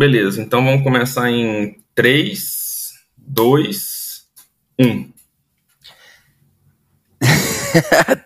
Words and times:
beleza. 0.00 0.40
Então 0.40 0.64
vamos 0.64 0.82
começar 0.82 1.30
em 1.30 1.76
3, 1.94 2.88
2, 3.18 4.22
1. 4.80 5.12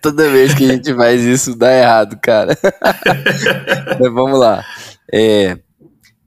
Toda 0.00 0.30
vez 0.30 0.54
que 0.54 0.66
a 0.66 0.68
gente 0.68 0.94
faz 0.94 1.20
isso 1.20 1.56
dá 1.56 1.76
errado, 1.76 2.16
cara. 2.22 2.56
Mas 3.98 4.12
vamos 4.12 4.38
lá. 4.38 4.64
É, 5.12 5.58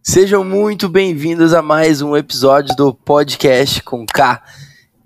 sejam 0.04 0.44
muito 0.44 0.90
bem-vindos 0.90 1.54
a 1.54 1.62
mais 1.62 2.02
um 2.02 2.18
episódio 2.18 2.76
do 2.76 2.94
Podcast 2.94 3.82
com 3.84 4.06
K. 4.06 4.44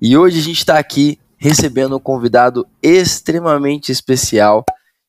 E 0.01 0.17
hoje 0.17 0.39
a 0.39 0.43
gente 0.43 0.57
está 0.57 0.79
aqui 0.79 1.19
recebendo 1.37 1.95
um 1.97 1.99
convidado 1.99 2.65
extremamente 2.81 3.91
especial. 3.91 4.65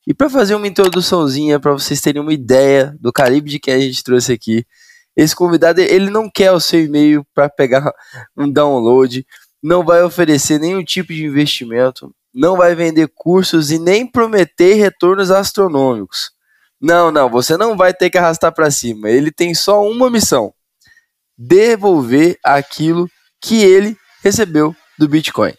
E 0.07 0.13
para 0.13 0.29
fazer 0.29 0.55
uma 0.55 0.69
introduçãozinha, 0.69 1.59
para 1.59 1.73
vocês 1.73 2.03
terem 2.03 2.21
uma 2.21 2.35
ideia 2.35 2.95
do 3.01 3.11
calibre 3.11 3.51
de 3.51 3.59
quem 3.59 3.73
a 3.73 3.81
gente 3.81 4.05
trouxe 4.05 4.31
aqui, 4.31 4.67
esse 5.17 5.35
convidado 5.35 5.81
ele 5.81 6.11
não 6.11 6.31
quer 6.31 6.53
o 6.53 6.61
seu 6.61 6.85
e-mail 6.85 7.27
para 7.35 7.49
pegar 7.49 7.93
um 8.37 8.51
download, 8.51 9.27
não 9.63 9.85
vai 9.85 10.03
oferecer 10.03 10.59
nenhum 10.59 10.83
tipo 10.83 11.13
de 11.13 11.25
investimento, 11.25 12.15
não 12.35 12.57
vai 12.57 12.75
vender 12.75 13.11
cursos 13.15 13.71
e 13.71 13.79
nem 13.79 14.07
prometer 14.07 14.75
retornos 14.75 15.31
astronômicos. 15.31 16.31
Não, 16.81 17.13
não, 17.13 17.29
você 17.29 17.57
não 17.57 17.77
vai 17.77 17.95
ter 17.95 18.11
que 18.11 18.19
arrastar 18.19 18.53
para 18.53 18.71
cima. 18.71 19.09
Ele 19.09 19.31
tem 19.31 19.55
só 19.55 19.83
uma 19.83 20.11
missão: 20.11 20.53
devolver 21.39 22.39
aquilo 22.43 23.09
que 23.41 23.63
ele 23.63 23.97
recebeu 24.23 24.75
do 24.99 25.09
Bitcoin. 25.09 25.53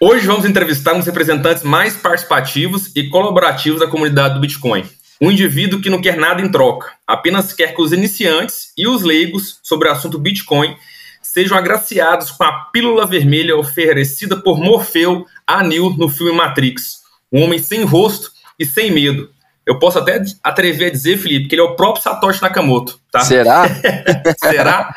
Hoje 0.00 0.26
vamos 0.26 0.44
entrevistar 0.44 0.92
dos 0.92 1.06
representantes 1.06 1.62
mais 1.62 1.96
participativos 1.96 2.94
e 2.94 3.08
colaborativos 3.08 3.80
da 3.80 3.88
comunidade 3.88 4.34
do 4.34 4.40
Bitcoin. 4.40 4.86
Um 5.20 5.30
indivíduo 5.30 5.80
que 5.80 5.88
não 5.88 6.00
quer 6.00 6.16
nada 6.16 6.42
em 6.42 6.50
troca, 6.50 6.92
apenas 7.06 7.52
quer 7.52 7.74
que 7.74 7.80
os 7.80 7.92
iniciantes 7.92 8.72
e 8.76 8.86
os 8.86 9.02
leigos 9.02 9.58
sobre 9.62 9.88
o 9.88 9.92
assunto 9.92 10.18
Bitcoin 10.18 10.76
sejam 11.22 11.56
agraciados 11.56 12.30
com 12.30 12.44
a 12.44 12.52
pílula 12.72 13.06
vermelha 13.06 13.56
oferecida 13.56 14.36
por 14.36 14.58
Morfeu 14.58 15.26
a 15.46 15.62
Neo 15.62 15.90
no 15.90 16.08
filme 16.08 16.32
Matrix. 16.32 16.98
Um 17.32 17.42
homem 17.42 17.58
sem 17.58 17.82
rosto 17.82 18.30
e 18.58 18.64
sem 18.64 18.90
medo. 18.90 19.30
Eu 19.66 19.78
posso 19.78 19.98
até 19.98 20.22
atrever 20.44 20.88
a 20.88 20.92
dizer, 20.92 21.18
Felipe, 21.18 21.48
que 21.48 21.54
ele 21.54 21.62
é 21.62 21.64
o 21.64 21.74
próprio 21.74 22.02
Satoshi 22.02 22.40
Nakamoto, 22.40 23.00
tá? 23.10 23.20
Será? 23.20 23.64
Será? 24.38 24.94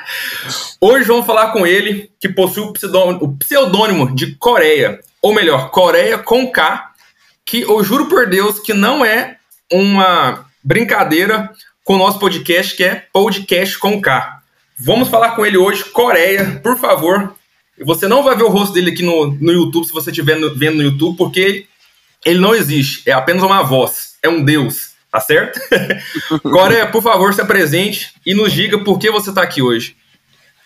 Hoje 0.79 1.05
vamos 1.05 1.25
falar 1.25 1.51
com 1.51 1.65
ele, 1.65 2.11
que 2.19 2.29
possui 2.29 2.63
o 2.63 2.73
pseudônimo, 2.73 3.23
o 3.23 3.35
pseudônimo 3.35 4.13
de 4.13 4.35
Coreia, 4.35 4.99
ou 5.21 5.33
melhor, 5.33 5.71
Coreia 5.71 6.19
com 6.19 6.51
K, 6.51 6.91
que 7.43 7.61
eu 7.61 7.83
juro 7.83 8.05
por 8.07 8.29
Deus 8.29 8.59
que 8.59 8.73
não 8.73 9.03
é 9.03 9.38
uma 9.71 10.45
brincadeira 10.63 11.51
com 11.83 11.95
o 11.95 11.97
nosso 11.97 12.19
podcast, 12.19 12.75
que 12.75 12.83
é 12.83 13.05
Podcast 13.11 13.77
com 13.77 14.01
K. 14.01 14.41
Vamos 14.77 15.09
falar 15.09 15.31
com 15.31 15.45
ele 15.45 15.57
hoje, 15.57 15.83
Coreia, 15.85 16.59
por 16.63 16.77
favor. 16.77 17.35
Você 17.81 18.07
não 18.07 18.23
vai 18.23 18.35
ver 18.35 18.43
o 18.43 18.49
rosto 18.49 18.73
dele 18.73 18.91
aqui 18.91 19.03
no, 19.03 19.31
no 19.31 19.51
YouTube, 19.51 19.85
se 19.85 19.93
você 19.93 20.09
estiver 20.09 20.37
vendo 20.55 20.77
no 20.77 20.83
YouTube, 20.83 21.17
porque 21.17 21.65
ele, 22.25 22.39
não 22.39 22.53
existe, 22.53 23.09
é 23.09 23.13
apenas 23.13 23.43
uma 23.43 23.63
voz, 23.63 24.17
é 24.21 24.27
um 24.27 24.43
deus, 24.43 24.91
tá 25.11 25.19
certo? 25.19 25.59
Coreia, 26.43 26.85
por 26.87 27.01
favor, 27.01 27.33
se 27.33 27.41
apresente 27.41 28.13
e 28.25 28.33
nos 28.33 28.51
diga 28.51 28.77
por 28.79 28.99
que 28.99 29.09
você 29.09 29.29
está 29.29 29.41
aqui 29.41 29.61
hoje. 29.61 29.95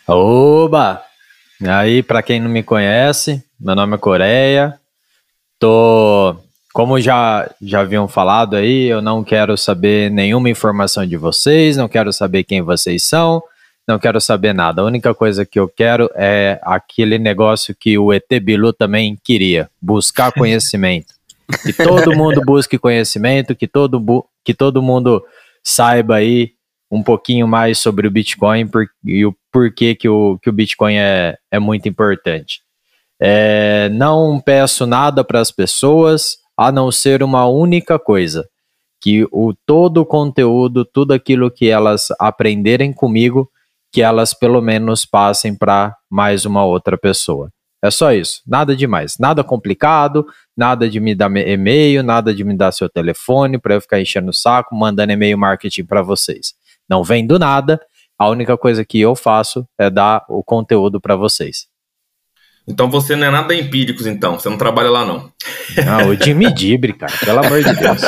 Oba! 0.07 1.01
Aí, 1.65 2.03
para 2.03 2.21
quem 2.21 2.39
não 2.39 2.49
me 2.49 2.63
conhece, 2.63 3.43
meu 3.59 3.75
nome 3.75 3.95
é 3.95 3.97
Coreia. 3.97 4.79
Tô, 5.59 6.35
como 6.73 6.99
já 6.99 7.47
já 7.61 7.81
haviam 7.81 8.07
falado 8.07 8.55
aí, 8.55 8.85
eu 8.85 8.99
não 8.99 9.23
quero 9.23 9.55
saber 9.55 10.09
nenhuma 10.09 10.49
informação 10.49 11.05
de 11.05 11.15
vocês, 11.15 11.77
não 11.77 11.87
quero 11.87 12.11
saber 12.11 12.43
quem 12.43 12.63
vocês 12.63 13.03
são, 13.03 13.43
não 13.87 13.99
quero 13.99 14.19
saber 14.19 14.53
nada. 14.53 14.81
A 14.81 14.85
única 14.85 15.13
coisa 15.13 15.45
que 15.45 15.59
eu 15.59 15.69
quero 15.69 16.09
é 16.15 16.59
aquele 16.63 17.19
negócio 17.19 17.75
que 17.79 17.95
o 17.95 18.11
ET 18.11 18.27
Bilu 18.41 18.73
também 18.73 19.15
queria, 19.23 19.69
buscar 19.79 20.31
conhecimento. 20.33 21.13
que 21.61 21.73
todo 21.73 22.15
mundo 22.15 22.41
busque 22.43 22.79
conhecimento, 22.79 23.55
que 23.55 23.67
todo, 23.67 24.25
que 24.43 24.55
todo 24.55 24.81
mundo 24.81 25.23
saiba 25.63 26.15
aí 26.15 26.53
um 26.89 27.03
pouquinho 27.03 27.47
mais 27.47 27.77
sobre 27.77 28.07
o 28.07 28.11
Bitcoin 28.11 28.65
por, 28.67 28.87
e 29.05 29.23
o 29.25 29.35
porquê 29.51 29.93
que 29.93 30.09
o, 30.09 30.39
que 30.41 30.49
o 30.49 30.53
Bitcoin 30.53 30.95
é, 30.95 31.37
é 31.51 31.59
muito 31.59 31.87
importante. 31.87 32.61
É, 33.21 33.89
não 33.89 34.39
peço 34.39 34.87
nada 34.87 35.23
para 35.23 35.39
as 35.39 35.51
pessoas 35.51 36.41
a 36.57 36.71
não 36.71 36.91
ser 36.91 37.23
uma 37.23 37.45
única 37.47 37.97
coisa: 37.99 38.47
que 39.01 39.27
o 39.31 39.53
todo 39.65 39.97
o 39.97 40.05
conteúdo, 40.05 40.85
tudo 40.85 41.13
aquilo 41.13 41.51
que 41.51 41.69
elas 41.69 42.07
aprenderem 42.19 42.93
comigo, 42.93 43.49
que 43.91 44.01
elas 44.01 44.33
pelo 44.33 44.61
menos 44.61 45.05
passem 45.05 45.55
para 45.55 45.95
mais 46.09 46.45
uma 46.45 46.63
outra 46.65 46.97
pessoa. 46.97 47.49
É 47.83 47.91
só 47.91 48.13
isso, 48.13 48.41
nada 48.47 48.73
demais, 48.73 49.17
nada 49.19 49.43
complicado, 49.43 50.25
nada 50.55 50.89
de 50.89 51.01
me 51.01 51.13
dar 51.13 51.29
e-mail, 51.35 52.01
nada 52.01 52.33
de 52.33 52.41
me 52.41 52.55
dar 52.55 52.71
seu 52.71 52.89
telefone 52.89 53.59
para 53.59 53.73
eu 53.75 53.81
ficar 53.81 53.99
enchendo 53.99 54.29
o 54.29 54.33
saco, 54.33 54.73
mandando 54.73 55.11
e-mail 55.11 55.37
marketing 55.37 55.83
para 55.83 56.01
vocês. 56.01 56.53
Não 56.89 57.03
vem 57.03 57.27
do 57.27 57.37
nada. 57.37 57.81
A 58.17 58.29
única 58.29 58.57
coisa 58.57 58.85
que 58.85 59.01
eu 59.01 59.15
faço 59.15 59.67
é 59.77 59.89
dar 59.89 60.23
o 60.29 60.41
conteúdo 60.41 61.01
para 61.01 61.17
vocês. 61.17 61.67
Então 62.67 62.89
você 62.89 63.15
não 63.15 63.27
é 63.27 63.29
nada 63.29 63.53
empíricos, 63.53 64.07
então. 64.07 64.39
Você 64.39 64.49
não 64.49 64.57
trabalha 64.57 64.89
lá, 64.89 65.05
não. 65.05 65.31
Não, 65.85 66.09
o 66.09 66.15
Jimmy 66.15 66.53
Dibre, 66.53 66.93
cara, 66.93 67.13
pelo 67.17 67.39
amor 67.39 67.63
de 67.63 67.73
Deus. 67.73 68.01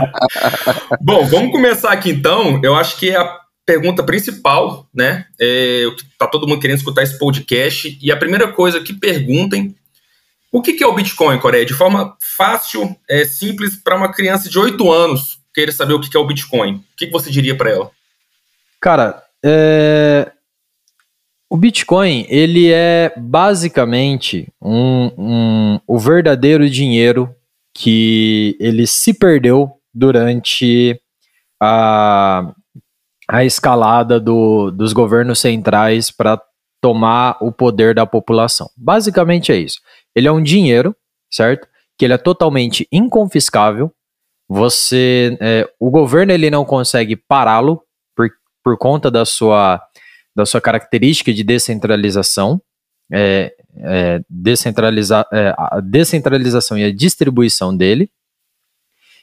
Bom, 1.00 1.26
vamos 1.26 1.52
começar 1.52 1.92
aqui 1.92 2.10
então. 2.10 2.60
Eu 2.62 2.74
acho 2.74 2.96
que 2.96 3.10
é 3.10 3.16
a 3.16 3.40
pergunta 3.66 4.02
principal, 4.02 4.86
né? 4.94 5.26
É, 5.40 5.84
tá 6.18 6.26
todo 6.26 6.46
mundo 6.48 6.60
querendo 6.60 6.78
escutar 6.78 7.02
esse 7.02 7.18
podcast. 7.18 7.98
E 8.00 8.10
a 8.10 8.16
primeira 8.16 8.50
coisa 8.52 8.80
que 8.80 8.94
perguntem: 8.94 9.74
o 10.50 10.62
que, 10.62 10.82
é 10.82 10.86
o 10.86 10.94
Bitcoin, 10.94 11.38
Coreia? 11.38 11.66
De 11.66 11.74
forma 11.74 12.16
fácil, 12.36 12.96
é, 13.08 13.24
simples, 13.24 13.76
para 13.76 13.96
uma 13.96 14.12
criança 14.12 14.48
de 14.48 14.58
8 14.58 14.90
anos 14.90 15.38
querer 15.54 15.72
saber 15.72 15.94
o 15.94 16.00
que 16.00 16.16
é 16.16 16.20
o 16.20 16.26
Bitcoin. 16.26 16.76
O 16.76 16.82
que 16.96 17.10
você 17.10 17.30
diria 17.30 17.56
para 17.56 17.70
ela? 17.70 17.90
Cara, 18.80 19.22
é... 19.44 20.30
o 21.54 21.56
Bitcoin 21.56 22.26
ele 22.28 22.72
é 22.72 23.14
basicamente 23.16 24.52
um, 24.60 25.06
um, 25.16 25.80
o 25.86 26.00
verdadeiro 26.00 26.68
dinheiro 26.68 27.32
que 27.72 28.56
ele 28.58 28.88
se 28.88 29.14
perdeu 29.14 29.70
durante 29.94 31.00
a, 31.62 32.52
a 33.28 33.44
escalada 33.44 34.18
do, 34.18 34.72
dos 34.72 34.92
governos 34.92 35.38
centrais 35.38 36.10
para 36.10 36.42
tomar 36.82 37.36
o 37.40 37.52
poder 37.52 37.94
da 37.94 38.04
população. 38.04 38.68
Basicamente 38.76 39.52
é 39.52 39.56
isso. 39.56 39.78
Ele 40.12 40.26
é 40.26 40.32
um 40.32 40.42
dinheiro, 40.42 40.92
certo? 41.30 41.68
Que 41.96 42.04
ele 42.04 42.14
é 42.14 42.18
totalmente 42.18 42.88
inconfiscável. 42.90 43.92
Você, 44.48 45.38
é, 45.40 45.70
o 45.78 45.88
governo 45.88 46.32
ele 46.32 46.50
não 46.50 46.64
consegue 46.64 47.14
pará-lo 47.14 47.80
por 48.64 48.78
conta 48.78 49.10
da 49.10 49.26
sua, 49.26 49.78
da 50.34 50.44
sua 50.44 50.60
característica 50.60 51.32
de 51.32 51.44
descentralização, 51.44 52.60
é, 53.12 53.54
é, 53.76 54.20
descentraliza, 54.28 55.26
é, 55.32 55.54
a 55.56 55.80
descentralização 55.80 56.78
e 56.78 56.84
a 56.84 56.94
distribuição 56.94 57.76
dele. 57.76 58.10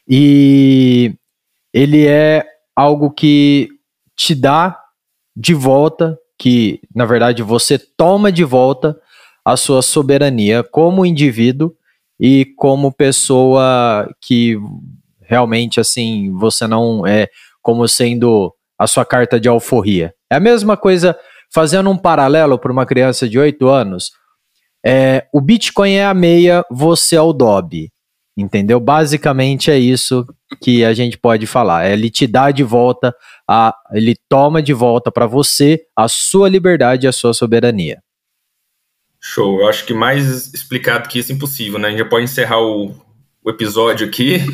E 0.07 1.15
ele 1.73 2.05
é 2.05 2.45
algo 2.75 3.11
que 3.11 3.69
te 4.15 4.35
dá 4.35 4.79
de 5.35 5.53
volta, 5.53 6.17
que 6.37 6.81
na 6.93 7.05
verdade 7.05 7.43
você 7.43 7.77
toma 7.77 8.31
de 8.31 8.43
volta 8.43 8.99
a 9.43 9.57
sua 9.57 9.81
soberania 9.81 10.63
como 10.63 11.05
indivíduo 11.05 11.73
e 12.19 12.45
como 12.55 12.91
pessoa 12.91 14.07
que 14.21 14.57
realmente 15.21 15.79
assim 15.79 16.31
você 16.33 16.67
não 16.67 17.05
é 17.05 17.27
como 17.61 17.87
sendo 17.87 18.53
a 18.77 18.85
sua 18.87 19.05
carta 19.05 19.39
de 19.39 19.47
alforria. 19.47 20.13
É 20.31 20.35
a 20.35 20.39
mesma 20.39 20.77
coisa, 20.77 21.19
fazendo 21.53 21.89
um 21.89 21.97
paralelo 21.97 22.57
para 22.57 22.71
uma 22.71 22.85
criança 22.85 23.27
de 23.27 23.37
8 23.37 23.67
anos, 23.67 24.13
é, 24.85 25.27
o 25.33 25.41
Bitcoin 25.41 25.91
é 25.91 26.05
a 26.05 26.13
meia, 26.13 26.63
você 26.71 27.17
é 27.17 27.21
o 27.21 27.33
Dob. 27.33 27.91
Entendeu? 28.37 28.79
Basicamente 28.79 29.69
é 29.69 29.77
isso 29.77 30.25
que 30.61 30.85
a 30.85 30.93
gente 30.93 31.17
pode 31.17 31.45
falar. 31.45 31.85
É, 31.85 31.91
ele 31.91 32.09
te 32.09 32.25
dá 32.25 32.49
de 32.49 32.63
volta, 32.63 33.13
a, 33.45 33.75
ele 33.91 34.15
toma 34.29 34.61
de 34.61 34.71
volta 34.71 35.11
para 35.11 35.27
você 35.27 35.81
a 35.93 36.07
sua 36.07 36.47
liberdade 36.47 37.05
e 37.05 37.09
a 37.09 37.11
sua 37.11 37.33
soberania. 37.33 38.01
Show. 39.19 39.59
Eu 39.59 39.67
acho 39.67 39.85
que 39.85 39.93
mais 39.93 40.53
explicado 40.53 41.09
que 41.09 41.19
isso 41.19 41.33
é 41.33 41.35
impossível, 41.35 41.77
né? 41.77 41.89
A 41.89 41.91
gente 41.91 41.99
já 41.99 42.05
pode 42.05 42.23
encerrar 42.23 42.61
o, 42.61 42.95
o 43.43 43.49
episódio 43.49 44.07
aqui. 44.07 44.39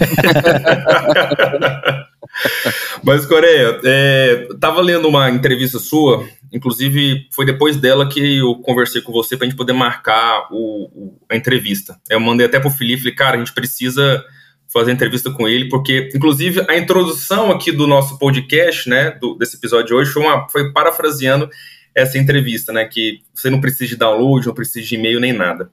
Mas, 3.04 3.26
Coreia, 3.26 3.80
é, 3.84 4.48
tava 4.60 4.82
lendo 4.82 5.08
uma 5.08 5.30
entrevista 5.30 5.80
sua, 5.80 6.28
inclusive 6.52 7.28
foi 7.32 7.46
depois 7.46 7.78
dela 7.78 8.08
que 8.08 8.38
eu 8.38 8.56
conversei 8.56 9.02
com 9.02 9.12
você 9.12 9.36
pra 9.36 9.48
gente 9.48 9.58
poder 9.58 9.74
marcar 9.74 10.48
o, 10.52 10.86
o, 10.86 11.20
a 11.30 11.36
entrevista. 11.36 12.00
Eu 12.10 12.20
mandei 12.20 12.46
até 12.46 12.60
pro 12.60 12.70
Felipe, 12.70 13.04
falei, 13.04 13.16
cara, 13.16 13.36
a 13.36 13.40
gente 13.40 13.54
precisa 13.54 14.24
fazer 14.72 14.92
entrevista 14.92 15.32
com 15.32 15.48
ele, 15.48 15.70
porque, 15.70 16.10
inclusive, 16.14 16.66
a 16.68 16.78
introdução 16.78 17.52
aqui 17.52 17.72
do 17.72 17.88
nosso 17.88 18.20
podcast, 18.20 18.90
né, 18.90 19.12
do, 19.12 19.36
desse 19.36 19.56
episódio 19.56 19.88
de 19.88 19.94
hoje, 19.94 20.12
foi, 20.12 20.24
uma, 20.24 20.48
foi 20.50 20.72
parafraseando 20.74 21.50
essa 21.96 22.18
entrevista, 22.18 22.74
né, 22.74 22.86
que 22.86 23.22
você 23.34 23.50
não 23.50 23.62
precisa 23.62 23.88
de 23.88 23.96
download, 23.96 24.46
não 24.46 24.54
precisa 24.54 24.86
de 24.86 24.96
e-mail 24.96 25.20
nem 25.20 25.34
nada. 25.34 25.72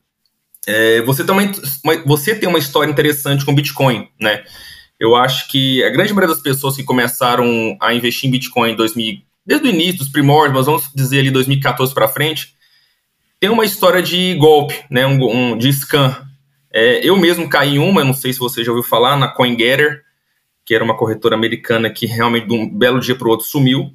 É, 0.66 1.02
você, 1.02 1.24
também, 1.24 1.52
você 2.06 2.34
tem 2.34 2.48
uma 2.48 2.58
história 2.58 2.90
interessante 2.90 3.44
com 3.44 3.54
Bitcoin, 3.54 4.08
né? 4.18 4.44
Eu 5.04 5.14
acho 5.14 5.48
que 5.48 5.84
a 5.84 5.90
grande 5.90 6.14
maioria 6.14 6.34
das 6.34 6.42
pessoas 6.42 6.76
que 6.76 6.82
começaram 6.82 7.76
a 7.78 7.92
investir 7.92 8.26
em 8.26 8.32
Bitcoin 8.32 8.70
em 8.70 8.74
2000, 8.74 9.20
desde 9.44 9.66
o 9.66 9.70
início, 9.70 9.98
dos 9.98 10.08
primórdios, 10.08 10.56
mas 10.56 10.64
vamos 10.64 10.90
dizer 10.94 11.18
ali 11.18 11.30
2014 11.30 11.92
para 11.92 12.08
frente, 12.08 12.54
tem 13.38 13.50
uma 13.50 13.66
história 13.66 14.02
de 14.02 14.34
golpe, 14.36 14.82
né, 14.90 15.06
um, 15.06 15.22
um 15.22 15.58
de 15.58 15.70
scam. 15.74 16.16
É, 16.72 17.06
eu 17.06 17.18
mesmo 17.18 17.50
caí 17.50 17.74
em 17.74 17.78
uma, 17.78 18.02
não 18.02 18.14
sei 18.14 18.32
se 18.32 18.38
você 18.38 18.64
já 18.64 18.72
ouviu 18.72 18.82
falar, 18.82 19.14
na 19.18 19.28
CoinGetter, 19.28 20.02
que 20.64 20.74
era 20.74 20.82
uma 20.82 20.96
corretora 20.96 21.34
americana 21.34 21.90
que 21.90 22.06
realmente 22.06 22.46
de 22.46 22.54
um 22.54 22.66
belo 22.66 22.98
dia 22.98 23.14
para 23.14 23.28
o 23.28 23.30
outro 23.30 23.46
sumiu. 23.46 23.92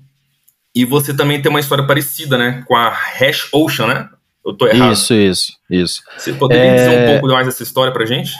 E 0.75 0.85
você 0.85 1.11
também 1.11 1.41
tem 1.41 1.49
uma 1.49 1.59
história 1.59 1.87
parecida, 1.87 2.37
né, 2.37 2.63
com 2.67 2.75
a 2.75 2.87
Hash 2.87 3.49
Ocean, 3.51 3.87
né? 3.87 4.09
Eu 4.45 4.53
tô 4.53 4.67
errado. 4.67 4.93
Isso, 4.93 5.15
isso, 5.15 5.57
isso. 5.67 6.03
Você 6.15 6.33
poderia 6.33 6.65
é... 6.65 6.75
dizer 6.75 6.89
um 6.99 7.13
pouco 7.13 7.33
mais 7.33 7.47
dessa 7.47 7.63
história 7.63 7.91
pra 7.91 8.05
gente? 8.05 8.31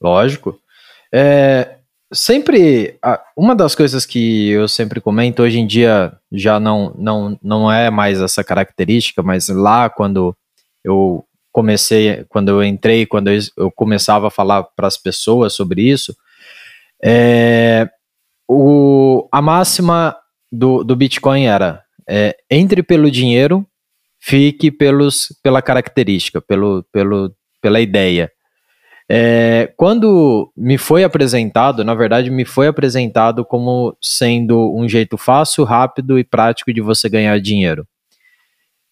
Lógico. 0.00 0.62
É, 1.16 1.76
sempre 2.12 2.98
uma 3.36 3.54
das 3.54 3.74
coisas 3.76 4.04
que 4.04 4.48
eu 4.48 4.66
sempre 4.66 5.00
comento 5.00 5.42
hoje 5.42 5.60
em 5.60 5.66
dia 5.66 6.12
já 6.32 6.58
não 6.58 6.92
não 6.98 7.38
não 7.40 7.70
é 7.70 7.88
mais 7.88 8.20
essa 8.20 8.42
característica, 8.42 9.22
mas 9.22 9.48
lá 9.48 9.88
quando 9.88 10.36
eu 10.82 11.24
comecei, 11.52 12.24
quando 12.28 12.48
eu 12.48 12.64
entrei, 12.64 13.06
quando 13.06 13.30
eu, 13.30 13.70
começava 13.70 14.26
a 14.26 14.30
falar 14.30 14.64
para 14.64 14.88
as 14.88 14.98
pessoas 14.98 15.54
sobre 15.54 15.82
isso, 15.82 16.16
é, 17.00 17.88
o, 18.48 19.28
a 19.30 19.40
máxima 19.40 20.16
do, 20.50 20.82
do 20.82 20.96
Bitcoin 20.96 21.46
era 21.46 21.84
é, 22.08 22.36
entre 22.50 22.82
pelo 22.82 23.08
dinheiro, 23.08 23.64
fique 24.18 24.70
pelos, 24.72 25.28
pela 25.44 25.62
característica, 25.62 26.40
pelo, 26.42 26.84
pelo, 26.92 27.32
pela 27.62 27.80
ideia. 27.80 28.32
É, 29.08 29.72
quando 29.76 30.50
me 30.56 30.78
foi 30.78 31.04
apresentado, 31.04 31.84
na 31.84 31.94
verdade, 31.94 32.30
me 32.30 32.44
foi 32.44 32.66
apresentado 32.66 33.44
como 33.44 33.96
sendo 34.00 34.74
um 34.74 34.88
jeito 34.88 35.18
fácil, 35.18 35.64
rápido 35.64 36.18
e 36.18 36.24
prático 36.24 36.72
de 36.72 36.80
você 36.80 37.08
ganhar 37.08 37.38
dinheiro. 37.40 37.86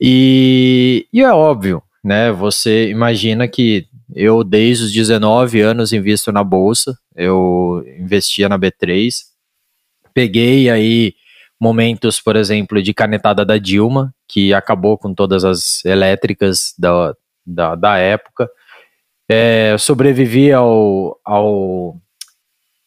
E, 0.01 1.07
e 1.13 1.23
é 1.23 1.33
óbvio, 1.33 1.83
né? 2.05 2.31
Você 2.33 2.91
imagina 2.91 3.49
que 3.49 3.87
eu, 4.15 4.45
desde 4.45 4.85
os 4.85 4.93
19 4.93 5.61
anos, 5.61 5.93
invisto 5.93 6.31
na 6.31 6.45
bolsa, 6.45 6.99
eu 7.17 7.83
investia 7.99 8.49
na 8.49 8.59
B3, 8.59 9.15
peguei 10.13 10.69
aí 10.69 11.15
momentos, 11.59 12.21
por 12.21 12.37
exemplo, 12.37 12.83
de 12.83 12.93
canetada 12.93 13.45
da 13.45 13.57
Dilma, 13.57 14.13
que 14.29 14.53
acabou 14.53 14.99
com 14.99 15.15
todas 15.15 15.45
as 15.45 15.85
elétricas 15.85 16.75
da, 16.79 17.15
da, 17.47 17.75
da 17.77 17.97
época 17.97 18.51
é, 19.33 19.79
sobrevivi 19.79 20.53
ao, 20.53 21.19
ao 21.25 21.97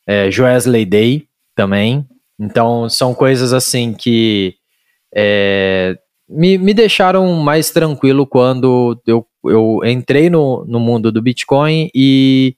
é, 0.06 0.30
Joesley 0.30 0.86
Day 0.86 1.28
também. 1.56 2.08
Então, 2.40 2.88
são 2.88 3.16
coisas 3.16 3.52
assim 3.52 3.94
que 3.94 4.54
é, 5.16 5.98
me, 6.30 6.58
me 6.60 6.74
deixaram 6.74 7.34
mais 7.34 7.72
tranquilo 7.72 8.28
quando 8.28 9.02
eu, 9.08 9.26
eu 9.46 9.80
entrei 9.86 10.30
no, 10.30 10.64
no 10.68 10.80
mundo 10.80 11.12
do 11.12 11.22
Bitcoin 11.22 11.90
e 11.96 12.56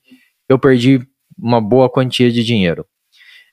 eu 0.49 0.59
perdi 0.59 0.99
uma 1.37 1.61
boa 1.61 1.89
quantia 1.89 2.29
de 2.29 2.43
dinheiro. 2.43 2.85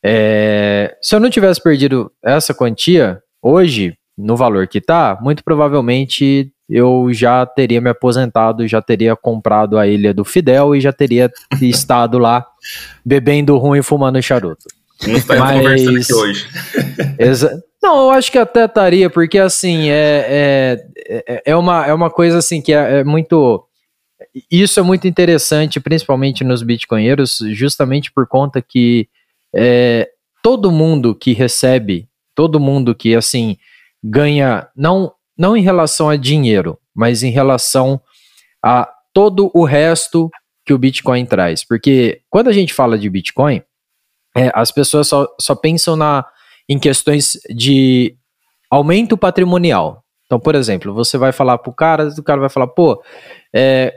É, 0.05 0.97
se 1.01 1.15
eu 1.15 1.21
não 1.21 1.31
tivesse 1.31 1.63
perdido 1.63 2.11
essa 2.23 2.53
quantia, 2.53 3.23
hoje, 3.41 3.97
no 4.19 4.37
valor 4.37 4.67
que 4.67 4.79
está, 4.79 5.17
muito 5.21 5.45
provavelmente 5.45 6.53
eu 6.69 7.09
já 7.13 7.45
teria 7.45 7.81
me 7.81 7.91
aposentado, 7.91 8.67
já 8.67 8.81
teria 8.81 9.15
comprado 9.15 9.79
a 9.79 9.87
ilha 9.87 10.15
do 10.15 10.25
Fidel 10.25 10.75
e 10.75 10.81
já 10.81 10.93
teria 10.93 11.31
estado 11.61 12.19
lá 12.19 12.47
bebendo 13.05 13.57
ruim 13.59 13.81
e 13.81 13.83
fumando 13.83 14.21
charuto. 14.23 14.65
Não 15.07 15.17
estaria 15.17 15.43
Mas... 15.43 15.61
conversando 15.61 15.99
aqui 15.99 16.15
hoje. 16.15 16.49
Exa... 17.19 17.63
Não, 17.83 18.05
eu 18.05 18.11
acho 18.13 18.33
que 18.33 18.39
até 18.39 18.65
estaria, 18.65 19.11
porque 19.11 19.39
assim, 19.39 19.91
é, 19.91 20.25
é, 20.27 20.87
é, 21.07 21.43
é, 21.47 21.57
uma, 21.57 21.85
é 21.87 21.93
uma 21.93 22.09
coisa 22.09 22.39
assim 22.39 22.63
que 22.63 22.73
é, 22.73 23.01
é 23.01 23.05
muito. 23.05 23.63
Isso 24.51 24.81
é 24.81 24.83
muito 24.83 25.07
interessante, 25.07 25.79
principalmente 25.79 26.43
nos 26.43 26.63
bitcoinheiros, 26.63 27.41
justamente 27.51 28.11
por 28.11 28.27
conta 28.27 28.63
que 28.63 29.07
é, 29.55 30.09
todo 30.43 30.73
mundo 30.73 31.15
que 31.15 31.35
recebe, 31.35 32.09
todo 32.35 32.59
mundo 32.59 32.95
que 32.95 33.15
assim 33.15 33.59
ganha, 34.03 34.67
não 34.75 35.13
não 35.37 35.57
em 35.57 35.63
relação 35.63 36.09
a 36.09 36.17
dinheiro, 36.17 36.79
mas 36.95 37.23
em 37.23 37.31
relação 37.31 38.01
a 38.63 38.89
todo 39.13 39.51
o 39.55 39.65
resto 39.65 40.31
que 40.65 40.73
o 40.73 40.79
Bitcoin 40.79 41.27
traz. 41.27 41.65
Porque 41.65 42.21
quando 42.31 42.49
a 42.49 42.53
gente 42.53 42.73
fala 42.73 42.99
de 42.99 43.09
Bitcoin, 43.11 43.63
é, 44.37 44.51
as 44.55 44.71
pessoas 44.71 45.07
só, 45.09 45.29
só 45.41 45.55
pensam 45.55 45.97
na, 45.97 46.25
em 46.69 46.79
questões 46.79 47.39
de 47.49 48.17
aumento 48.71 49.17
patrimonial. 49.17 50.03
Então, 50.27 50.41
por 50.41 50.55
exemplo, 50.55 50.93
você 50.93 51.19
vai 51.19 51.33
falar 51.33 51.59
para 51.59 51.71
o 51.71 51.75
cara, 51.75 52.09
o 52.09 52.23
cara 52.23 52.41
vai 52.41 52.49
falar, 52.49 52.67
pô, 52.67 53.03
é, 53.55 53.95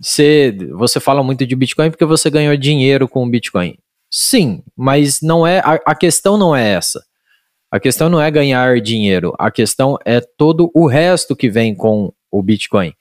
você, 0.00 0.56
você 0.72 1.00
fala 1.00 1.22
muito 1.22 1.44
de 1.44 1.56
Bitcoin 1.56 1.90
porque 1.90 2.04
você 2.04 2.30
ganhou 2.30 2.56
dinheiro 2.56 3.08
com 3.08 3.24
o 3.24 3.28
Bitcoin. 3.28 3.76
Sim, 4.10 4.62
mas 4.76 5.20
não 5.20 5.46
é 5.46 5.58
a, 5.58 5.80
a 5.84 5.94
questão 5.94 6.38
não 6.38 6.54
é 6.54 6.74
essa. 6.74 7.04
A 7.74 7.80
questão 7.80 8.08
não 8.08 8.20
é 8.20 8.30
ganhar 8.30 8.80
dinheiro, 8.80 9.34
a 9.36 9.50
questão 9.50 9.98
é 10.04 10.20
todo 10.20 10.70
o 10.72 10.86
resto 10.86 11.34
que 11.34 11.50
vem 11.50 11.74
com 11.74 12.12
o 12.30 12.40
Bitcoin. 12.40 12.92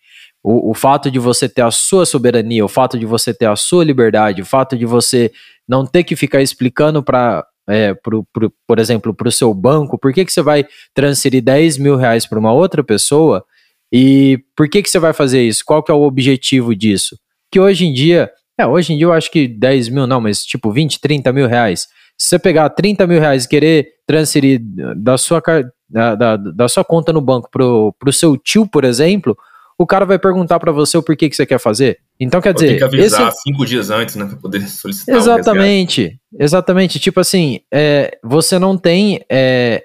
O, 0.44 0.72
o, 0.72 0.74
fato 0.74 1.12
de 1.12 1.20
você 1.20 1.48
ter 1.48 1.62
a 1.62 1.70
sua 1.70 2.08
soberania, 2.08 2.66
o 2.66 2.68
fato 2.68 2.98
de 2.98 3.06
você 3.06 3.36
ter 3.36 3.46
a 3.46 3.56
sua 3.56 3.86
liberdade, 3.86 4.42
o 4.42 4.46
fato 4.46 4.76
de 4.76 4.84
você 4.84 5.32
não 5.70 5.86
ter 5.86 6.04
que 6.04 6.16
ficar 6.16 6.42
explicando 6.42 7.04
para, 7.04 7.46
é, 7.70 7.94
por 7.94 8.80
exemplo, 8.80 9.14
para 9.14 9.28
o 9.28 9.32
seu 9.32 9.54
banco, 9.54 9.96
por 9.96 10.12
que, 10.12 10.26
que 10.26 10.34
você 10.34 10.42
vai 10.42 10.66
transferir 10.92 11.44
10 11.44 11.78
mil 11.78 11.96
reais 11.96 12.26
para 12.26 12.40
uma 12.40 12.52
outra 12.52 12.84
pessoa 12.84 13.46
e 13.92 14.40
por 14.56 14.68
que, 14.68 14.82
que 14.82 14.90
você 14.90 14.98
vai 14.98 15.14
fazer 15.14 15.44
isso? 15.44 15.64
Qual 15.64 15.84
que 15.84 15.92
é 15.92 15.94
o 15.94 16.02
objetivo 16.02 16.76
disso? 16.76 17.16
Que 17.52 17.60
hoje 17.60 17.86
em 17.86 17.94
dia, 17.94 18.28
é, 18.60 18.66
hoje 18.66 18.92
em 18.92 18.98
dia 18.98 19.06
eu 19.06 19.14
acho 19.14 19.30
que 19.30 19.48
10 19.48 19.90
mil 19.90 20.08
não, 20.08 20.20
mas 20.20 20.44
tipo 20.44 20.72
20, 20.72 21.00
30 21.00 21.32
mil 21.32 21.48
reais 21.48 21.88
se 22.24 22.30
você 22.30 22.40
pegar 22.40 22.70
30 22.70 23.06
mil 23.06 23.20
reais 23.20 23.44
e 23.44 23.50
querer 23.50 23.96
transferir 24.08 24.62
da 24.96 25.18
sua, 25.18 25.42
da, 25.90 26.16
da, 26.16 26.38
da 26.38 26.70
sua 26.70 26.82
conta 26.82 27.12
no 27.12 27.20
banco 27.20 27.50
pro, 27.52 27.94
pro 28.00 28.14
seu 28.14 28.38
tio, 28.38 28.66
por 28.66 28.86
exemplo, 28.86 29.38
o 29.78 29.86
cara 29.86 30.06
vai 30.06 30.18
perguntar 30.18 30.58
para 30.58 30.72
você 30.72 30.98
o 30.98 31.04
porquê 31.04 31.30
que 31.30 31.36
você 31.36 31.46
quer 31.46 31.60
fazer. 31.60 32.00
Então, 32.18 32.40
quer 32.40 32.54
dizer. 32.54 32.68
Tem 32.70 32.78
que 32.78 32.84
avisar 32.86 33.28
esse... 33.28 33.42
cinco 33.42 33.66
dias 33.66 33.90
antes, 33.90 34.16
né? 34.16 34.26
Pra 34.26 34.38
poder 34.38 34.62
solicitar. 34.70 35.14
Exatamente. 35.14 36.18
Exatamente. 36.40 36.98
Tipo 36.98 37.20
assim, 37.20 37.60
é, 37.70 38.18
você 38.24 38.58
não 38.58 38.78
tem. 38.78 39.22
É, 39.30 39.84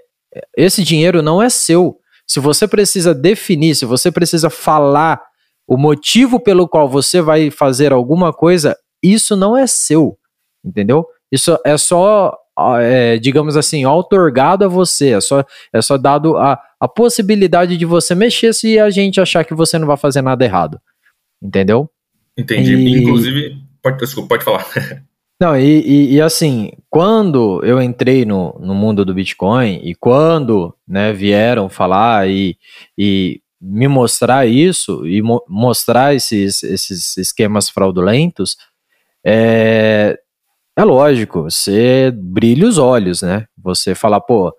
esse 0.57 0.85
dinheiro 0.85 1.21
não 1.23 1.43
é 1.43 1.51
seu. 1.51 1.99
Se 2.25 2.39
você 2.39 2.69
precisa 2.69 3.13
definir, 3.13 3.75
se 3.75 3.85
você 3.85 4.13
precisa 4.13 4.49
falar 4.49 5.21
o 5.67 5.77
motivo 5.77 6.39
pelo 6.39 6.69
qual 6.69 6.89
você 6.89 7.21
vai 7.21 7.51
fazer 7.51 7.93
alguma 7.93 8.33
coisa, 8.33 8.77
isso 9.03 9.35
não 9.35 9.57
é 9.57 9.67
seu. 9.67 10.17
Entendeu? 10.65 11.05
Isso 11.31 11.59
é 11.65 11.77
só, 11.77 12.37
é, 12.81 13.19
digamos 13.19 13.57
assim, 13.57 13.85
outorgado 13.85 14.65
a 14.65 14.69
você. 14.69 15.11
É 15.11 15.21
só, 15.21 15.45
é 15.73 15.83
só 15.83 15.97
dado 15.97 16.37
a, 16.37 16.61
a 16.81 16.89
possibilidade 16.89 17.77
de 17.77 17.85
você 17.85 18.15
mexer 18.15 18.55
se 18.55 18.79
a 18.79 18.91
gente 18.91 19.21
achar 19.21 19.45
que 19.45 19.55
você 19.55 19.79
não 19.79 19.87
vai 19.87 19.97
fazer 19.97 20.23
nada 20.23 20.45
errado. 20.45 20.81
Entendeu? 21.43 21.91
Entendi. 22.37 22.75
E... 22.75 23.03
Inclusive, 23.03 23.57
pode, 23.83 23.99
desculpa, 23.99 24.29
pode 24.31 24.45
falar. 24.45 24.67
Não, 25.41 25.57
e, 25.57 25.83
e, 25.87 26.15
e, 26.15 26.21
assim, 26.21 26.73
quando 26.91 27.65
eu 27.65 27.81
entrei 27.81 28.25
no, 28.25 28.59
no 28.59 28.75
mundo 28.75 29.05
do 29.05 29.15
Bitcoin 29.15 29.81
e 29.85 29.95
quando 29.95 30.75
né, 30.87 31.13
vieram 31.13 31.69
falar 31.69 32.29
e, 32.29 32.57
e 32.99 33.41
me 33.61 33.87
mostrar 33.87 34.49
isso 34.49 35.07
e 35.07 35.23
mo 35.23 35.41
mostrar 35.49 36.13
esses, 36.13 36.65
esses 36.65 37.17
esquemas 37.17 37.71
fraudulentos, 37.71 38.57
é, 39.25 40.19
é 40.79 40.85
lógico, 40.85 41.43
você 41.43 42.13
brilha 42.15 42.65
os 42.65 42.79
olhos, 42.79 43.21
né? 43.23 43.47
Você 43.61 43.97
fala, 43.97 44.21
pô, 44.21 44.55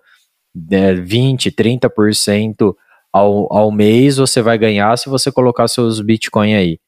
20, 0.54 1.46
é, 1.48 1.50
30% 1.50 2.74
ao, 3.10 3.50
ao 3.50 3.72
mês 3.72 4.18
você 4.18 4.42
vai 4.42 4.58
ganhar 4.58 4.96
se 4.98 5.08
você 5.08 5.32
colocar 5.32 5.66
seus 5.66 5.98
Bitcoin 6.02 6.54
aí. 6.54 6.78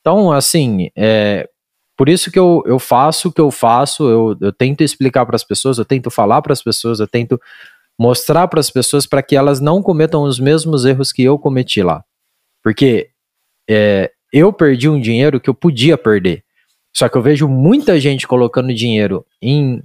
Então, 0.00 0.32
assim, 0.32 0.90
é, 0.96 1.48
por 1.96 2.08
isso 2.08 2.32
que 2.32 2.38
eu, 2.38 2.64
eu 2.66 2.80
faço 2.80 3.28
o 3.28 3.32
que 3.32 3.40
eu 3.40 3.52
faço, 3.52 4.08
eu, 4.08 4.36
eu 4.40 4.52
tento 4.52 4.82
explicar 4.82 5.24
para 5.24 5.36
as 5.36 5.44
pessoas, 5.44 5.78
eu 5.78 5.84
tento 5.84 6.10
falar 6.10 6.42
para 6.42 6.52
as 6.52 6.62
pessoas, 6.62 6.98
eu 6.98 7.06
tento 7.06 7.40
mostrar 7.96 8.48
para 8.48 8.58
as 8.58 8.70
pessoas 8.70 9.06
para 9.06 9.22
que 9.22 9.36
elas 9.36 9.60
não 9.60 9.80
cometam 9.80 10.24
os 10.24 10.40
mesmos 10.40 10.84
erros 10.84 11.12
que 11.12 11.22
eu 11.22 11.38
cometi 11.38 11.80
lá. 11.80 12.02
Porque 12.60 13.10
é, 13.68 14.10
eu 14.32 14.52
perdi 14.52 14.88
um 14.88 15.00
dinheiro 15.00 15.38
que 15.38 15.48
eu 15.48 15.54
podia 15.54 15.96
perder. 15.96 16.42
Só 16.92 17.08
que 17.08 17.16
eu 17.16 17.22
vejo 17.22 17.48
muita 17.48 17.98
gente 17.98 18.26
colocando 18.26 18.74
dinheiro 18.74 19.24
em, 19.40 19.82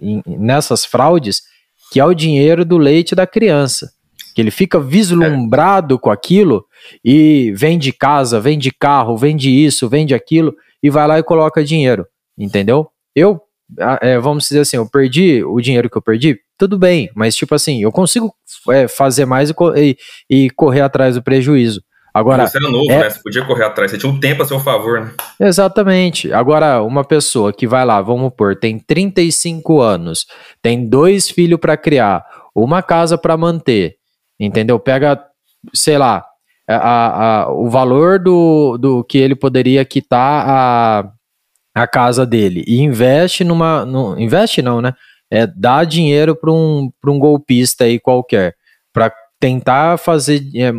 em, 0.00 0.22
nessas 0.26 0.84
fraudes, 0.84 1.42
que 1.90 2.00
é 2.00 2.04
o 2.04 2.14
dinheiro 2.14 2.64
do 2.64 2.78
leite 2.78 3.14
da 3.14 3.26
criança. 3.26 3.92
Que 4.34 4.42
ele 4.42 4.50
fica 4.50 4.78
vislumbrado 4.78 5.94
é. 5.94 5.98
com 5.98 6.10
aquilo 6.10 6.64
e 7.04 7.52
vende 7.56 7.92
casa, 7.92 8.40
vende 8.40 8.70
carro, 8.70 9.16
vende 9.16 9.50
isso, 9.50 9.88
vende 9.88 10.14
aquilo 10.14 10.54
e 10.82 10.90
vai 10.90 11.06
lá 11.06 11.18
e 11.18 11.22
coloca 11.22 11.64
dinheiro. 11.64 12.06
Entendeu? 12.38 12.88
Eu, 13.14 13.40
é, 14.00 14.18
vamos 14.18 14.44
dizer 14.44 14.60
assim, 14.60 14.76
eu 14.76 14.88
perdi 14.88 15.42
o 15.42 15.60
dinheiro 15.60 15.88
que 15.88 15.96
eu 15.96 16.02
perdi, 16.02 16.38
tudo 16.58 16.78
bem, 16.78 17.10
mas 17.14 17.34
tipo 17.34 17.54
assim, 17.54 17.82
eu 17.82 17.90
consigo 17.90 18.32
é, 18.70 18.86
fazer 18.86 19.24
mais 19.24 19.50
e, 19.50 19.54
e, 19.76 19.96
e 20.44 20.50
correr 20.50 20.82
atrás 20.82 21.14
do 21.14 21.22
prejuízo. 21.22 21.82
Agora, 22.16 22.46
você 22.46 22.56
era 22.56 22.70
novo, 22.70 22.90
é... 22.90 22.98
né? 22.98 23.10
Você 23.10 23.20
podia 23.22 23.44
correr 23.44 23.64
atrás, 23.64 23.90
você 23.90 23.98
tinha 23.98 24.10
um 24.10 24.18
tempo 24.18 24.42
a 24.42 24.46
seu 24.46 24.58
favor, 24.58 25.02
né? 25.02 25.12
Exatamente. 25.38 26.32
Agora, 26.32 26.82
uma 26.82 27.04
pessoa 27.04 27.52
que 27.52 27.66
vai 27.66 27.84
lá, 27.84 28.00
vamos 28.00 28.32
pôr, 28.34 28.56
tem 28.56 28.78
35 28.78 29.82
anos, 29.82 30.24
tem 30.62 30.88
dois 30.88 31.28
filhos 31.28 31.60
para 31.60 31.76
criar, 31.76 32.24
uma 32.54 32.82
casa 32.82 33.18
para 33.18 33.36
manter, 33.36 33.96
entendeu? 34.40 34.80
Pega, 34.80 35.22
sei 35.74 35.98
lá, 35.98 36.24
a, 36.66 37.42
a, 37.42 37.52
o 37.52 37.68
valor 37.68 38.18
do, 38.18 38.78
do 38.78 39.04
que 39.04 39.18
ele 39.18 39.36
poderia 39.36 39.84
quitar 39.84 40.48
a, 40.48 41.10
a 41.74 41.86
casa 41.86 42.24
dele 42.24 42.64
e 42.66 42.80
investe 42.80 43.44
numa. 43.44 43.84
No, 43.84 44.18
investe 44.18 44.62
não, 44.62 44.80
né? 44.80 44.94
É, 45.30 45.46
dá 45.46 45.84
dinheiro 45.84 46.34
para 46.34 46.50
um, 46.50 46.90
um 47.06 47.18
golpista 47.18 47.84
aí 47.84 48.00
qualquer, 48.00 48.54
para 48.90 49.12
tentar 49.38 49.98
fazer 49.98 50.40
é, 50.56 50.72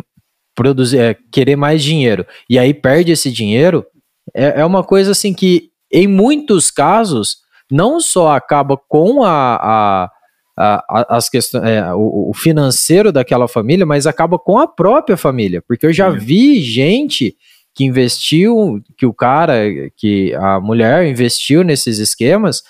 produzir, 0.57 0.97
é, 0.97 1.15
querer 1.31 1.55
mais 1.55 1.83
dinheiro. 1.83 2.25
E 2.49 2.57
aí 2.57 2.73
perde 2.73 3.11
esse 3.11 3.31
dinheiro, 3.31 3.85
é, 4.33 4.61
é 4.61 4.65
uma 4.65 4.83
coisa 4.83 5.11
assim 5.11 5.31
que, 5.31 5.69
em 5.93 6.07
muitos 6.07 6.71
casos, 6.71 7.37
não 7.71 8.01
só 8.01 8.35
acaba 8.35 8.75
com 8.75 9.23
a, 9.23 10.09
a, 10.57 11.15
as 11.15 11.29
questões, 11.29 11.63
é, 11.63 11.93
o, 11.93 12.31
o, 12.31 12.33
financeiro 12.33 13.11
daquela 13.11 13.47
família, 13.47 13.85
mas 13.85 14.07
acaba 14.07 14.39
com 14.39 14.57
a 14.57 14.67
própria 14.67 15.15
família, 15.15 15.61
porque 15.65 15.85
eu 15.85 15.93
já 15.93 16.09
vi 16.09 16.59
gente 16.59 17.35
que 17.75 17.85
investiu, 17.85 18.81
que 18.97 19.05
o 19.05 19.13
cara, 19.13 19.61
que 19.95 20.33
a 20.33 20.59
mulher 20.59 21.05
investiu 21.05 21.63
nesses 21.63 21.99
esquemas, 21.99 22.63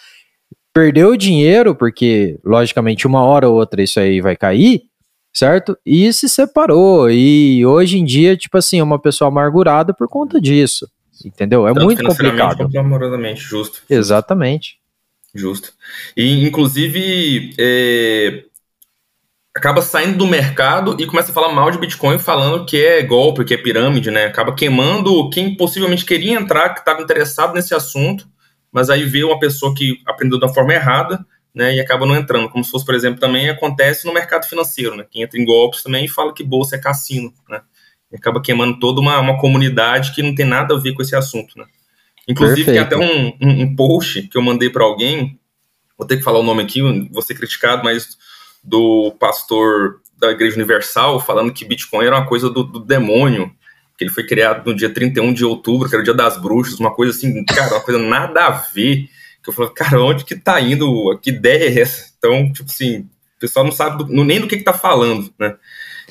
perdeu 0.74 1.16
dinheiro, 1.16 1.74
porque 1.74 2.38
logicamente 2.44 3.08
uma 3.08 3.24
hora 3.24 3.48
ou 3.48 3.56
outra 3.56 3.82
isso 3.82 3.98
aí 4.02 4.20
vai 4.20 4.36
cair, 4.36 4.82
certo? 5.38 5.78
E 5.86 6.12
se 6.12 6.28
separou. 6.28 7.10
E 7.10 7.66
hoje 7.66 7.98
em 7.98 8.04
dia, 8.04 8.36
tipo 8.36 8.58
assim, 8.58 8.80
é 8.80 8.84
uma 8.84 9.00
pessoa 9.00 9.30
amargurada 9.30 9.94
por 9.94 10.08
conta 10.08 10.42
disso. 10.42 10.90
Entendeu? 11.24 11.68
É 11.68 11.74
Tanto 11.74 11.86
muito 11.86 12.04
complicado. 12.04 12.58
Quanto 12.58 12.78
amorosamente, 12.78 13.42
justo. 13.42 13.82
Exatamente. 13.90 14.78
Justo. 15.34 15.74
E, 16.16 16.46
inclusive, 16.46 17.54
é, 17.58 18.44
acaba 19.56 19.82
saindo 19.82 20.18
do 20.18 20.28
mercado 20.28 20.96
e 21.00 21.06
começa 21.06 21.32
a 21.32 21.34
falar 21.34 21.52
mal 21.54 21.72
de 21.72 21.78
Bitcoin, 21.78 22.20
falando 22.20 22.66
que 22.66 22.78
é 22.78 23.02
golpe, 23.04 23.44
que 23.44 23.54
é 23.54 23.58
pirâmide, 23.58 24.12
né? 24.12 24.26
Acaba 24.26 24.54
queimando 24.54 25.30
quem 25.30 25.56
possivelmente 25.56 26.06
queria 26.06 26.34
entrar, 26.34 26.74
que 26.74 26.80
estava 26.80 27.02
interessado 27.02 27.54
nesse 27.54 27.74
assunto, 27.74 28.28
mas 28.72 28.90
aí 28.90 29.04
vê 29.04 29.24
uma 29.24 29.40
pessoa 29.40 29.74
que 29.74 30.00
aprendeu 30.06 30.40
da 30.40 30.50
forma 30.50 30.74
errada 30.74 31.26
né, 31.58 31.76
e 31.76 31.80
acaba 31.80 32.06
não 32.06 32.16
entrando. 32.16 32.50
Como 32.50 32.64
se 32.64 32.70
fosse, 32.70 32.86
por 32.86 32.94
exemplo, 32.94 33.20
também 33.20 33.50
acontece 33.50 34.06
no 34.06 34.14
mercado 34.14 34.46
financeiro, 34.46 34.96
né, 34.96 35.04
que 35.10 35.22
entra 35.22 35.40
em 35.40 35.44
golpes 35.44 35.82
também 35.82 36.06
e 36.06 36.08
fala 36.08 36.34
que 36.34 36.44
bolsa 36.44 36.76
é 36.76 36.80
cassino, 36.80 37.34
né, 37.50 37.62
e 38.12 38.16
acaba 38.16 38.40
queimando 38.40 38.80
toda 38.80 39.02
uma, 39.02 39.20
uma 39.20 39.40
comunidade 39.40 40.14
que 40.14 40.22
não 40.22 40.36
tem 40.36 40.46
nada 40.46 40.76
a 40.76 40.80
ver 40.80 40.94
com 40.94 41.02
esse 41.02 41.16
assunto, 41.16 41.58
né. 41.58 41.66
Inclusive, 42.28 42.66
Perfeito. 42.66 42.90
tem 42.90 42.98
até 42.98 42.98
um, 42.98 43.34
um, 43.42 43.62
um 43.64 43.76
post 43.76 44.22
que 44.24 44.38
eu 44.38 44.42
mandei 44.42 44.70
para 44.70 44.84
alguém, 44.84 45.40
vou 45.98 46.06
ter 46.06 46.18
que 46.18 46.24
falar 46.24 46.40
o 46.40 46.44
nome 46.44 46.62
aqui, 46.62 46.82
vou 47.10 47.22
ser 47.22 47.34
criticado, 47.34 47.84
mas 47.84 48.18
do 48.64 49.16
pastor 49.20 50.02
da 50.20 50.32
Igreja 50.32 50.56
Universal 50.56 51.20
falando 51.22 51.54
que 51.54 51.66
Bitcoin 51.66 52.06
era 52.06 52.18
uma 52.18 52.28
coisa 52.28 52.50
do, 52.50 52.64
do 52.64 52.80
demônio, 52.80 53.52
que 53.98 54.04
ele 54.04 54.12
foi 54.12 54.26
criado 54.26 54.70
no 54.70 54.76
dia 54.76 54.90
31 54.90 55.34
de 55.34 55.46
outubro, 55.46 55.90
que 55.90 55.96
era 55.96 56.02
o 56.02 56.04
dia 56.04 56.14
das 56.14 56.40
bruxas, 56.40 56.80
uma 56.80 56.94
coisa 56.94 57.14
assim, 57.14 57.44
cara, 57.46 57.76
uma 57.76 57.82
coisa 57.82 58.00
nada 58.00 58.46
a 58.46 58.52
ver 58.52 59.10
que 59.48 59.52
eu 59.52 59.54
falo, 59.54 59.70
cara, 59.70 60.02
onde 60.02 60.26
que 60.26 60.36
tá 60.36 60.60
indo? 60.60 61.18
Que 61.22 61.30
ideia 61.30 61.70
é 61.70 61.82
essa? 61.82 62.12
Então, 62.18 62.52
tipo 62.52 62.70
assim, 62.70 63.00
o 63.00 63.40
pessoal 63.40 63.64
não 63.64 63.72
sabe 63.72 64.04
do, 64.04 64.24
nem 64.24 64.42
do 64.42 64.48
que, 64.48 64.58
que 64.58 64.64
tá 64.64 64.74
falando, 64.74 65.34
né? 65.40 65.56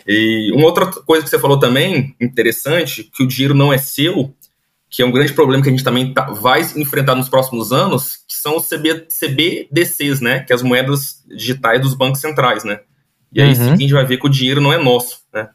E 0.07 0.52
uma 0.55 0.66
outra 0.66 0.87
coisa 0.87 1.25
que 1.25 1.31
você 1.31 1.38
falou 1.38 1.59
também, 1.59 2.14
interessante, 2.21 3.05
que 3.05 3.23
o 3.23 3.26
dinheiro 3.26 3.55
não 3.55 3.73
é 3.73 3.78
seu, 3.78 4.33
que 4.88 5.02
é 5.02 5.07
um 5.07 5.11
grande 5.11 5.33
problema 5.33 5.62
que 5.62 5.69
a 5.69 5.73
gente 5.73 5.85
também 5.85 6.14
tá, 6.14 6.31
vai 6.31 6.62
enfrentar 6.76 7.14
nos 7.14 7.28
próximos 7.28 7.73
anos, 7.73 8.19
que 8.28 8.35
são 8.35 8.57
os 8.57 8.69
CB, 8.69 9.09
CBDCs, 9.09 10.21
né? 10.21 10.40
Que 10.40 10.52
é 10.52 10.57
as 10.57 10.62
moedas 10.62 11.23
digitais 11.26 11.81
dos 11.81 11.95
bancos 11.95 12.21
centrais, 12.21 12.64
né? 12.64 12.81
E 13.33 13.43
aí 13.43 13.49
uhum. 13.49 13.55
sim 13.55 13.73
a 13.73 13.76
gente 13.76 13.93
vai 13.93 14.07
ver 14.07 14.19
que 14.19 14.26
o 14.26 14.31
dinheiro 14.31 14.61
não 14.61 14.73
é 14.73 14.78
nosso, 14.78 15.21
né? 15.35 15.50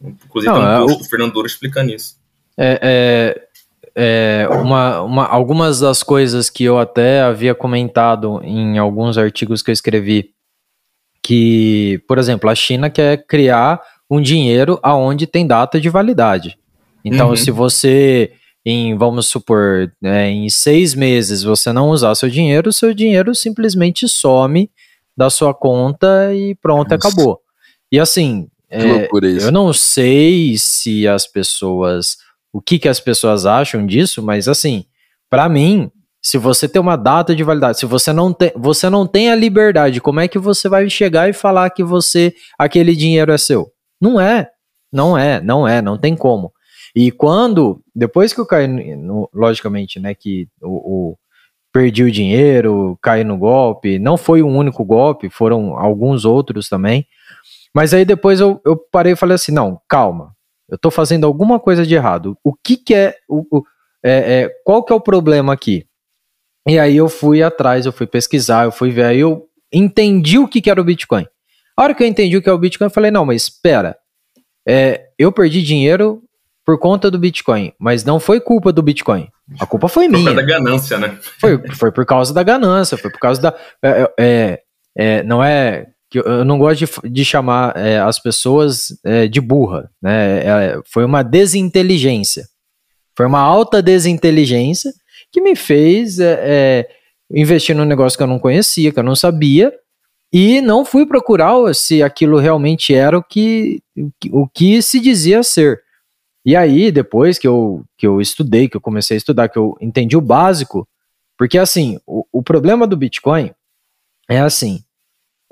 Inclusive, 0.00 0.52
não, 0.52 0.60
tem 0.60 0.70
um 0.70 0.78
post 0.78 0.92
é, 0.92 0.96
o... 0.96 0.98
do 0.98 1.08
Fernando 1.08 1.32
Douro 1.32 1.46
explicando 1.46 1.92
isso. 1.92 2.16
É, 2.56 2.78
é, 2.82 3.48
é, 3.94 4.46
uma, 4.50 5.02
uma, 5.02 5.26
algumas 5.26 5.80
das 5.80 6.02
coisas 6.02 6.48
que 6.48 6.64
eu 6.64 6.78
até 6.78 7.22
havia 7.22 7.54
comentado 7.54 8.40
em 8.42 8.78
alguns 8.78 9.18
artigos 9.18 9.62
que 9.62 9.70
eu 9.70 9.72
escrevi, 9.72 10.30
que, 11.22 12.02
por 12.08 12.18
exemplo, 12.18 12.48
a 12.48 12.54
China 12.54 12.90
quer 12.90 13.26
criar 13.26 13.80
um 14.10 14.20
dinheiro 14.20 14.78
aonde 14.82 15.26
tem 15.26 15.46
data 15.46 15.80
de 15.80 15.88
validade. 15.88 16.58
Então, 17.04 17.30
uhum. 17.30 17.36
se 17.36 17.50
você, 17.50 18.32
em, 18.64 18.96
vamos 18.96 19.26
supor, 19.26 19.92
é, 20.02 20.28
em 20.28 20.48
seis 20.48 20.94
meses 20.94 21.42
você 21.42 21.72
não 21.72 21.90
usar 21.90 22.14
seu 22.14 22.28
dinheiro, 22.28 22.72
seu 22.72 22.94
dinheiro 22.94 23.34
simplesmente 23.34 24.08
some 24.08 24.70
da 25.16 25.28
sua 25.28 25.52
conta 25.52 26.34
e 26.34 26.54
pronto, 26.54 26.90
Nossa. 26.90 27.08
acabou. 27.08 27.40
E 27.90 28.00
assim, 28.00 28.48
é, 28.70 29.08
eu 29.40 29.52
não 29.52 29.72
sei 29.72 30.56
se 30.56 31.06
as 31.06 31.26
pessoas 31.26 32.16
o 32.52 32.60
que, 32.60 32.78
que 32.78 32.88
as 32.88 33.00
pessoas 33.00 33.46
acham 33.46 33.86
disso, 33.86 34.22
mas 34.22 34.46
assim, 34.46 34.84
para 35.30 35.48
mim, 35.48 35.90
se 36.22 36.38
você 36.38 36.68
tem 36.68 36.80
uma 36.80 36.96
data 36.96 37.34
de 37.34 37.42
validade, 37.42 37.78
se 37.78 37.86
você 37.86 38.12
não 38.12 38.32
tem, 38.32 38.52
você 38.54 38.88
não 38.88 39.06
tem 39.06 39.30
a 39.30 39.34
liberdade, 39.34 40.00
como 40.00 40.20
é 40.20 40.28
que 40.28 40.38
você 40.38 40.68
vai 40.68 40.88
chegar 40.88 41.28
e 41.28 41.32
falar 41.32 41.70
que 41.70 41.82
você 41.82 42.34
aquele 42.58 42.94
dinheiro 42.94 43.32
é 43.32 43.38
seu? 43.38 43.72
Não 44.00 44.20
é, 44.20 44.50
não 44.92 45.16
é, 45.16 45.40
não 45.40 45.66
é, 45.66 45.80
não 45.82 45.98
tem 45.98 46.14
como. 46.14 46.52
E 46.94 47.10
quando 47.10 47.82
depois 47.94 48.32
que 48.32 48.40
eu 48.40 48.46
caí, 48.46 48.68
no, 48.68 49.28
logicamente, 49.32 49.98
né, 49.98 50.14
que 50.14 50.46
o, 50.60 51.12
o 51.12 51.18
perdi 51.72 52.04
o 52.04 52.12
dinheiro, 52.12 52.98
caí 53.02 53.24
no 53.24 53.38
golpe, 53.38 53.98
não 53.98 54.16
foi 54.16 54.42
um 54.42 54.54
único 54.54 54.84
golpe, 54.84 55.30
foram 55.30 55.78
alguns 55.78 56.24
outros 56.24 56.68
também. 56.68 57.06
Mas 57.74 57.94
aí 57.94 58.04
depois 58.04 58.38
eu, 58.40 58.60
eu 58.64 58.76
parei 58.76 59.14
e 59.14 59.16
falei 59.16 59.34
assim, 59.34 59.52
não, 59.52 59.80
calma, 59.88 60.34
eu 60.72 60.76
estou 60.76 60.90
fazendo 60.90 61.26
alguma 61.26 61.60
coisa 61.60 61.84
de 61.84 61.94
errado. 61.94 62.34
O 62.42 62.54
que, 62.54 62.78
que 62.78 62.94
é, 62.94 63.14
o, 63.28 63.44
o 63.58 63.62
é, 64.02 64.40
é, 64.40 64.48
qual 64.64 64.82
que 64.82 64.90
é 64.90 64.96
o 64.96 65.00
problema 65.00 65.52
aqui? 65.52 65.84
E 66.66 66.78
aí 66.78 66.96
eu 66.96 67.10
fui 67.10 67.42
atrás, 67.42 67.84
eu 67.84 67.92
fui 67.92 68.06
pesquisar, 68.06 68.64
eu 68.64 68.72
fui 68.72 68.90
ver, 68.90 69.04
aí 69.04 69.20
eu 69.20 69.46
entendi 69.70 70.38
o 70.38 70.48
que, 70.48 70.62
que 70.62 70.70
era 70.70 70.80
o 70.80 70.84
Bitcoin. 70.84 71.26
A 71.76 71.82
hora 71.82 71.94
que 71.94 72.02
eu 72.02 72.06
entendi 72.06 72.38
o 72.38 72.42
que 72.42 72.48
é 72.48 72.52
o 72.52 72.58
Bitcoin, 72.58 72.86
eu 72.86 72.90
falei, 72.90 73.10
não, 73.10 73.26
mas 73.26 73.42
espera, 73.42 73.98
é, 74.66 75.08
eu 75.18 75.30
perdi 75.30 75.62
dinheiro 75.62 76.22
por 76.64 76.78
conta 76.78 77.10
do 77.10 77.18
Bitcoin, 77.18 77.74
mas 77.78 78.02
não 78.02 78.18
foi 78.18 78.40
culpa 78.40 78.72
do 78.72 78.82
Bitcoin. 78.82 79.28
A 79.60 79.66
culpa 79.66 79.88
foi 79.88 80.08
minha. 80.08 80.24
Foi 80.24 80.34
da 80.34 80.42
ganância, 80.42 80.96
né? 80.96 81.18
Foi, 81.38 81.68
foi 81.74 81.92
por 81.92 82.06
causa 82.06 82.32
da 82.32 82.42
ganância, 82.42 82.96
foi 82.96 83.10
por 83.10 83.20
causa 83.20 83.42
da. 83.42 83.54
É, 83.82 84.12
é, 84.18 84.62
é 84.96 85.22
não 85.22 85.44
é 85.44 85.91
que 86.12 86.18
eu 86.18 86.44
não 86.44 86.58
gosto 86.58 86.84
de, 86.84 87.10
de 87.10 87.24
chamar 87.24 87.74
é, 87.74 87.98
as 87.98 88.18
pessoas 88.18 88.88
é, 89.02 89.26
de 89.26 89.40
burra, 89.40 89.90
né? 90.00 90.40
É, 90.40 90.80
foi 90.84 91.06
uma 91.06 91.22
desinteligência. 91.22 92.46
Foi 93.16 93.24
uma 93.24 93.40
alta 93.40 93.80
desinteligência 93.80 94.92
que 95.32 95.40
me 95.40 95.56
fez 95.56 96.20
é, 96.20 96.38
é, 96.42 96.88
investir 97.30 97.74
num 97.74 97.86
negócio 97.86 98.18
que 98.18 98.22
eu 98.22 98.26
não 98.26 98.38
conhecia, 98.38 98.92
que 98.92 98.98
eu 98.98 99.02
não 99.02 99.16
sabia, 99.16 99.72
e 100.30 100.60
não 100.60 100.84
fui 100.84 101.06
procurar 101.06 101.74
se 101.74 102.02
aquilo 102.02 102.38
realmente 102.38 102.94
era 102.94 103.16
o 103.16 103.22
que, 103.22 103.82
o 104.30 104.46
que 104.46 104.82
se 104.82 105.00
dizia 105.00 105.42
ser. 105.42 105.80
E 106.44 106.54
aí, 106.54 106.92
depois 106.92 107.38
que 107.38 107.48
eu, 107.48 107.84
que 107.96 108.06
eu 108.06 108.20
estudei, 108.20 108.68
que 108.68 108.76
eu 108.76 108.82
comecei 108.82 109.16
a 109.16 109.18
estudar, 109.18 109.48
que 109.48 109.58
eu 109.58 109.78
entendi 109.80 110.14
o 110.14 110.20
básico, 110.20 110.86
porque 111.38 111.56
assim, 111.56 111.98
o, 112.06 112.26
o 112.30 112.42
problema 112.42 112.86
do 112.86 112.98
Bitcoin 112.98 113.50
é 114.28 114.40
assim, 114.40 114.84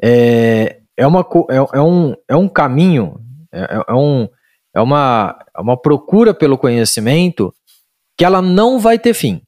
é, 0.02 0.78
é, 0.96 1.06
uma, 1.06 1.26
é, 1.50 1.78
é, 1.78 1.80
um, 1.80 2.14
é 2.28 2.36
um 2.36 2.48
caminho, 2.48 3.20
é, 3.52 3.60
é, 3.60 3.84
é, 3.88 3.94
um, 3.94 4.28
é, 4.74 4.80
uma, 4.80 5.38
é 5.56 5.60
uma 5.60 5.76
procura 5.76 6.32
pelo 6.34 6.58
conhecimento 6.58 7.52
que 8.16 8.24
ela 8.24 8.42
não 8.42 8.78
vai 8.78 8.98
ter 8.98 9.14
fim. 9.14 9.42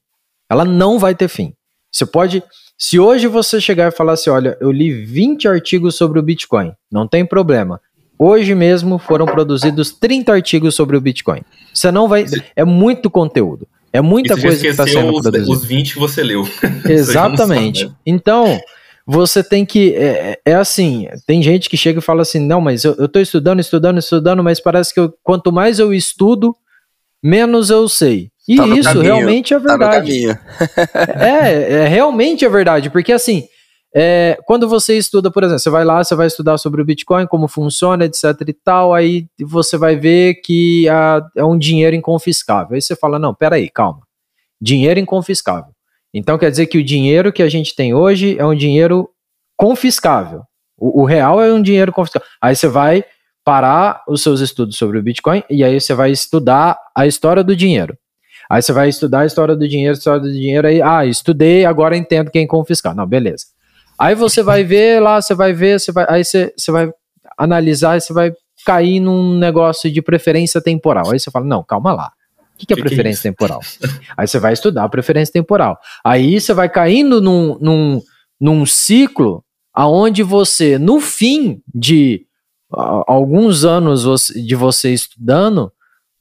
Ela 0.49 0.65
não 0.65 0.99
vai 0.99 1.15
ter 1.15 1.27
fim. 1.27 1.53
Você 1.91 2.05
pode. 2.05 2.43
Se 2.77 2.99
hoje 2.99 3.27
você 3.27 3.61
chegar 3.61 3.87
e 3.87 3.95
falar 3.95 4.13
assim: 4.13 4.29
olha, 4.29 4.57
eu 4.59 4.71
li 4.71 4.91
20 4.91 5.47
artigos 5.47 5.95
sobre 5.95 6.19
o 6.19 6.23
Bitcoin, 6.23 6.73
não 6.91 7.07
tem 7.07 7.25
problema. 7.25 7.79
Hoje 8.17 8.55
mesmo 8.55 8.97
foram 8.97 9.25
produzidos 9.25 9.91
30 9.91 10.31
artigos 10.31 10.75
sobre 10.75 10.95
o 10.95 11.01
Bitcoin. 11.01 11.41
Você 11.73 11.91
não 11.91 12.07
vai. 12.07 12.25
É 12.55 12.63
muito 12.63 13.09
conteúdo. 13.09 13.67
É 13.91 14.01
muita 14.01 14.39
coisa 14.39 14.59
que 14.59 14.67
está 14.67 14.87
sendo 14.87 15.21
produzida. 15.21 15.51
Os 15.51 15.65
20 15.65 15.93
que 15.93 15.99
você 15.99 16.23
leu. 16.23 16.47
Exatamente. 16.89 17.91
Então, 18.03 18.59
você 19.05 19.43
tem 19.43 19.65
que. 19.65 19.93
É, 19.95 20.39
é, 20.45 20.55
assim: 20.55 21.07
tem 21.27 21.41
gente 21.43 21.69
que 21.69 21.77
chega 21.77 21.99
e 21.99 22.01
fala 22.01 22.21
assim, 22.21 22.39
não, 22.39 22.61
mas 22.61 22.83
eu, 22.83 23.07
tô 23.07 23.19
estudando, 23.19 23.59
estudando, 23.59 23.97
estudando, 23.97 24.43
mas 24.43 24.59
parece 24.59 24.93
que 24.93 24.99
eu, 24.99 25.13
quanto 25.21 25.51
mais 25.51 25.79
eu 25.79 25.93
estudo, 25.93 26.55
menos 27.21 27.69
eu 27.69 27.87
sei. 27.89 28.31
E 28.47 28.57
tá 28.57 28.67
isso 28.67 28.89
caminho, 28.89 29.03
realmente 29.03 29.53
é 29.53 29.59
tá 29.59 29.67
verdade. 29.67 30.27
Tá 30.27 30.39
é, 31.25 31.73
é, 31.73 31.87
realmente 31.87 32.45
é 32.45 32.49
verdade, 32.49 32.89
porque 32.89 33.11
assim. 33.11 33.47
É, 33.95 34.39
quando 34.47 34.67
você 34.67 34.97
estuda, 34.97 35.29
por 35.29 35.43
exemplo, 35.43 35.59
você 35.59 35.69
vai 35.69 35.85
lá, 35.85 36.03
você 36.03 36.15
vai 36.15 36.25
estudar 36.25 36.57
sobre 36.57 36.81
o 36.81 36.85
Bitcoin, 36.85 37.27
como 37.27 37.47
funciona, 37.47 38.05
etc 38.05 38.25
e 38.47 38.51
tal, 38.53 38.91
aí 38.91 39.27
você 39.39 39.77
vai 39.77 39.95
ver 39.95 40.41
que 40.43 40.89
a, 40.89 41.21
é 41.37 41.45
um 41.45 41.55
dinheiro 41.55 41.95
inconfiscável. 41.95 42.73
Aí 42.73 42.81
você 42.81 42.95
fala, 42.95 43.19
não, 43.19 43.35
peraí, 43.35 43.69
calma. 43.69 43.99
Dinheiro 44.59 44.99
inconfiscável. 44.99 45.72
Então 46.13 46.37
quer 46.37 46.51
dizer 46.51 46.67
que 46.67 46.77
o 46.77 46.83
dinheiro 46.83 47.33
que 47.33 47.41
a 47.41 47.49
gente 47.49 47.75
tem 47.75 47.93
hoje 47.93 48.37
é 48.37 48.45
um 48.45 48.55
dinheiro 48.55 49.09
confiscável. 49.57 50.43
O, 50.77 51.01
o, 51.01 51.05
real 51.05 51.41
é 51.41 51.51
um 51.51 51.61
dinheiro 51.61 51.91
confiscável. 51.91 52.27
Aí 52.41 52.55
você 52.55 52.67
vai 52.67 53.03
parar 53.43 54.03
os 54.07 54.21
seus 54.21 54.39
estudos 54.39 54.77
sobre 54.77 54.99
o 54.99 55.03
Bitcoin 55.03 55.43
e 55.49 55.63
aí 55.63 55.79
você 55.79 55.93
vai 55.93 56.11
estudar 56.11 56.77
a 56.95 57.07
história 57.07 57.43
do 57.43 57.55
dinheiro. 57.55 57.97
Aí 58.49 58.61
você 58.61 58.71
vai 58.71 58.89
estudar 58.89 59.21
a 59.21 59.25
história 59.25 59.55
do 59.55 59.67
dinheiro, 59.67 59.95
a 59.95 59.97
história 59.97 60.19
do 60.19 60.31
dinheiro, 60.31 60.67
aí, 60.67 60.81
ah, 60.81 61.05
estudei, 61.05 61.65
agora 61.65 61.97
entendo 61.97 62.29
quem 62.29 62.45
confiscar. 62.45 62.93
Não, 62.93 63.07
beleza. 63.07 63.45
Aí 63.97 64.15
você 64.15 64.43
vai 64.43 64.63
ver 64.63 65.01
lá, 65.01 65.21
você 65.21 65.33
vai 65.33 65.53
ver, 65.53 65.79
você 65.79 65.91
vai, 65.91 66.05
aí 66.09 66.23
você, 66.23 66.53
você 66.55 66.71
vai 66.71 66.91
analisar, 67.37 67.99
você 67.99 68.13
vai 68.13 68.33
cair 68.65 68.99
num 68.99 69.37
negócio 69.37 69.91
de 69.91 70.01
preferência 70.01 70.61
temporal. 70.61 71.11
Aí 71.11 71.19
você 71.19 71.31
fala, 71.31 71.45
não, 71.45 71.63
calma 71.63 71.93
lá. 71.93 72.11
O 72.63 72.67
que, 72.67 72.73
que 72.75 72.79
é 72.79 72.83
que 72.83 72.89
preferência 72.89 73.21
que 73.21 73.27
é 73.27 73.31
temporal? 73.31 73.59
Aí 74.17 74.27
você 74.27 74.39
vai 74.39 74.53
estudar 74.53 74.83
a 74.83 74.89
preferência 74.89 75.31
temporal. 75.31 75.77
Aí 76.03 76.39
você 76.39 76.53
vai 76.53 76.69
caindo 76.69 77.21
num, 77.21 77.57
num, 77.59 78.01
num 78.39 78.65
ciclo 78.65 79.43
aonde 79.73 80.21
você, 80.23 80.77
no 80.77 80.99
fim 80.99 81.61
de 81.73 82.25
alguns 82.71 83.65
anos 83.65 84.27
de 84.29 84.55
você 84.55 84.93
estudando, 84.93 85.71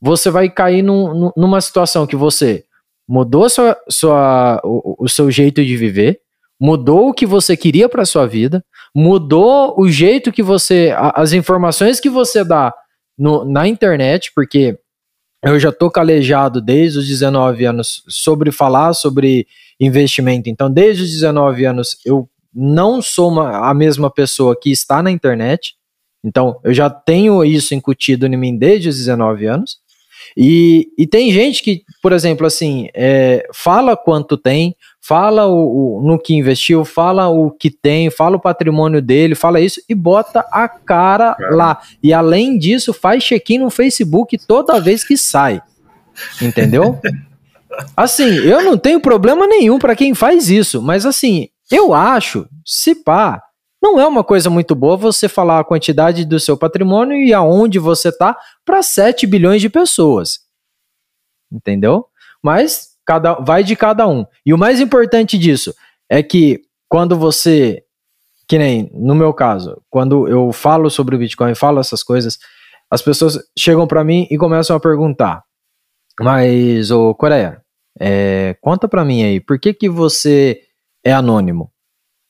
você 0.00 0.30
vai 0.30 0.50
cair 0.50 0.82
num, 0.82 1.30
numa 1.36 1.60
situação 1.60 2.06
que 2.06 2.16
você 2.16 2.64
mudou 3.08 3.48
sua, 3.48 3.76
sua, 3.88 4.60
o, 4.64 5.04
o 5.04 5.08
seu 5.08 5.30
jeito 5.30 5.64
de 5.64 5.76
viver, 5.76 6.20
mudou 6.60 7.08
o 7.08 7.14
que 7.14 7.26
você 7.26 7.56
queria 7.56 7.88
para 7.88 8.04
sua 8.04 8.26
vida, 8.26 8.64
mudou 8.94 9.74
o 9.78 9.88
jeito 9.88 10.32
que 10.32 10.42
você, 10.42 10.94
as 10.96 11.32
informações 11.32 12.00
que 12.00 12.08
você 12.08 12.44
dá 12.44 12.74
no, 13.18 13.44
na 13.44 13.68
internet, 13.68 14.32
porque 14.34 14.78
eu 15.42 15.58
já 15.58 15.72
tô 15.72 15.90
calejado 15.90 16.60
desde 16.60 16.98
os 16.98 17.08
19 17.08 17.64
anos 17.64 18.04
sobre 18.08 18.52
falar 18.52 18.94
sobre 18.94 19.46
investimento. 19.80 20.48
Então, 20.48 20.70
desde 20.70 21.02
os 21.02 21.10
19 21.10 21.64
anos, 21.64 21.96
eu 22.06 22.28
não 22.54 23.02
sou 23.02 23.30
uma, 23.30 23.68
a 23.68 23.74
mesma 23.74 24.10
pessoa 24.10 24.58
que 24.58 24.70
está 24.70 25.02
na 25.02 25.10
internet. 25.10 25.74
Então, 26.24 26.60
eu 26.62 26.72
já 26.72 26.88
tenho 26.88 27.44
isso 27.44 27.74
incutido 27.74 28.26
em 28.26 28.36
mim 28.36 28.56
desde 28.56 28.88
os 28.88 28.96
19 28.96 29.46
anos. 29.46 29.78
E, 30.36 30.88
e 30.98 31.06
tem 31.06 31.32
gente 31.32 31.62
que, 31.62 31.82
por 32.02 32.12
exemplo, 32.12 32.46
assim, 32.46 32.88
é, 32.94 33.46
fala 33.52 33.96
quanto 33.96 34.36
tem, 34.36 34.74
fala 35.00 35.46
o, 35.46 35.98
o, 35.98 36.02
no 36.02 36.18
que 36.18 36.34
investiu, 36.34 36.84
fala 36.84 37.28
o 37.28 37.50
que 37.50 37.70
tem, 37.70 38.10
fala 38.10 38.36
o 38.36 38.40
patrimônio 38.40 39.02
dele, 39.02 39.34
fala 39.34 39.60
isso 39.60 39.80
e 39.88 39.94
bota 39.94 40.46
a 40.50 40.68
cara 40.68 41.36
é. 41.38 41.54
lá. 41.54 41.80
E 42.02 42.12
além 42.12 42.56
disso, 42.58 42.92
faz 42.92 43.24
check-in 43.24 43.58
no 43.58 43.70
Facebook 43.70 44.38
toda 44.46 44.80
vez 44.80 45.04
que 45.04 45.16
sai. 45.16 45.60
Entendeu? 46.40 46.98
assim, 47.96 48.24
eu 48.24 48.62
não 48.62 48.78
tenho 48.78 49.00
problema 49.00 49.46
nenhum 49.46 49.78
para 49.78 49.96
quem 49.96 50.14
faz 50.14 50.48
isso, 50.48 50.80
mas 50.80 51.04
assim, 51.04 51.48
eu 51.70 51.92
acho, 51.92 52.46
se 52.64 52.94
pá, 52.94 53.42
não 53.82 53.98
é 53.98 54.06
uma 54.06 54.22
coisa 54.22 54.48
muito 54.48 54.76
boa 54.76 54.96
você 54.96 55.28
falar 55.28 55.58
a 55.58 55.64
quantidade 55.64 56.24
do 56.24 56.38
seu 56.38 56.56
patrimônio 56.56 57.16
e 57.16 57.34
aonde 57.34 57.80
você 57.80 58.16
tá 58.16 58.38
para 58.64 58.80
7 58.80 59.26
bilhões 59.26 59.60
de 59.60 59.68
pessoas. 59.68 60.38
Entendeu? 61.50 62.06
Mas 62.40 62.92
cada 63.04 63.34
vai 63.34 63.64
de 63.64 63.74
cada 63.74 64.06
um. 64.06 64.24
E 64.46 64.54
o 64.54 64.58
mais 64.58 64.80
importante 64.80 65.36
disso 65.36 65.74
é 66.08 66.22
que 66.22 66.62
quando 66.88 67.18
você, 67.18 67.82
que 68.46 68.56
nem 68.56 68.88
no 68.94 69.16
meu 69.16 69.34
caso, 69.34 69.82
quando 69.90 70.28
eu 70.28 70.52
falo 70.52 70.88
sobre 70.88 71.16
o 71.16 71.18
Bitcoin, 71.18 71.56
falo 71.56 71.80
essas 71.80 72.04
coisas, 72.04 72.38
as 72.88 73.02
pessoas 73.02 73.36
chegam 73.58 73.86
para 73.88 74.04
mim 74.04 74.28
e 74.30 74.38
começam 74.38 74.76
a 74.76 74.80
perguntar: 74.80 75.42
"Mas 76.20 76.92
o 76.92 77.14
Coreia, 77.16 77.60
é, 77.98 78.56
conta 78.60 78.86
para 78.86 79.04
mim 79.04 79.24
aí, 79.24 79.40
por 79.40 79.58
que 79.58 79.74
que 79.74 79.88
você 79.88 80.60
é 81.04 81.12
anônimo?" 81.12 81.71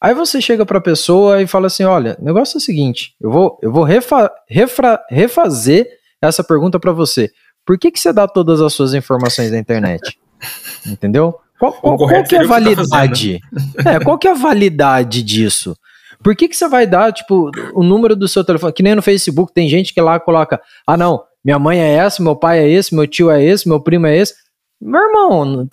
Aí 0.03 0.15
você 0.15 0.41
chega 0.41 0.67
para 0.67 0.79
a 0.79 0.83
pessoa 0.83 1.41
e 1.41 1.47
fala 1.47 1.69
assim: 1.69 1.85
"Olha, 1.85 2.17
o 2.21 2.25
negócio 2.25 2.57
é 2.57 2.59
o 2.59 2.61
seguinte, 2.61 3.15
eu 3.21 3.31
vou 3.31 3.59
eu 3.62 3.71
vou 3.71 3.85
refa, 3.85 4.31
refra, 4.49 5.01
refazer 5.09 5.87
essa 6.21 6.43
pergunta 6.43 6.81
para 6.81 6.93
você. 6.93 7.31
Por 7.65 7.79
que 7.79 7.93
que 7.93 8.01
você 8.01 8.12
dá 8.12 8.27
todas 8.27 8.61
as 8.61 8.73
suas 8.73 8.95
informações 8.95 9.53
na 9.53 9.59
internet?" 9.59 10.19
Entendeu? 10.85 11.38
Qual, 11.57 11.73
qual, 11.75 11.97
qual 11.97 12.25
que 12.25 12.35
é 12.35 12.38
a 12.38 12.43
tá 12.43 12.49
validade? 12.49 13.41
Tá 13.85 13.93
é, 13.93 14.01
qual 14.01 14.19
que 14.19 14.27
é 14.27 14.33
a 14.33 14.35
validade 14.35 15.23
disso? 15.23 15.77
Por 16.21 16.35
que, 16.37 16.49
que 16.49 16.57
você 16.57 16.69
vai 16.69 16.87
dar, 16.87 17.12
tipo, 17.12 17.51
o 17.75 17.83
número 17.83 18.15
do 18.15 18.29
seu 18.29 18.45
telefone? 18.45 18.73
Que 18.73 18.83
nem 18.83 18.95
no 18.95 19.03
Facebook, 19.03 19.53
tem 19.53 19.69
gente 19.69 19.93
que 19.93 20.01
lá 20.01 20.21
coloca, 20.21 20.61
ah, 20.87 20.97
não, 20.97 21.23
minha 21.45 21.59
mãe 21.59 21.81
é 21.81 21.95
essa, 21.95 22.23
meu 22.23 22.37
pai 22.37 22.61
é 22.61 22.69
esse, 22.69 22.95
meu 22.95 23.07
tio 23.07 23.31
é 23.31 23.43
esse, 23.43 23.69
meu 23.69 23.81
primo 23.81 24.07
é 24.07 24.17
esse. 24.17 24.35
Meu 24.81 25.01
irmão, 25.01 25.69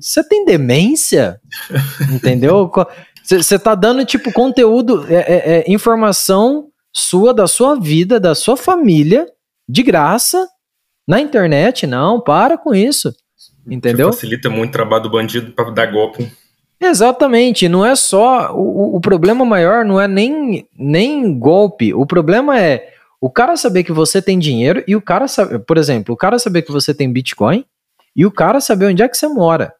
você 0.00 0.22
tem 0.24 0.44
demência? 0.44 1.40
Entendeu? 2.12 2.70
Você 3.28 3.58
tá 3.58 3.74
dando, 3.74 4.06
tipo, 4.06 4.32
conteúdo, 4.32 5.04
é, 5.08 5.14
é, 5.14 5.58
é, 5.58 5.64
informação 5.70 6.68
sua, 6.90 7.34
da 7.34 7.46
sua 7.46 7.78
vida, 7.78 8.18
da 8.18 8.34
sua 8.34 8.56
família, 8.56 9.26
de 9.68 9.82
graça, 9.82 10.48
na 11.06 11.20
internet. 11.20 11.86
Não, 11.86 12.20
para 12.20 12.56
com 12.56 12.74
isso. 12.74 13.14
Entendeu? 13.66 14.10
facilita 14.10 14.48
muito 14.48 14.70
o 14.70 14.72
trabalho 14.72 15.02
do 15.02 15.10
bandido 15.10 15.52
para 15.52 15.70
dar 15.70 15.92
golpe. 15.92 16.30
Exatamente, 16.80 17.68
não 17.68 17.84
é 17.84 17.94
só. 17.94 18.54
O, 18.54 18.96
o 18.96 19.00
problema 19.00 19.44
maior 19.44 19.84
não 19.84 20.00
é 20.00 20.08
nem, 20.08 20.66
nem 20.78 21.38
golpe. 21.38 21.92
O 21.92 22.06
problema 22.06 22.58
é 22.58 22.88
o 23.20 23.28
cara 23.28 23.56
saber 23.56 23.84
que 23.84 23.92
você 23.92 24.22
tem 24.22 24.38
dinheiro 24.38 24.82
e 24.86 24.96
o 24.96 25.02
cara 25.02 25.28
saber, 25.28 25.58
por 25.58 25.76
exemplo, 25.76 26.14
o 26.14 26.16
cara 26.16 26.38
saber 26.38 26.62
que 26.62 26.72
você 26.72 26.94
tem 26.94 27.12
Bitcoin 27.12 27.64
e 28.16 28.24
o 28.24 28.30
cara 28.30 28.60
saber 28.60 28.86
onde 28.86 29.02
é 29.02 29.08
que 29.08 29.16
você 29.16 29.28
mora. 29.28 29.74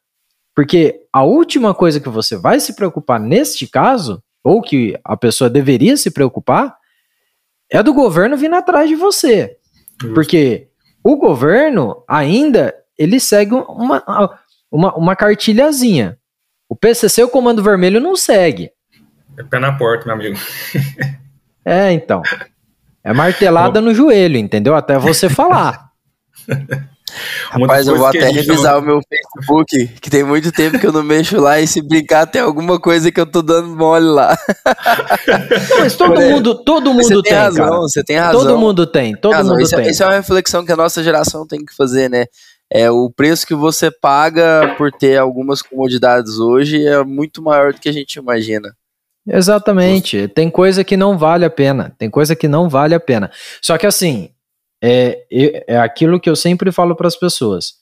Porque 0.59 1.03
a 1.13 1.23
última 1.23 1.73
coisa 1.73 2.01
que 2.01 2.09
você 2.09 2.37
vai 2.37 2.59
se 2.59 2.75
preocupar 2.75 3.21
neste 3.21 3.65
caso, 3.65 4.21
ou 4.43 4.61
que 4.61 4.99
a 5.05 5.17
pessoa 5.17 5.49
deveria 5.49 5.97
se 5.97 6.11
preocupar, 6.11 6.77
é 7.71 7.81
do 7.81 7.95
governo 7.95 8.37
vindo 8.37 8.57
atrás 8.57 8.89
de 8.89 8.97
você. 8.97 9.57
Porque 10.13 10.67
o 11.01 11.17
governo 11.17 12.03
ainda 12.09 12.75
ele 12.99 13.21
segue 13.21 13.55
uma, 13.55 14.43
uma, 14.69 14.97
uma 14.97 15.15
cartilhazinha. 15.15 16.19
O 16.69 16.75
PCC, 16.75 17.23
o 17.23 17.29
Comando 17.29 17.63
Vermelho, 17.63 18.01
não 18.01 18.17
segue. 18.17 18.73
É 19.37 19.45
pé 19.45 19.61
na 19.61 19.79
porta, 19.79 20.07
meu 20.07 20.17
amigo. 20.17 20.37
é, 21.65 21.93
então. 21.93 22.21
É 23.05 23.13
martelada 23.13 23.81
no 23.81 23.95
joelho, 23.95 24.37
entendeu? 24.37 24.75
Até 24.75 24.99
você 24.99 25.29
falar. 25.29 25.93
Rapaz, 27.51 27.87
eu 27.87 27.97
vou 27.97 28.07
até 28.07 28.31
revisar 28.31 28.75
chama... 28.75 28.79
o 28.79 28.83
meu 28.83 29.01
Facebook, 29.09 29.89
que 30.01 30.11
tem 30.11 30.25
muito 30.25 30.53
tempo 30.53 30.79
que 30.79 30.87
eu 30.87 30.93
não 30.93 31.03
mexo 31.03 31.41
lá, 31.41 31.61
e 31.61 31.67
se 31.67 31.81
brincar 31.81 32.27
tem 32.27 32.41
alguma 32.41 32.79
coisa 32.81 33.11
que 33.11 33.21
eu 33.21 33.27
tô 33.27 33.43
dando 33.43 33.69
mole 33.69 34.07
lá. 34.07 34.37
Não, 35.71 35.79
mas 35.81 35.97
todo 35.97 36.21
mundo, 36.21 36.65
todo 36.65 36.93
mundo 36.93 37.05
você 37.05 37.15
tem, 37.15 37.23
tem 37.23 37.33
razão, 37.33 37.69
cara. 37.69 37.81
Você 37.81 38.05
tem 38.05 38.17
razão. 38.17 38.41
Todo 38.41 38.59
mundo 38.59 38.87
tem, 38.87 39.17
todo 39.17 39.33
razão. 39.33 39.53
mundo 39.53 39.63
isso, 39.63 39.77
tem. 39.77 39.91
Isso 39.91 40.03
é 40.03 40.07
uma 40.07 40.17
reflexão 40.17 40.65
que 40.65 40.73
a 40.73 40.77
nossa 40.77 41.03
geração 41.03 41.47
tem 41.47 41.65
que 41.65 41.75
fazer, 41.75 42.09
né? 42.09 42.27
é 42.71 42.91
o 42.91 43.11
preço 43.11 43.47
que 43.47 43.55
você 43.55 43.91
paga 43.91 44.75
por 44.77 44.93
ter 44.93 45.17
algumas 45.17 45.63
comodidades 45.63 46.39
hoje 46.39 46.87
é 46.87 47.03
muito 47.03 47.43
maior 47.43 47.73
do 47.73 47.81
que 47.81 47.89
a 47.89 47.93
gente 47.93 48.17
imagina. 48.17 48.75
Exatamente. 49.27 50.29
Tem 50.29 50.51
coisa 50.51 50.85
que 50.85 50.97
não 50.97 51.19
vale 51.19 51.45
a 51.45 51.51
pena. 51.51 51.95
Tem 51.99 52.09
coisa 52.09 52.35
que 52.35 52.49
não 52.49 52.69
vale 52.69 52.95
a 52.95 53.01
pena. 53.01 53.31
Só 53.61 53.77
que 53.77 53.87
assim, 53.87 54.31
é, 54.83 55.25
é 55.67 55.79
aquilo 55.79 56.21
que 56.21 56.31
eu 56.31 56.37
sempre 56.37 56.71
falo 56.73 56.95
para 56.95 57.09
as 57.09 57.17
pessoas. 57.17 57.75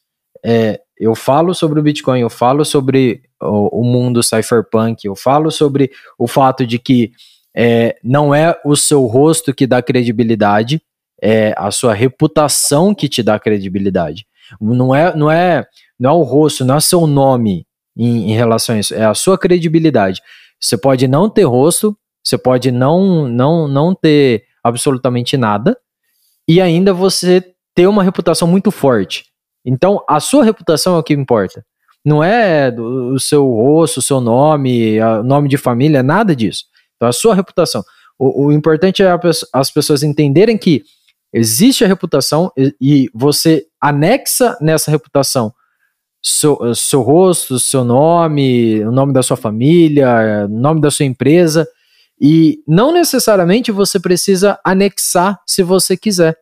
É, 0.45 0.81
eu 0.99 1.15
falo 1.15 1.55
sobre 1.55 1.79
o 1.79 1.83
Bitcoin, 1.83 2.21
eu 2.21 2.31
falo 2.31 2.65
sobre 2.65 3.23
o, 3.41 3.81
o, 3.81 3.85
mundo 3.85 4.23
cypherpunk, 4.23 5.05
eu 5.05 5.15
falo 5.15 5.51
sobre 5.51 5.91
o 6.19 6.27
fato 6.27 6.67
de 6.67 6.79
que 6.79 7.11
é, 7.55 7.97
não 8.03 8.35
é 8.35 8.59
o 8.65 8.77
seu 8.77 9.05
rosto 9.07 9.55
que 9.55 9.67
dá 9.67 9.83
credibilidade, 9.83 10.81
é 11.21 11.55
a 11.57 11.71
sua 11.71 11.95
reputação 11.95 12.95
que 12.95 13.09
te 13.09 13.23
dá 13.23 13.39
credibilidade. 13.39 14.27
Não 14.61 14.95
é, 14.95 15.15
não 15.15 15.31
é, 15.31 15.67
não 15.99 16.11
é 16.11 16.13
o 16.13 16.23
rosto, 16.23 16.65
não 16.65 16.77
é 16.77 16.81
seu 16.81 17.07
nome 17.07 17.67
em, 17.97 18.33
em 18.33 18.35
relação 18.35 18.77
a 18.77 18.79
isso, 18.79 18.95
é 18.95 19.05
a 19.05 19.15
sua 19.15 19.39
credibilidade. 19.39 20.21
Você 20.61 20.77
pode 20.77 21.09
não 21.09 21.29
ter 21.29 21.45
rosto, 21.45 21.97
você 22.25 22.39
pode 22.39 22.71
não, 22.71 23.29
não, 23.29 23.69
não 23.69 23.95
ter 23.95 24.45
absolutamente 24.63 25.37
nada, 25.37 25.77
e 26.49 26.61
ainda 26.61 26.93
você 26.93 27.45
ter 27.75 27.87
uma 27.87 28.03
reputação 28.03 28.49
muito 28.49 28.71
forte. 28.71 29.25
Então, 29.65 30.03
a 30.09 30.21
sua 30.21 30.45
reputação 30.45 30.97
é 30.97 30.99
o 30.99 31.03
que 31.03 31.13
importa. 31.13 31.65
Não 32.05 32.23
é 32.23 32.71
o 32.71 33.19
seu 33.19 33.45
rosto, 33.45 33.99
o 33.99 34.03
seu 34.03 34.21
nome, 34.21 35.01
o 35.01 35.23
nome 35.25 35.49
de 35.49 35.57
família, 35.57 36.03
nada 36.03 36.37
disso. 36.37 36.65
Então, 36.95 37.09
a 37.09 37.13
sua 37.13 37.35
reputação. 37.35 37.83
O, 38.19 38.47
o 38.47 38.53
importante 38.53 39.03
é 39.03 39.09
as 39.53 39.71
pessoas 39.71 40.03
entenderem 40.03 40.57
que 40.57 40.85
existe 41.33 41.85
a 41.85 41.89
reputação 41.89 42.51
e, 42.57 42.75
e 42.81 43.11
você 43.13 43.67
anexa 43.81 44.57
nessa 44.61 44.91
reputação 44.91 45.53
seu, 46.23 46.75
seu 46.75 47.03
rosto, 47.03 47.59
seu 47.59 47.85
nome, 47.85 48.85
o 48.85 48.91
nome 48.91 49.13
da 49.13 49.23
sua 49.23 49.37
família, 49.37 50.47
o 50.47 50.49
nome 50.49 50.81
da 50.81 50.91
sua 50.91 51.07
empresa. 51.07 51.69
E 52.21 52.63
não 52.67 52.93
necessariamente 52.93 53.71
você 53.71 54.01
precisa 54.01 54.59
anexar 54.65 55.41
se 55.47 55.63
você 55.63 55.97
quiser. 55.97 56.39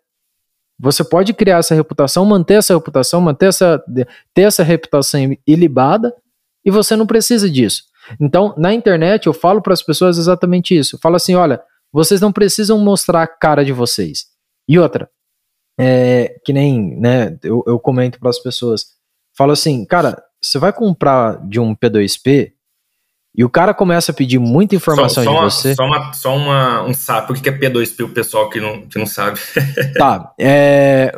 Você 0.79 1.05
pode 1.05 1.33
criar 1.33 1.59
essa 1.59 1.75
reputação, 1.75 2.25
manter 2.25 2.55
essa 2.55 2.75
reputação, 2.75 3.21
manter 3.21 3.47
essa, 3.47 3.83
ter 4.33 4.43
essa 4.43 4.63
reputação 4.63 5.37
ilibada, 5.47 6.15
e 6.65 6.71
você 6.71 6.97
não 6.97 7.07
precisa 7.07 7.49
disso. 7.49 7.85
Então, 8.21 8.55
na 8.57 8.73
internet, 8.73 9.27
eu 9.27 9.33
falo 9.33 9.63
para 9.63 9.73
as 9.73 9.83
pessoas 9.83 10.19
exatamente 10.19 10.77
isso. 10.77 10.97
Eu 10.97 11.01
falo 11.01 11.17
assim: 11.17 11.35
olha, 11.35 11.63
vocês 11.93 12.21
não 12.21 12.33
precisam 12.33 12.79
mostrar 12.79 13.23
a 13.23 13.27
cara 13.27 13.65
de 13.65 13.73
vocês. 13.73 14.27
E 14.69 14.79
outra, 14.79 15.09
é, 15.79 16.41
que 16.45 16.53
nem 16.53 16.99
né, 16.99 17.39
eu, 17.43 17.63
eu 17.67 17.79
comento 17.79 18.19
para 18.19 18.31
as 18.31 18.39
pessoas: 18.39 18.87
falo 19.37 19.53
assim, 19.53 19.85
cara, 19.85 20.23
você 20.43 20.59
vai 20.59 20.73
comprar 20.73 21.47
de 21.47 21.61
um 21.61 21.75
P2P, 21.75 22.53
e 23.37 23.45
o 23.45 23.51
cara 23.51 23.75
começa 23.75 24.13
a 24.13 24.15
pedir 24.15 24.39
muita 24.39 24.77
informação 24.77 25.25
só, 25.25 25.25
só 25.25 25.31
de 25.31 25.37
uma, 25.37 25.51
você. 25.51 25.75
Só, 25.75 25.85
uma, 25.85 26.13
só 26.13 26.37
uma, 26.37 26.83
um 26.85 26.95
sapo. 26.95 27.33
O 27.33 27.37
que 27.37 27.49
é 27.49 27.53
P2P, 27.53 28.05
o 28.05 28.09
pessoal 28.09 28.49
que 28.49 28.61
não, 28.61 28.83
que 28.83 28.97
não 28.97 29.07
sabe? 29.07 29.41
tá. 29.99 30.33
É, 30.39 31.13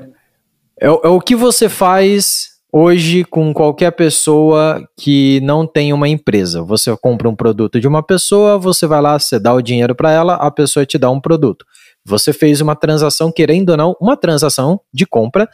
é, 0.81 0.87
é, 0.87 0.91
o 0.91 1.21
que 1.21 1.37
você 1.37 1.69
faz 1.69 2.57
hoje 2.73 3.23
com 3.25 3.53
qualquer 3.53 3.91
pessoa 3.93 4.87
que 4.97 5.41
não 5.43 5.67
tem 5.67 5.93
uma 5.93 6.09
empresa. 6.09 6.63
Você 6.63 6.95
compra 6.97 7.29
um 7.29 7.37
produto 7.37 7.79
de 7.79 7.87
uma 7.87 8.03
pessoa, 8.03 8.59
você 8.59 8.87
vai 8.87 9.03
lá, 9.03 9.19
você 9.19 9.39
dá 9.39 9.53
o 9.53 9.61
dinheiro 9.61 9.95
para 9.95 10.11
ela, 10.11 10.35
a 10.35 10.51
pessoa 10.51 10.87
te 10.87 10.97
dá 10.97 11.11
um 11.11 11.21
produto. 11.21 11.67
Você 12.03 12.33
fez 12.33 12.63
uma 12.63 12.75
transação, 12.75 13.31
querendo 13.31 13.71
ou 13.71 13.77
não, 13.77 13.97
uma 14.01 14.17
transação 14.17 14.81
de 14.93 15.05
compra 15.05 15.49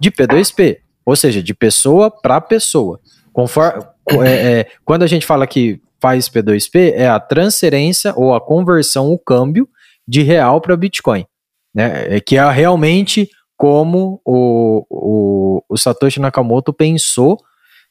de 0.00 0.10
P2P. 0.10 0.78
Ou 1.06 1.14
seja, 1.14 1.42
de 1.42 1.54
pessoa 1.54 2.10
para 2.10 2.40
pessoa. 2.40 3.00
Conforme, 3.32 3.82
é, 4.24 4.30
é, 4.60 4.66
quando 4.84 5.04
a 5.04 5.06
gente 5.06 5.24
fala 5.24 5.46
que 5.46 5.80
faz 6.00 6.28
P2P 6.28 6.92
é 6.94 7.08
a 7.08 7.20
transferência 7.20 8.12
ou 8.16 8.34
a 8.34 8.40
conversão, 8.40 9.12
o 9.12 9.18
câmbio 9.18 9.68
de 10.06 10.22
real 10.22 10.60
para 10.60 10.76
Bitcoin, 10.76 11.26
né? 11.74 12.16
É 12.16 12.20
que 12.20 12.36
é 12.36 12.50
realmente 12.50 13.28
como 13.56 14.20
o, 14.24 14.86
o, 14.88 15.64
o, 15.68 15.76
Satoshi 15.76 16.20
Nakamoto 16.20 16.72
pensou 16.72 17.38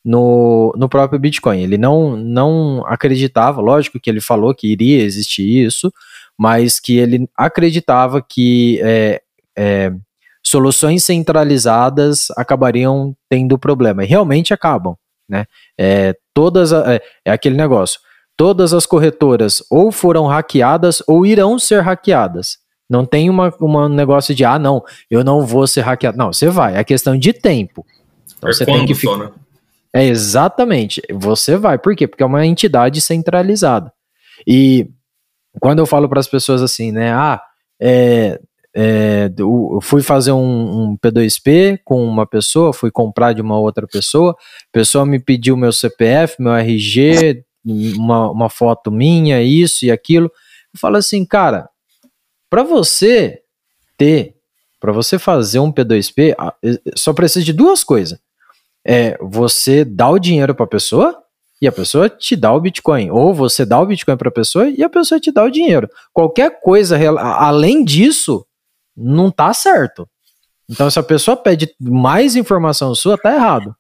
no, 0.03 0.73
no 0.77 0.87
próprio 0.87 1.19
Bitcoin. 1.19 1.61
Ele 1.61 1.77
não, 1.77 2.15
não 2.15 2.83
acreditava, 2.87 3.59
lógico 3.59 3.99
que 3.99 4.09
ele 4.09 4.21
falou 4.21 4.55
que 4.55 4.67
iria 4.71 5.03
existir 5.03 5.65
isso, 5.65 5.91
mas 6.37 6.79
que 6.79 6.97
ele 6.97 7.29
acreditava 7.35 8.21
que 8.21 8.79
é, 8.81 9.21
é, 9.57 9.91
soluções 10.41 11.03
centralizadas 11.03 12.31
acabariam 12.37 13.13
tendo 13.29 13.57
problema. 13.59 14.05
E 14.05 14.07
realmente 14.07 14.53
acabam. 14.53 14.95
Né? 15.27 15.45
É, 15.77 16.15
todas 16.37 16.71
a, 16.71 16.93
é, 16.93 17.01
é 17.25 17.31
aquele 17.31 17.57
negócio. 17.57 17.99
Todas 18.37 18.71
as 18.71 18.85
corretoras 18.85 19.63
ou 19.71 19.91
foram 19.91 20.27
hackeadas 20.27 21.01
ou 21.07 21.25
irão 21.25 21.57
ser 21.57 21.81
hackeadas. 21.81 22.59
Não 22.87 23.03
tem 23.03 23.27
uma, 23.27 23.51
uma 23.59 23.89
negócio 23.89 24.35
de, 24.35 24.45
ah, 24.45 24.59
não, 24.59 24.83
eu 25.09 25.23
não 25.23 25.43
vou 25.43 25.65
ser 25.65 25.81
hackeado. 25.81 26.15
Não, 26.15 26.31
você 26.31 26.47
vai. 26.47 26.77
É 26.77 26.83
questão 26.83 27.17
de 27.17 27.33
tempo. 27.33 27.83
Então, 28.37 28.51
é 28.51 28.53
você 28.53 28.65
tem 28.67 28.85
que 28.85 28.93
ficar. 28.93 29.17
Né? 29.17 29.31
É 29.91 30.05
exatamente. 30.05 31.01
Você 31.11 31.57
vai. 31.57 31.79
Por 31.79 31.95
quê? 31.95 32.07
Porque 32.07 32.21
é 32.21 32.25
uma 32.27 32.45
entidade 32.45 33.01
centralizada. 33.01 33.91
E 34.45 34.87
quando 35.59 35.79
eu 35.79 35.87
falo 35.87 36.07
para 36.07 36.19
as 36.19 36.27
pessoas 36.27 36.61
assim, 36.61 36.91
né? 36.91 37.11
Ah, 37.11 37.41
é, 37.81 38.39
é, 38.79 39.33
eu 39.39 39.79
fui 39.81 40.03
fazer 40.03 40.31
um, 40.33 40.91
um, 40.91 40.97
P2P 40.97 41.79
com 41.83 42.05
uma 42.05 42.27
pessoa, 42.27 42.71
fui 42.71 42.91
comprar 42.91 43.33
de 43.33 43.41
uma 43.41 43.57
outra 43.57 43.87
pessoa, 43.87 44.33
a 44.33 44.71
pessoa 44.71 45.03
me 45.03 45.17
pediu 45.17 45.57
meu 45.57 45.71
CPF, 45.71 46.35
meu 46.39 46.53
RG, 46.53 47.43
uma, 47.65 48.29
uma 48.29 48.49
foto 48.51 48.91
minha, 48.91 49.41
isso 49.41 49.83
e 49.83 49.89
aquilo. 49.89 50.27
Eu 50.71 50.79
falo 50.79 50.97
assim, 50.97 51.25
cara, 51.25 51.67
para 52.51 52.61
você 52.61 53.41
ter, 53.97 54.35
para 54.79 54.91
você 54.91 55.17
fazer 55.17 55.57
um 55.57 55.73
P2P, 55.73 56.35
só 56.95 57.13
precisa 57.13 57.43
de 57.43 57.53
duas 57.53 57.83
coisas. 57.83 58.19
É 58.85 59.17
você 59.19 59.83
dá 59.83 60.07
o 60.07 60.19
dinheiro 60.19 60.53
para 60.53 60.65
a 60.65 60.69
pessoa 60.69 61.17
e 61.59 61.67
a 61.67 61.71
pessoa 61.71 62.07
te 62.07 62.35
dá 62.35 62.53
o 62.53 62.61
Bitcoin, 62.61 63.09
ou 63.09 63.33
você 63.33 63.65
dá 63.65 63.81
o 63.81 63.87
Bitcoin 63.87 64.17
para 64.17 64.29
a 64.29 64.31
pessoa 64.31 64.69
e 64.69 64.83
a 64.83 64.89
pessoa 64.89 65.19
te 65.19 65.31
dá 65.31 65.43
o 65.43 65.49
dinheiro. 65.49 65.89
Qualquer 66.13 66.61
coisa 66.61 66.95
além 67.19 67.83
disso 67.83 68.45
não 68.97 69.29
tá 69.29 69.53
certo. 69.53 70.09
Então, 70.69 70.89
se 70.89 70.99
a 70.99 71.03
pessoa 71.03 71.37
pede 71.37 71.69
mais 71.79 72.35
informação 72.35 72.93
sua, 72.95 73.17
tá 73.17 73.33
errado. 73.33 73.75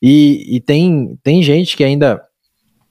E, 0.00 0.56
e 0.56 0.60
tem, 0.60 1.18
tem 1.22 1.42
gente 1.42 1.76
que 1.76 1.82
ainda 1.82 2.22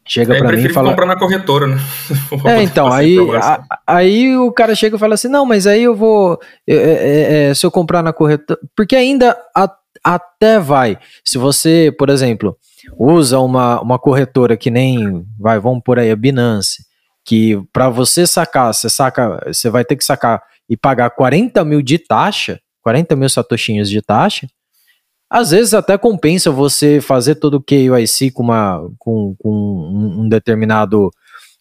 chega 0.06 0.38
para 0.38 0.52
mim 0.52 0.63
e 0.63 0.70
fala. 0.70 0.90
comprar 0.90 1.06
na 1.06 1.18
corretora, 1.18 1.68
né? 1.68 1.78
é, 2.46 2.63
então, 2.63 2.92
aí, 2.92 3.18
a, 3.36 3.63
aí 3.86 4.38
o 4.38 4.52
cara 4.52 4.76
chega 4.76 4.96
e 4.96 5.00
fala 5.00 5.13
assim: 5.13 5.30
não, 5.30 5.46
mas 5.46 5.66
aí 5.66 5.84
eu 5.84 5.96
vou. 5.96 6.40
É, 6.68 6.76
é, 6.76 7.50
é, 7.50 7.54
se 7.54 7.66
eu 7.66 7.72
comprar 7.72 8.04
na 8.04 8.12
corretora. 8.12 8.60
Porque 8.76 8.96
ainda 8.96 9.38
a, 9.56 9.72
até 10.04 10.60
vai. 10.60 10.98
Se 11.24 11.38
você, 11.38 11.94
por 11.98 12.10
exemplo, 12.10 12.58
usa 12.98 13.40
uma, 13.40 13.82
uma 13.82 14.00
corretora 14.00 14.58
que 14.58 14.70
nem. 14.70 15.26
Vai, 15.40 15.60
vamos 15.60 15.82
por 15.84 16.00
aí, 16.00 16.12
a 16.12 16.16
Binance. 16.16 16.86
Que 17.26 17.62
para 17.72 17.90
você 17.90 18.26
sacar, 18.26 18.74
você 18.74 18.90
saca, 18.90 19.42
você 19.48 19.70
vai 19.70 19.84
ter 19.84 19.96
que 19.96 20.04
sacar 20.04 20.42
e 20.69 20.75
pagar 20.75 21.10
40 21.12 21.63
mil 21.63 21.82
de 21.82 21.97
taxa, 21.97 22.60
40 22.82 23.15
mil 23.15 23.30
satoshinhos 23.30 23.89
de 23.89 24.01
taxa, 24.01 24.47
às 25.30 25.51
vezes 25.51 25.73
até 25.73 25.97
compensa 25.97 26.49
você 26.51 27.01
fazer 27.01 27.36
todo 27.36 27.56
o 27.56 27.62
KYC 27.62 28.32
com, 28.32 28.43
uma, 28.43 28.89
com, 28.97 29.36
com 29.38 29.51
um 29.51 30.30
determinado 30.30 31.12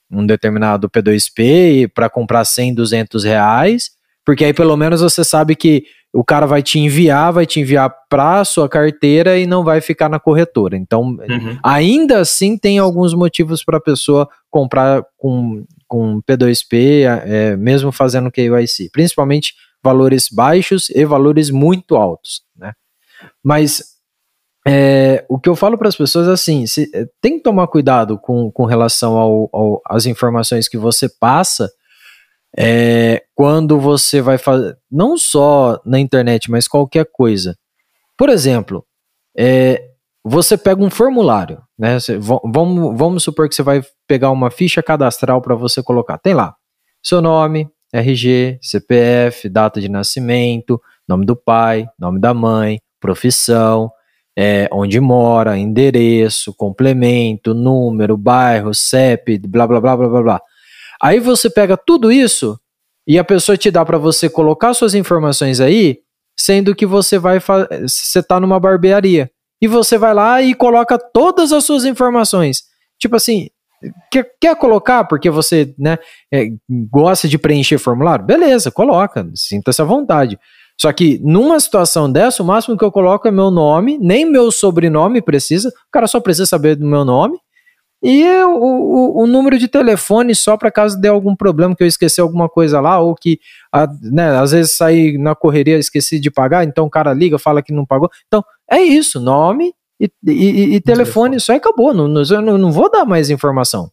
um 0.09 0.25
determinado 0.25 0.89
P2P 0.89 1.91
para 1.93 2.09
comprar 2.09 2.45
100, 2.45 2.75
200 2.75 3.25
reais, 3.25 3.91
porque 4.27 4.45
aí 4.45 4.53
pelo 4.53 4.77
menos 4.77 5.01
você 5.01 5.23
sabe 5.23 5.55
que 5.55 5.85
o 6.13 6.25
cara 6.25 6.47
vai 6.47 6.63
te 6.63 6.81
enviar, 6.81 7.33
vai 7.33 7.47
te 7.47 7.61
enviar 7.61 7.95
para 8.09 8.45
sua 8.45 8.69
carteira 8.69 9.39
e 9.39 9.47
não 9.47 9.63
vai 9.63 9.81
ficar 9.81 10.09
na 10.09 10.19
corretora. 10.19 10.77
Então, 10.77 11.03
uhum. 11.03 11.59
ainda 11.63 12.19
assim 12.19 12.59
tem 12.59 12.79
alguns 12.79 13.15
motivos 13.15 13.63
para 13.63 13.79
a 13.79 13.81
pessoa 13.81 14.29
comprar 14.51 15.05
com 15.17 15.65
com 15.89 16.21
P2P, 16.23 17.05
é, 17.25 17.57
mesmo 17.57 17.93
fazendo 17.93 18.31
KYC, 18.31 18.91
principalmente 18.91 19.55
valores 19.81 20.29
baixos 20.29 20.91
e 20.91 21.05
valores 21.05 21.49
muito 21.49 21.95
altos, 21.95 22.43
né? 22.57 22.73
Mas 23.41 23.97
é, 24.67 25.25
o 25.29 25.39
que 25.39 25.49
eu 25.49 25.55
falo 25.55 25.79
para 25.79 25.87
as 25.87 25.95
pessoas 25.95 26.27
é 26.27 26.33
assim, 26.33 26.67
se, 26.67 26.91
é, 26.93 27.07
tem 27.21 27.37
que 27.37 27.45
tomar 27.45 27.69
cuidado 27.69 28.19
com, 28.19 28.51
com 28.51 28.65
relação 28.65 29.49
às 29.87 30.07
informações 30.07 30.69
que 30.69 30.77
você 30.77 31.09
passa 31.09 31.71
é, 32.57 33.23
quando 33.35 33.79
você 33.79 34.21
vai 34.21 34.39
fazer, 34.39 34.77
não 34.91 35.19
só 35.19 35.81
na 35.85 36.01
internet, 36.01 36.51
mas 36.51 36.67
qualquer 36.67 37.07
coisa. 37.13 37.57
Por 38.17 38.29
exemplo, 38.29 38.85
é, 39.37 39.91
você 40.25 40.57
pega 40.57 40.83
um 40.83 40.91
formulário, 40.91 41.63
né? 41.79 42.01
Você, 42.01 42.19
vamos, 42.19 42.99
vamos 42.99 43.23
supor 43.23 43.49
que 43.49 43.55
você 43.55 43.63
vai 43.63 43.83
pegar 44.09 44.31
uma 44.31 44.51
ficha 44.51 44.83
cadastral 44.83 45.41
para 45.43 45.55
você 45.55 45.83
colocar. 45.83 46.19
Tem 46.19 46.35
lá 46.35 46.55
seu 47.03 47.21
nome, 47.21 47.69
RG, 47.93 48.59
CPF, 48.61 49.49
data 49.49 49.81
de 49.81 49.89
nascimento, 49.89 50.81
nome 51.07 51.25
do 51.25 51.37
pai, 51.37 51.87
nome 51.99 52.19
da 52.19 52.35
mãe, 52.35 52.81
profissão, 53.01 53.91
é, 54.37 54.69
onde 54.73 54.99
mora, 54.99 55.57
endereço, 55.57 56.53
complemento, 56.55 57.55
número, 57.55 58.17
bairro, 58.17 58.75
CEP, 58.75 59.39
blá 59.39 59.67
blá 59.67 59.81
blá 59.81 59.97
blá 59.97 60.09
blá 60.09 60.23
blá. 60.23 60.41
Aí 61.01 61.21
você 61.21 61.51
pega 61.51 61.77
tudo 61.77 62.11
isso 62.11 62.59
e 63.07 63.19
a 63.19 63.25
pessoa 63.25 63.57
te 63.57 63.71
dá 63.71 63.85
para 63.85 63.99
você 63.99 64.29
colocar 64.29 64.75
suas 64.75 64.95
informações 64.95 65.61
aí, 65.61 65.99
sendo 66.39 66.75
que 66.75 66.87
você 66.87 67.19
vai 67.19 67.41
você 67.41 68.23
tá 68.23 68.41
numa 68.41 68.59
barbearia 68.59 69.31
e 69.61 69.69
você 69.69 69.97
vai 69.97 70.13
lá 70.13 70.43
e 70.43 70.55
coloca 70.55 70.99
todas 70.99 71.53
as 71.53 71.65
suas 71.65 71.85
informações. 71.85 72.65
Tipo 72.99 73.17
assim, 73.17 73.49
quer, 74.11 74.31
quer 74.41 74.57
colocar 74.57 75.05
porque 75.05 75.31
você 75.31 75.75
né, 75.79 75.99
é, 76.33 76.49
gosta 76.91 77.29
de 77.29 77.39
preencher 77.39 77.79
formulário? 77.79 78.25
Beleza, 78.25 78.71
coloca, 78.71 79.29
sinta-se 79.35 79.81
à 79.81 79.85
vontade. 79.85 80.39
Só 80.79 80.93
que 80.93 81.19
numa 81.23 81.59
situação 81.59 82.11
dessa, 82.11 82.43
o 82.43 82.47
máximo 82.47 82.77
que 82.77 82.85
eu 82.85 82.93
coloco 82.93 83.27
é 83.27 83.31
meu 83.31 83.51
nome, 83.51 83.99
nem 83.99 84.27
meu 84.27 84.51
sobrenome 84.51 85.23
precisa, 85.23 85.69
o 85.69 85.91
cara 85.91 86.07
só 86.07 86.21
precisa 86.21 86.45
saber 86.45 86.77
do 86.77 86.87
meu 86.87 87.05
nome, 87.05 87.39
e 88.09 88.25
o, 88.45 88.57
o, 88.57 89.23
o 89.25 89.27
número 89.27 89.59
de 89.59 89.67
telefone 89.67 90.33
só 90.33 90.57
para 90.57 90.71
caso 90.71 90.97
dê 91.01 91.09
algum 91.09 91.35
problema, 91.35 91.75
que 91.75 91.83
eu 91.83 91.89
esqueci 91.89 92.21
alguma 92.21 92.49
coisa 92.49 92.81
lá, 92.81 93.01
ou 93.01 93.17
que 93.17 93.41
a, 93.73 93.89
né, 94.01 94.39
às 94.39 94.53
vezes 94.53 94.77
saí 94.77 95.19
na 95.19 95.35
correria, 95.35 95.77
esqueci 95.77 96.21
de 96.21 96.31
pagar, 96.31 96.65
então 96.65 96.87
o 96.87 96.91
cara 96.91 97.13
liga, 97.13 97.37
fala 97.37 97.61
que 97.61 97.73
não 97.73 97.85
pagou. 97.85 98.09
Então, 98.29 98.45
é 98.71 98.81
isso, 98.81 99.19
nome 99.19 99.75
e, 100.01 100.09
e, 100.25 100.75
e 100.77 100.81
telefone, 100.81 101.41
só 101.41 101.53
acabou. 101.53 101.93
Não, 101.93 102.07
não, 102.07 102.59
não 102.59 102.71
vou 102.71 102.89
dar 102.89 103.05
mais 103.05 103.29
informação. 103.29 103.91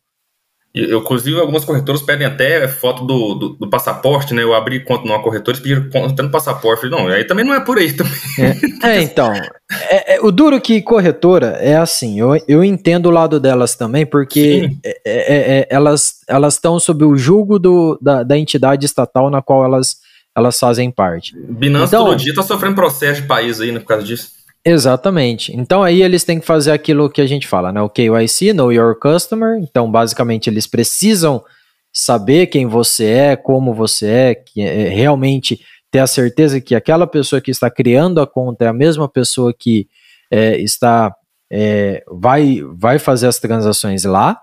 Eu, 0.74 1.02
inclusive, 1.02 1.40
algumas 1.40 1.64
corretoras 1.64 2.02
pedem 2.02 2.26
até 2.26 2.68
foto 2.68 3.06
do, 3.06 3.36
do, 3.36 3.50
do, 3.50 3.70
passaporte, 3.70 4.34
né? 4.34 4.42
Eu 4.42 4.56
abri 4.56 4.84
conta 4.84 5.06
numa 5.06 5.22
corretora 5.22 5.56
e 5.56 5.62
pediram 5.62 5.88
conta 5.88 6.24
no 6.24 6.32
passaporte. 6.32 6.82
Falei, 6.82 6.98
não, 6.98 7.08
aí 7.10 7.26
também 7.26 7.46
não 7.46 7.54
é 7.54 7.60
por 7.60 7.78
aí 7.78 7.94
também. 7.94 8.12
É, 8.82 8.90
é 8.98 9.02
então. 9.04 9.32
É, 9.72 10.16
é, 10.16 10.22
o 10.22 10.32
duro 10.32 10.60
que 10.60 10.82
corretora 10.82 11.58
é 11.62 11.76
assim, 11.76 12.20
eu, 12.20 12.32
eu 12.48 12.64
entendo 12.64 13.06
o 13.06 13.12
lado 13.12 13.40
delas 13.40 13.76
também, 13.76 14.04
porque 14.04 14.72
é, 14.84 15.00
é, 15.06 15.60
é, 15.60 15.68
elas 15.70 16.24
estão 16.50 16.80
sob 16.80 17.06
o 17.06 17.16
julgo 17.16 17.60
do, 17.60 18.00
da, 18.02 18.24
da 18.24 18.36
entidade 18.36 18.84
estatal 18.84 19.30
na 19.30 19.44
qual 19.44 19.64
elas, 19.64 19.98
elas 20.36 20.58
fazem 20.58 20.90
parte. 20.90 21.36
Binance 21.38 21.94
então, 21.94 22.06
todo 22.06 22.18
dia 22.18 22.34
tá 22.34 22.42
sofrendo 22.42 22.74
processo 22.74 23.22
de 23.22 23.28
país 23.28 23.62
aí, 23.62 23.72
né, 23.72 23.80
por 23.80 23.86
causa 23.86 24.04
disso. 24.04 24.43
Exatamente. 24.66 25.54
Então 25.56 25.84
aí 25.84 26.02
eles 26.02 26.24
têm 26.24 26.40
que 26.40 26.46
fazer 26.46 26.72
aquilo 26.72 27.10
que 27.10 27.20
a 27.20 27.28
gente 27.28 27.48
fala, 27.48 27.72
né? 27.72 27.82
O 27.82 27.90
KYC, 27.90 28.54
Know 28.54 28.72
Your 28.72 28.98
Customer. 28.98 29.58
Então, 29.60 29.92
basicamente, 29.92 30.50
eles 30.50 30.66
precisam 30.66 31.44
saber 31.92 32.48
quem 32.48 32.66
você 32.66 33.06
é, 33.06 33.36
como 33.36 33.74
você 33.74 34.08
é, 34.08 34.36
que 34.36 34.62
é, 34.62 34.88
realmente 34.88 35.60
ter 35.92 36.00
a 36.00 36.08
certeza 36.08 36.60
que 36.60 36.74
aquela 36.74 37.06
pessoa 37.06 37.42
que 37.42 37.52
está 37.52 37.70
criando 37.70 38.20
a 38.20 38.26
conta 38.26 38.66
é 38.66 38.68
a 38.68 38.74
mesma 38.74 39.08
pessoa 39.08 39.54
que 39.54 39.88
é, 40.32 40.58
está 40.58 41.14
é, 41.52 42.04
vai, 42.08 42.62
vai 42.74 42.98
fazer 42.98 43.28
as 43.28 43.38
transações 43.38 44.06
lá. 44.06 44.40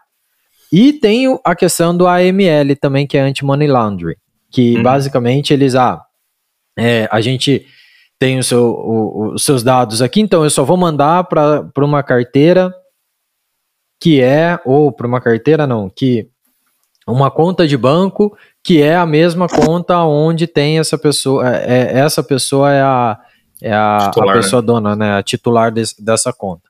E 0.73 0.93
tem 0.93 1.27
a 1.45 1.57
questão 1.57 1.97
do 1.97 2.07
AML 2.07 2.77
também, 2.81 3.07
que 3.07 3.19
é 3.19 3.23
Anti-Money 3.23 3.67
Laundering, 3.67 4.15
que 4.49 4.77
uhum. 4.77 4.83
basicamente 4.85 5.53
eles, 5.53 5.75
ah, 5.75 6.01
é, 6.79 7.09
a 7.11 7.21
gente 7.21 7.67
tem 8.21 8.39
o 8.39 8.45
seu, 8.45 8.63
o, 8.63 9.33
os 9.33 9.43
seus 9.43 9.63
dados 9.63 10.03
aqui, 10.03 10.21
então 10.21 10.45
eu 10.45 10.51
só 10.51 10.63
vou 10.63 10.77
mandar 10.77 11.25
para 11.25 11.73
uma 11.79 12.03
carteira 12.03 12.71
que 13.99 14.21
é, 14.21 14.61
ou 14.63 14.93
para 14.93 15.07
uma 15.07 15.23
carteira 15.23 15.67
não, 15.67 15.89
que 15.89 16.29
uma 17.09 17.31
conta 17.31 17.67
de 17.67 17.79
banco 17.79 18.37
que 18.63 18.83
é 18.83 18.95
a 18.95 19.07
mesma 19.07 19.49
conta 19.49 20.05
onde 20.05 20.47
tem 20.47 20.79
essa 20.79 20.99
pessoa, 20.99 21.49
é, 21.49 21.95
é 21.95 21.99
essa 21.99 22.23
pessoa 22.23 22.71
é 22.71 22.83
a, 22.83 23.19
é 23.63 23.73
a, 23.73 24.11
titular, 24.11 24.29
a 24.29 24.35
né? 24.35 24.43
pessoa 24.43 24.61
né? 24.61 24.67
dona, 24.67 24.97
né, 24.97 25.17
a 25.17 25.23
titular 25.23 25.73
de, 25.73 25.83
dessa 25.99 26.31
conta. 26.31 26.69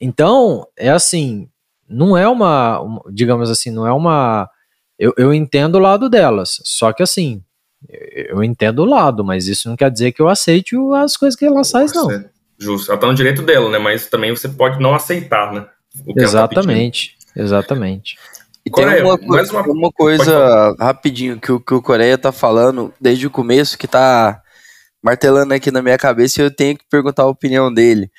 Então, 0.00 0.66
é 0.76 0.90
assim, 0.90 1.48
não 1.88 2.18
é 2.18 2.28
uma, 2.28 2.84
digamos 3.08 3.50
assim, 3.50 3.70
não 3.70 3.86
é 3.86 3.92
uma, 3.92 4.50
eu, 4.98 5.14
eu 5.16 5.32
entendo 5.32 5.76
o 5.76 5.80
lado 5.80 6.10
delas, 6.10 6.60
só 6.64 6.92
que 6.92 7.04
assim, 7.04 7.40
eu 7.88 8.42
entendo 8.42 8.80
o 8.80 8.86
lado, 8.86 9.24
mas 9.24 9.46
isso 9.46 9.68
não 9.68 9.76
quer 9.76 9.90
dizer 9.90 10.12
que 10.12 10.20
eu 10.20 10.28
aceite 10.28 10.76
as 10.96 11.16
coisas 11.16 11.38
que 11.38 11.44
ela 11.44 11.64
faz, 11.64 11.92
não. 11.92 12.24
Justo. 12.58 12.90
Ela 12.90 13.00
tá 13.00 13.06
no 13.06 13.14
direito 13.14 13.42
dela, 13.42 13.70
né? 13.70 13.78
Mas 13.78 14.06
também 14.06 14.30
você 14.30 14.48
pode 14.48 14.80
não 14.80 14.94
aceitar, 14.94 15.52
né? 15.52 15.60
Tá 15.60 16.22
exatamente, 16.22 17.16
tá 17.34 17.40
exatamente. 17.42 18.16
E 18.66 18.70
Coreia, 18.70 18.96
tem 18.96 19.04
uma, 19.04 19.16
uma, 19.16 19.62
uma 19.62 19.92
coisa 19.92 20.74
rapidinho 20.78 21.40
que 21.40 21.50
o, 21.52 21.60
que 21.60 21.72
o 21.72 21.80
Coreia 21.80 22.18
tá 22.18 22.32
falando 22.32 22.92
desde 23.00 23.26
o 23.26 23.30
começo 23.30 23.78
que 23.78 23.86
tá 23.86 24.42
martelando 25.02 25.54
aqui 25.54 25.70
na 25.70 25.80
minha 25.80 25.96
cabeça 25.96 26.40
e 26.42 26.44
eu 26.44 26.50
tenho 26.50 26.76
que 26.76 26.84
perguntar 26.90 27.22
a 27.22 27.28
opinião 27.28 27.72
dele. 27.72 28.10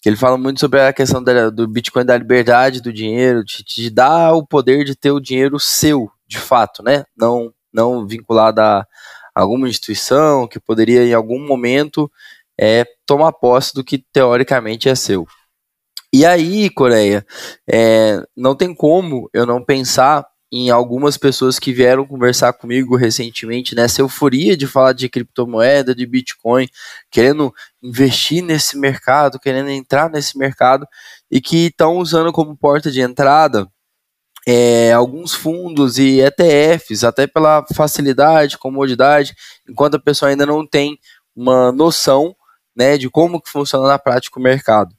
Que 0.00 0.08
ele 0.08 0.16
fala 0.16 0.38
muito 0.38 0.60
sobre 0.60 0.80
a 0.80 0.92
questão 0.92 1.22
da, 1.22 1.50
do 1.50 1.66
Bitcoin 1.66 2.04
da 2.04 2.16
liberdade 2.16 2.80
do 2.80 2.92
dinheiro, 2.92 3.44
de, 3.44 3.64
de 3.64 3.90
dar 3.90 4.32
o 4.32 4.46
poder 4.46 4.84
de 4.84 4.94
ter 4.94 5.10
o 5.10 5.20
dinheiro 5.20 5.58
seu, 5.58 6.08
de 6.26 6.38
fato, 6.38 6.82
né? 6.82 7.04
Não 7.16 7.52
não 7.78 8.06
vinculada 8.06 8.62
a 8.62 8.86
alguma 9.34 9.68
instituição 9.68 10.48
que 10.48 10.58
poderia 10.58 11.04
em 11.04 11.14
algum 11.14 11.46
momento 11.46 12.10
é, 12.60 12.84
tomar 13.06 13.32
posse 13.32 13.72
do 13.72 13.84
que 13.84 14.04
teoricamente 14.12 14.88
é 14.88 14.94
seu. 14.94 15.26
E 16.12 16.26
aí, 16.26 16.68
Coreia, 16.70 17.24
é, 17.70 18.20
não 18.36 18.54
tem 18.56 18.74
como 18.74 19.30
eu 19.32 19.46
não 19.46 19.62
pensar 19.62 20.26
em 20.50 20.70
algumas 20.70 21.18
pessoas 21.18 21.58
que 21.58 21.72
vieram 21.72 22.06
conversar 22.06 22.54
comigo 22.54 22.96
recentemente 22.96 23.74
nessa 23.74 24.00
euforia 24.00 24.56
de 24.56 24.66
falar 24.66 24.94
de 24.94 25.08
criptomoeda, 25.08 25.94
de 25.94 26.06
Bitcoin, 26.06 26.66
querendo 27.10 27.52
investir 27.82 28.42
nesse 28.42 28.78
mercado, 28.78 29.38
querendo 29.38 29.68
entrar 29.68 30.10
nesse 30.10 30.38
mercado 30.38 30.86
e 31.30 31.40
que 31.40 31.66
estão 31.66 31.98
usando 31.98 32.32
como 32.32 32.56
porta 32.56 32.90
de 32.90 33.02
entrada 33.02 33.68
é, 34.46 34.92
alguns 34.92 35.34
fundos 35.34 35.98
e 35.98 36.20
ETFs, 36.20 37.04
até 37.04 37.26
pela 37.26 37.64
facilidade, 37.74 38.58
comodidade, 38.58 39.34
enquanto 39.68 39.96
a 39.96 40.00
pessoa 40.00 40.30
ainda 40.30 40.46
não 40.46 40.66
tem 40.66 40.98
uma 41.34 41.70
noção 41.72 42.34
né, 42.76 42.96
de 42.96 43.10
como 43.10 43.40
que 43.40 43.50
funciona 43.50 43.88
na 43.88 43.98
prática 43.98 44.38
o 44.38 44.42
mercado. 44.42 44.94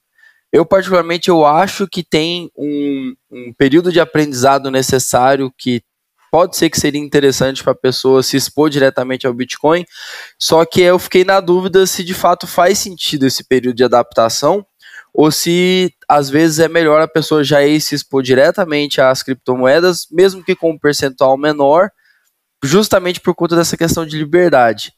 Eu, 0.51 0.65
particularmente, 0.65 1.29
eu 1.29 1.45
acho 1.45 1.87
que 1.87 2.03
tem 2.03 2.49
um, 2.57 3.13
um 3.31 3.53
período 3.53 3.91
de 3.91 3.99
aprendizado 3.99 4.71
necessário 4.71 5.53
que 5.57 5.81
pode 6.31 6.55
ser 6.57 6.69
que 6.69 6.79
seria 6.79 7.01
interessante 7.01 7.63
para 7.63 7.73
a 7.73 7.75
pessoa 7.75 8.21
se 8.21 8.37
expor 8.37 8.69
diretamente 8.69 9.25
ao 9.25 9.33
Bitcoin, 9.33 9.85
só 10.39 10.63
que 10.65 10.81
eu 10.81 10.99
fiquei 10.99 11.23
na 11.23 11.39
dúvida 11.39 11.85
se 11.87 12.03
de 12.03 12.13
fato 12.13 12.45
faz 12.45 12.77
sentido 12.77 13.25
esse 13.25 13.43
período 13.43 13.77
de 13.77 13.83
adaptação, 13.83 14.65
ou 15.13 15.31
se 15.31 15.91
às 16.09 16.27
vezes 16.29 16.57
é 16.57 16.67
melhor 16.67 17.01
a 17.01 17.07
pessoa 17.07 17.43
já 17.43 17.63
ir 17.63 17.79
se 17.79 17.93
expor 17.93 18.23
diretamente 18.23 18.99
às 18.99 19.21
criptomoedas, 19.21 20.07
mesmo 20.11 20.43
que 20.43 20.55
com 20.55 20.71
um 20.71 20.77
percentual 20.77 21.37
menor, 21.37 21.91
justamente 22.63 23.21
por 23.21 23.35
conta 23.35 23.55
dessa 23.55 23.77
questão 23.77 24.05
de 24.05 24.17
liberdade. 24.17 24.91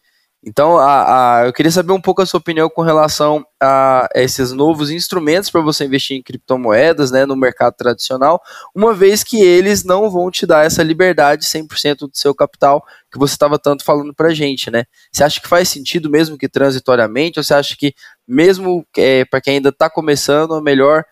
Então, 0.43 0.75
a, 0.79 1.41
a, 1.41 1.45
eu 1.45 1.53
queria 1.53 1.71
saber 1.71 1.93
um 1.93 2.01
pouco 2.01 2.19
a 2.19 2.25
sua 2.25 2.39
opinião 2.39 2.67
com 2.67 2.81
relação 2.81 3.45
a 3.61 4.09
esses 4.15 4.51
novos 4.51 4.89
instrumentos 4.89 5.51
para 5.51 5.61
você 5.61 5.85
investir 5.85 6.17
em 6.17 6.23
criptomoedas 6.23 7.11
né, 7.11 7.27
no 7.27 7.35
mercado 7.35 7.75
tradicional, 7.75 8.41
uma 8.73 8.91
vez 8.91 9.23
que 9.23 9.39
eles 9.39 9.83
não 9.83 10.09
vão 10.09 10.31
te 10.31 10.47
dar 10.47 10.65
essa 10.65 10.81
liberdade 10.81 11.45
100% 11.45 12.07
do 12.07 12.11
seu 12.13 12.33
capital 12.33 12.83
que 13.11 13.19
você 13.19 13.35
estava 13.35 13.59
tanto 13.59 13.83
falando 13.83 14.15
para 14.15 14.33
gente. 14.33 14.71
Né? 14.71 14.85
Você 15.11 15.23
acha 15.23 15.39
que 15.39 15.47
faz 15.47 15.69
sentido 15.69 16.09
mesmo 16.09 16.39
que 16.39 16.49
transitoriamente, 16.49 17.37
ou 17.37 17.43
você 17.43 17.53
acha 17.53 17.75
que 17.77 17.93
mesmo 18.27 18.83
é, 18.97 19.23
para 19.25 19.41
quem 19.41 19.55
ainda 19.57 19.69
está 19.69 19.91
começando, 19.91 20.57
é 20.57 20.61
melhor 20.61 21.05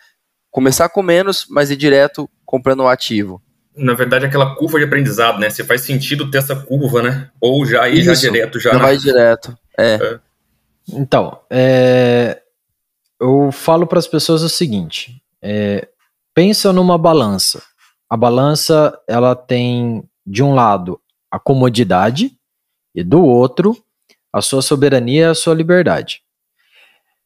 começar 0.50 0.90
com 0.90 1.04
menos, 1.04 1.46
mas 1.48 1.70
ir 1.70 1.76
direto 1.76 2.28
comprando 2.44 2.80
o 2.80 2.88
ativo? 2.88 3.40
Na 3.80 3.94
verdade, 3.94 4.26
aquela 4.26 4.56
curva 4.56 4.78
de 4.78 4.86
aprendizado, 4.86 5.40
né? 5.40 5.50
Se 5.50 5.64
faz 5.64 5.82
sentido 5.82 6.30
ter 6.30 6.40
essa 6.40 6.56
curva, 6.56 7.02
né? 7.02 7.30
Ou 7.40 7.66
já 7.66 7.88
ir 7.88 8.00
Isso, 8.00 8.14
já 8.14 8.30
direto, 8.30 8.60
já. 8.60 8.72
Já 8.72 8.78
vai 8.78 8.98
direto. 8.98 9.58
É. 9.78 9.94
é. 9.96 10.20
Então, 10.90 11.40
é, 11.50 12.42
eu 13.20 13.52
falo 13.52 13.88
para 13.88 14.00
as 14.00 14.08
pessoas 14.08 14.42
o 14.42 14.50
seguinte: 14.50 15.22
é, 15.42 15.88
pensa 16.34 16.74
numa 16.74 16.98
balança. 16.98 17.64
A 18.10 18.18
balança 18.18 19.00
ela 19.08 19.36
tem 19.36 20.04
de 20.26 20.44
um 20.44 20.54
lado 20.54 21.00
a 21.32 21.40
comodidade 21.40 22.32
e 22.94 23.04
do 23.04 23.24
outro 23.24 23.78
a 24.34 24.42
sua 24.42 24.62
soberania 24.62 25.22
e 25.22 25.30
a 25.30 25.36
sua 25.36 25.54
liberdade. 25.54 26.22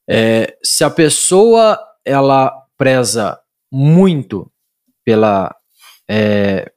É, 0.10 0.58
se 0.62 0.84
a 0.84 0.90
pessoa 0.90 1.80
ela 2.06 2.54
preza 2.78 3.40
muito 3.72 4.52
pela 5.06 5.56
é, 6.10 6.72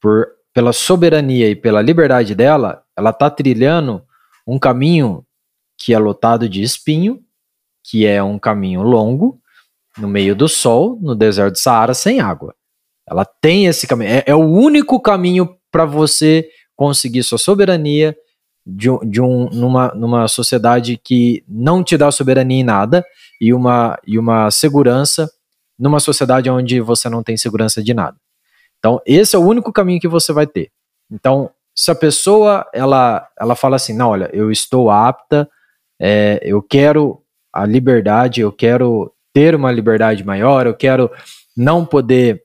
por, 0.00 0.28
pela 0.52 0.72
soberania 0.72 1.48
e 1.48 1.56
pela 1.56 1.82
liberdade 1.82 2.34
dela, 2.34 2.82
ela 2.96 3.10
está 3.10 3.30
trilhando 3.30 4.02
um 4.46 4.58
caminho 4.58 5.24
que 5.78 5.92
é 5.92 5.98
lotado 5.98 6.48
de 6.48 6.62
espinho, 6.62 7.22
que 7.84 8.06
é 8.06 8.22
um 8.22 8.38
caminho 8.38 8.82
longo, 8.82 9.40
no 9.98 10.08
meio 10.08 10.34
do 10.34 10.48
sol, 10.48 10.98
no 11.00 11.14
deserto 11.14 11.54
do 11.54 11.58
Saara, 11.58 11.94
sem 11.94 12.20
água. 12.20 12.54
Ela 13.08 13.24
tem 13.24 13.66
esse 13.66 13.86
caminho. 13.86 14.10
É, 14.10 14.24
é 14.26 14.34
o 14.34 14.44
único 14.44 15.00
caminho 15.00 15.56
para 15.70 15.84
você 15.84 16.48
conseguir 16.74 17.22
sua 17.22 17.38
soberania 17.38 18.16
de, 18.66 18.88
de 19.06 19.20
um, 19.20 19.48
numa, 19.50 19.88
numa 19.94 20.28
sociedade 20.28 20.96
que 21.02 21.44
não 21.48 21.84
te 21.84 21.96
dá 21.96 22.10
soberania 22.10 22.60
em 22.60 22.64
nada 22.64 23.04
e 23.40 23.54
uma, 23.54 23.98
e 24.06 24.18
uma 24.18 24.50
segurança 24.50 25.30
numa 25.78 26.00
sociedade 26.00 26.50
onde 26.50 26.80
você 26.80 27.08
não 27.08 27.22
tem 27.22 27.36
segurança 27.36 27.82
de 27.82 27.94
nada. 27.94 28.16
Então, 28.78 29.00
esse 29.06 29.34
é 29.34 29.38
o 29.38 29.46
único 29.46 29.72
caminho 29.72 30.00
que 30.00 30.08
você 30.08 30.32
vai 30.32 30.46
ter. 30.46 30.70
Então, 31.10 31.50
se 31.74 31.90
a 31.90 31.94
pessoa 31.94 32.66
ela, 32.72 33.28
ela 33.38 33.54
fala 33.54 33.76
assim, 33.76 33.92
não, 33.92 34.10
olha, 34.10 34.30
eu 34.32 34.50
estou 34.50 34.90
apta, 34.90 35.48
é, 36.00 36.40
eu 36.42 36.62
quero 36.62 37.22
a 37.52 37.64
liberdade, 37.66 38.40
eu 38.40 38.52
quero 38.52 39.12
ter 39.32 39.54
uma 39.54 39.70
liberdade 39.70 40.24
maior, 40.24 40.66
eu 40.66 40.74
quero 40.74 41.10
não 41.56 41.84
poder 41.84 42.42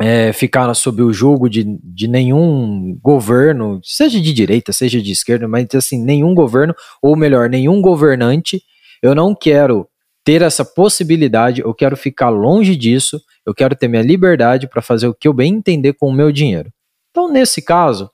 é, 0.00 0.32
ficar 0.32 0.72
sob 0.74 1.02
o 1.02 1.12
julgo 1.12 1.48
de, 1.48 1.64
de 1.82 2.06
nenhum 2.06 2.96
governo, 3.02 3.80
seja 3.82 4.20
de 4.20 4.32
direita, 4.32 4.72
seja 4.72 5.00
de 5.00 5.10
esquerda, 5.10 5.48
mas 5.48 5.66
assim, 5.74 6.02
nenhum 6.02 6.34
governo, 6.34 6.74
ou 7.02 7.16
melhor, 7.16 7.48
nenhum 7.48 7.82
governante, 7.82 8.62
eu 9.02 9.14
não 9.14 9.34
quero 9.34 9.88
ter 10.30 10.42
essa 10.42 10.64
possibilidade, 10.64 11.60
eu 11.60 11.74
quero 11.74 11.96
ficar 11.96 12.28
longe 12.28 12.76
disso, 12.76 13.20
eu 13.44 13.52
quero 13.52 13.74
ter 13.74 13.88
minha 13.88 14.00
liberdade 14.00 14.68
para 14.68 14.80
fazer 14.80 15.08
o 15.08 15.14
que 15.14 15.26
eu 15.26 15.32
bem 15.32 15.54
entender 15.54 15.94
com 15.94 16.06
o 16.06 16.12
meu 16.12 16.30
dinheiro. 16.30 16.72
Então, 17.10 17.28
nesse 17.28 17.60
caso, 17.60 18.08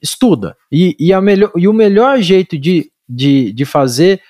estuda. 0.00 0.56
E, 0.70 0.94
e, 1.00 1.20
melhor, 1.20 1.50
e 1.56 1.66
o 1.66 1.72
melhor 1.72 2.20
jeito 2.20 2.56
de, 2.56 2.92
de, 3.08 3.52
de 3.52 3.64
fazer 3.64 4.22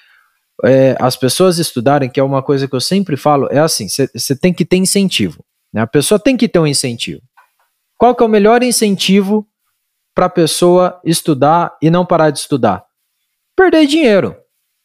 é, 0.65 0.97
as 0.99 1.19
pessoas 1.19 1.59
estudarem, 1.59 2.09
que 2.09 2.19
é 2.19 2.23
uma 2.23 2.43
coisa 2.43 2.67
que 2.67 2.75
eu 2.75 2.81
sempre 2.81 3.15
falo, 3.15 3.47
é 3.51 3.59
assim: 3.59 3.89
você 3.91 4.35
tem 4.35 4.55
que 4.55 4.65
ter 4.65 4.79
incentivo. 4.79 5.45
Né? 5.71 5.83
A 5.83 5.87
pessoa 5.87 6.19
tem 6.19 6.35
que 6.35 6.49
ter 6.49 6.61
um 6.61 6.67
incentivo. 6.67 7.21
Qual 7.99 8.15
que 8.15 8.23
é 8.23 8.27
o 8.27 8.31
melhor 8.31 8.63
incentivo 8.63 9.47
para 10.15 10.25
a 10.25 10.31
pessoa 10.31 10.99
estudar 11.05 11.77
e 11.83 11.91
não 11.91 12.07
parar 12.07 12.31
de 12.31 12.39
estudar? 12.39 12.87
Perder 13.55 13.87
dinheiro, 13.87 14.35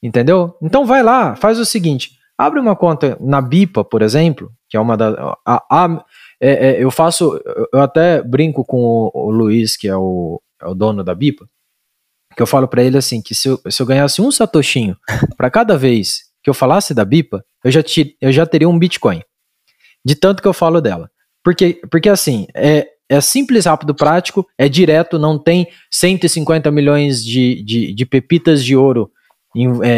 entendeu? 0.02 0.56
Então 0.62 0.86
vai 0.86 1.04
lá, 1.04 1.36
faz 1.36 1.60
o 1.60 1.66
seguinte: 1.66 2.12
abre 2.38 2.60
uma 2.60 2.76
conta 2.76 3.18
na 3.20 3.42
Bipa, 3.42 3.84
por 3.84 4.02
exemplo, 4.02 4.52
que 4.70 4.78
é 4.78 4.80
uma 4.80 4.98
da. 4.98 5.38
A, 5.46 5.64
a, 5.70 6.06
é, 6.40 6.70
é, 6.70 6.84
eu 6.84 6.90
faço, 6.90 7.40
eu 7.72 7.82
até 7.82 8.22
brinco 8.24 8.66
com 8.66 8.82
o, 8.84 9.12
o 9.14 9.32
Luiz, 9.32 9.78
que 9.78 9.88
é 9.88 9.96
o, 9.96 10.42
é 10.62 10.68
o 10.68 10.74
dono 10.74 11.04
da 11.04 11.14
Bipa, 11.14 11.48
que 12.36 12.42
eu 12.42 12.48
falo 12.48 12.68
para 12.68 12.84
ele 12.84 12.98
assim, 12.98 13.22
que 13.22 13.36
se 13.36 13.48
eu, 13.48 13.60
se 13.70 13.82
eu 13.82 13.86
ganhasse 13.86 14.22
um 14.22 14.32
satoshinho 14.32 14.98
para 15.38 15.52
cada 15.52 15.78
vez 15.78 16.32
que 16.44 16.50
eu 16.50 16.54
falasse 16.54 16.94
da 16.94 17.06
Bipa, 17.06 17.44
eu 17.64 17.72
já, 17.72 17.84
ti, 17.84 18.18
eu 18.20 18.32
já 18.32 18.46
teria 18.46 18.68
um 18.68 18.80
Bitcoin. 18.80 19.22
De 20.04 20.16
tanto 20.16 20.42
que 20.42 20.48
eu 20.48 20.54
falo 20.54 20.82
dela. 20.82 21.12
Porque, 21.44 21.80
porque 21.90 22.10
assim, 22.10 22.48
é, 22.56 22.88
é 23.08 23.22
simples, 23.22 23.66
rápido, 23.66 23.94
prático, 23.94 24.48
é 24.58 24.68
direto, 24.68 25.20
não 25.20 25.38
tem 25.38 25.68
150 25.92 26.72
milhões 26.72 27.24
de, 27.24 27.62
de, 27.64 27.94
de 27.94 28.06
pepitas 28.06 28.64
de 28.64 28.76
ouro, 28.76 29.12
é, 29.84 29.90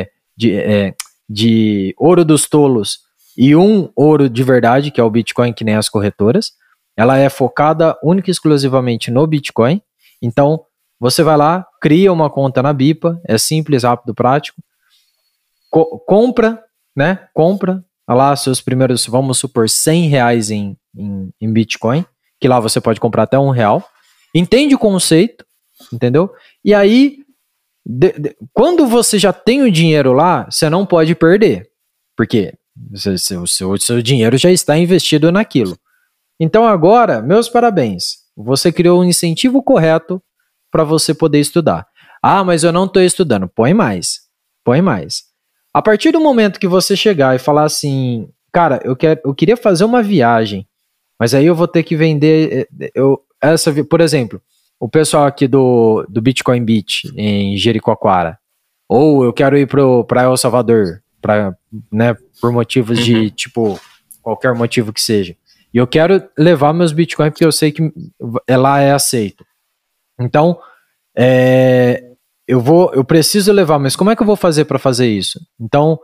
é, 0.00 0.08
de, 0.36 0.54
é, 0.54 0.94
de 1.28 1.94
ouro 1.98 2.24
dos 2.24 2.48
tolos 2.48 3.00
e 3.36 3.54
um 3.54 3.90
ouro 3.94 4.30
de 4.30 4.42
verdade, 4.42 4.90
que 4.90 5.00
é 5.00 5.04
o 5.04 5.10
Bitcoin, 5.10 5.52
que 5.52 5.64
nem 5.64 5.74
as 5.74 5.88
corretoras. 5.88 6.52
Ela 6.96 7.18
é 7.18 7.28
focada 7.28 7.96
única 8.02 8.30
e 8.30 8.32
exclusivamente 8.32 9.10
no 9.10 9.26
Bitcoin. 9.26 9.82
Então, 10.22 10.64
você 10.98 11.22
vai 11.22 11.36
lá, 11.36 11.66
cria 11.80 12.10
uma 12.12 12.30
conta 12.30 12.62
na 12.62 12.72
BIPA, 12.72 13.20
é 13.24 13.36
simples, 13.36 13.82
rápido, 13.82 14.14
prático. 14.14 14.62
Co 15.70 15.98
compra, 16.06 16.62
né? 16.96 17.28
Compra 17.34 17.84
lá 18.08 18.34
seus 18.34 18.62
primeiros, 18.62 19.06
vamos 19.06 19.36
supor, 19.36 19.68
100 19.68 20.08
reais 20.08 20.50
em, 20.50 20.76
em, 20.96 21.30
em 21.40 21.52
Bitcoin, 21.52 22.04
que 22.40 22.48
lá 22.48 22.58
você 22.60 22.80
pode 22.80 23.00
comprar 23.00 23.24
até 23.24 23.38
um 23.38 23.50
real. 23.50 23.86
Entende 24.34 24.74
o 24.74 24.78
conceito, 24.78 25.44
entendeu? 25.92 26.32
E 26.64 26.72
aí, 26.72 27.18
de, 27.88 28.12
de, 28.18 28.36
quando 28.52 28.84
você 28.86 29.16
já 29.16 29.32
tem 29.32 29.62
o 29.62 29.70
dinheiro 29.70 30.12
lá, 30.12 30.48
você 30.50 30.68
não 30.68 30.84
pode 30.84 31.14
perder. 31.14 31.70
Porque 32.16 32.52
o 32.92 33.46
seu, 33.46 33.78
seu 33.78 34.02
dinheiro 34.02 34.36
já 34.36 34.50
está 34.50 34.76
investido 34.76 35.30
naquilo. 35.30 35.78
Então 36.40 36.66
agora, 36.66 37.22
meus 37.22 37.48
parabéns. 37.48 38.26
Você 38.36 38.72
criou 38.72 39.00
um 39.00 39.04
incentivo 39.04 39.62
correto 39.62 40.20
para 40.70 40.82
você 40.82 41.14
poder 41.14 41.38
estudar. 41.38 41.86
Ah, 42.20 42.42
mas 42.42 42.64
eu 42.64 42.72
não 42.72 42.86
estou 42.86 43.02
estudando. 43.02 43.48
Põe 43.48 43.72
mais. 43.72 44.22
Põe 44.64 44.82
mais. 44.82 45.24
A 45.72 45.80
partir 45.80 46.10
do 46.10 46.20
momento 46.20 46.58
que 46.58 46.66
você 46.66 46.96
chegar 46.96 47.36
e 47.36 47.38
falar 47.38 47.64
assim, 47.64 48.28
cara, 48.52 48.80
eu, 48.82 48.96
eu 49.24 49.34
queria 49.34 49.56
fazer 49.56 49.84
uma 49.84 50.02
viagem, 50.02 50.66
mas 51.20 51.34
aí 51.34 51.46
eu 51.46 51.54
vou 51.54 51.68
ter 51.68 51.82
que 51.82 51.94
vender. 51.96 52.68
Eh, 52.80 52.90
eu, 52.94 53.22
essa, 53.40 53.72
por 53.84 54.00
exemplo, 54.00 54.42
o 54.78 54.88
pessoal 54.88 55.24
aqui 55.24 55.48
do, 55.48 56.06
do 56.08 56.20
Bitcoin 56.20 56.64
Beach 56.64 57.12
em 57.16 57.56
Jericoacoara, 57.56 58.38
ou 58.88 59.24
eu 59.24 59.32
quero 59.32 59.56
ir 59.56 59.66
para 59.66 60.22
El 60.22 60.36
Salvador, 60.36 61.02
pra, 61.20 61.56
né, 61.90 62.16
por 62.40 62.52
motivos 62.52 62.98
uhum. 62.98 63.04
de, 63.04 63.30
tipo, 63.30 63.80
qualquer 64.22 64.54
motivo 64.54 64.92
que 64.92 65.00
seja. 65.00 65.36
E 65.72 65.78
eu 65.78 65.86
quero 65.86 66.22
levar 66.38 66.72
meus 66.72 66.92
Bitcoin 66.92 67.30
porque 67.30 67.44
eu 67.44 67.52
sei 67.52 67.72
que 67.72 67.92
lá 68.48 68.80
é 68.80 68.92
aceito. 68.92 69.44
Então, 70.18 70.58
é, 71.16 72.12
eu 72.46 72.60
vou, 72.60 72.92
eu 72.94 73.04
preciso 73.04 73.52
levar, 73.52 73.78
mas 73.78 73.96
como 73.96 74.10
é 74.10 74.16
que 74.16 74.22
eu 74.22 74.26
vou 74.26 74.36
fazer 74.36 74.64
para 74.64 74.78
fazer 74.78 75.08
isso? 75.08 75.40
Então, 75.60 75.98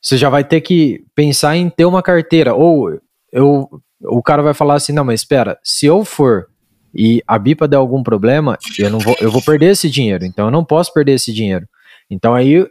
você 0.00 0.16
já 0.16 0.30
vai 0.30 0.44
ter 0.44 0.60
que 0.60 1.04
pensar 1.14 1.56
em 1.56 1.68
ter 1.68 1.84
uma 1.84 2.02
carteira. 2.02 2.54
Ou 2.54 2.98
eu, 3.32 3.68
o 4.02 4.22
cara 4.22 4.42
vai 4.42 4.54
falar 4.54 4.74
assim, 4.74 4.92
não, 4.92 5.04
mas 5.04 5.20
espera, 5.20 5.58
se 5.62 5.86
eu 5.86 6.04
for 6.04 6.46
e 6.94 7.22
a 7.26 7.38
BIPA 7.38 7.68
der 7.68 7.76
algum 7.76 8.02
problema, 8.02 8.58
eu 8.78 8.90
não 8.90 8.98
vou, 8.98 9.16
eu 9.20 9.30
vou 9.30 9.42
perder 9.42 9.70
esse 9.70 9.88
dinheiro. 9.88 10.24
Então 10.24 10.46
eu 10.46 10.50
não 10.50 10.64
posso 10.64 10.92
perder 10.92 11.12
esse 11.12 11.32
dinheiro. 11.32 11.66
Então 12.10 12.34
aí 12.34 12.66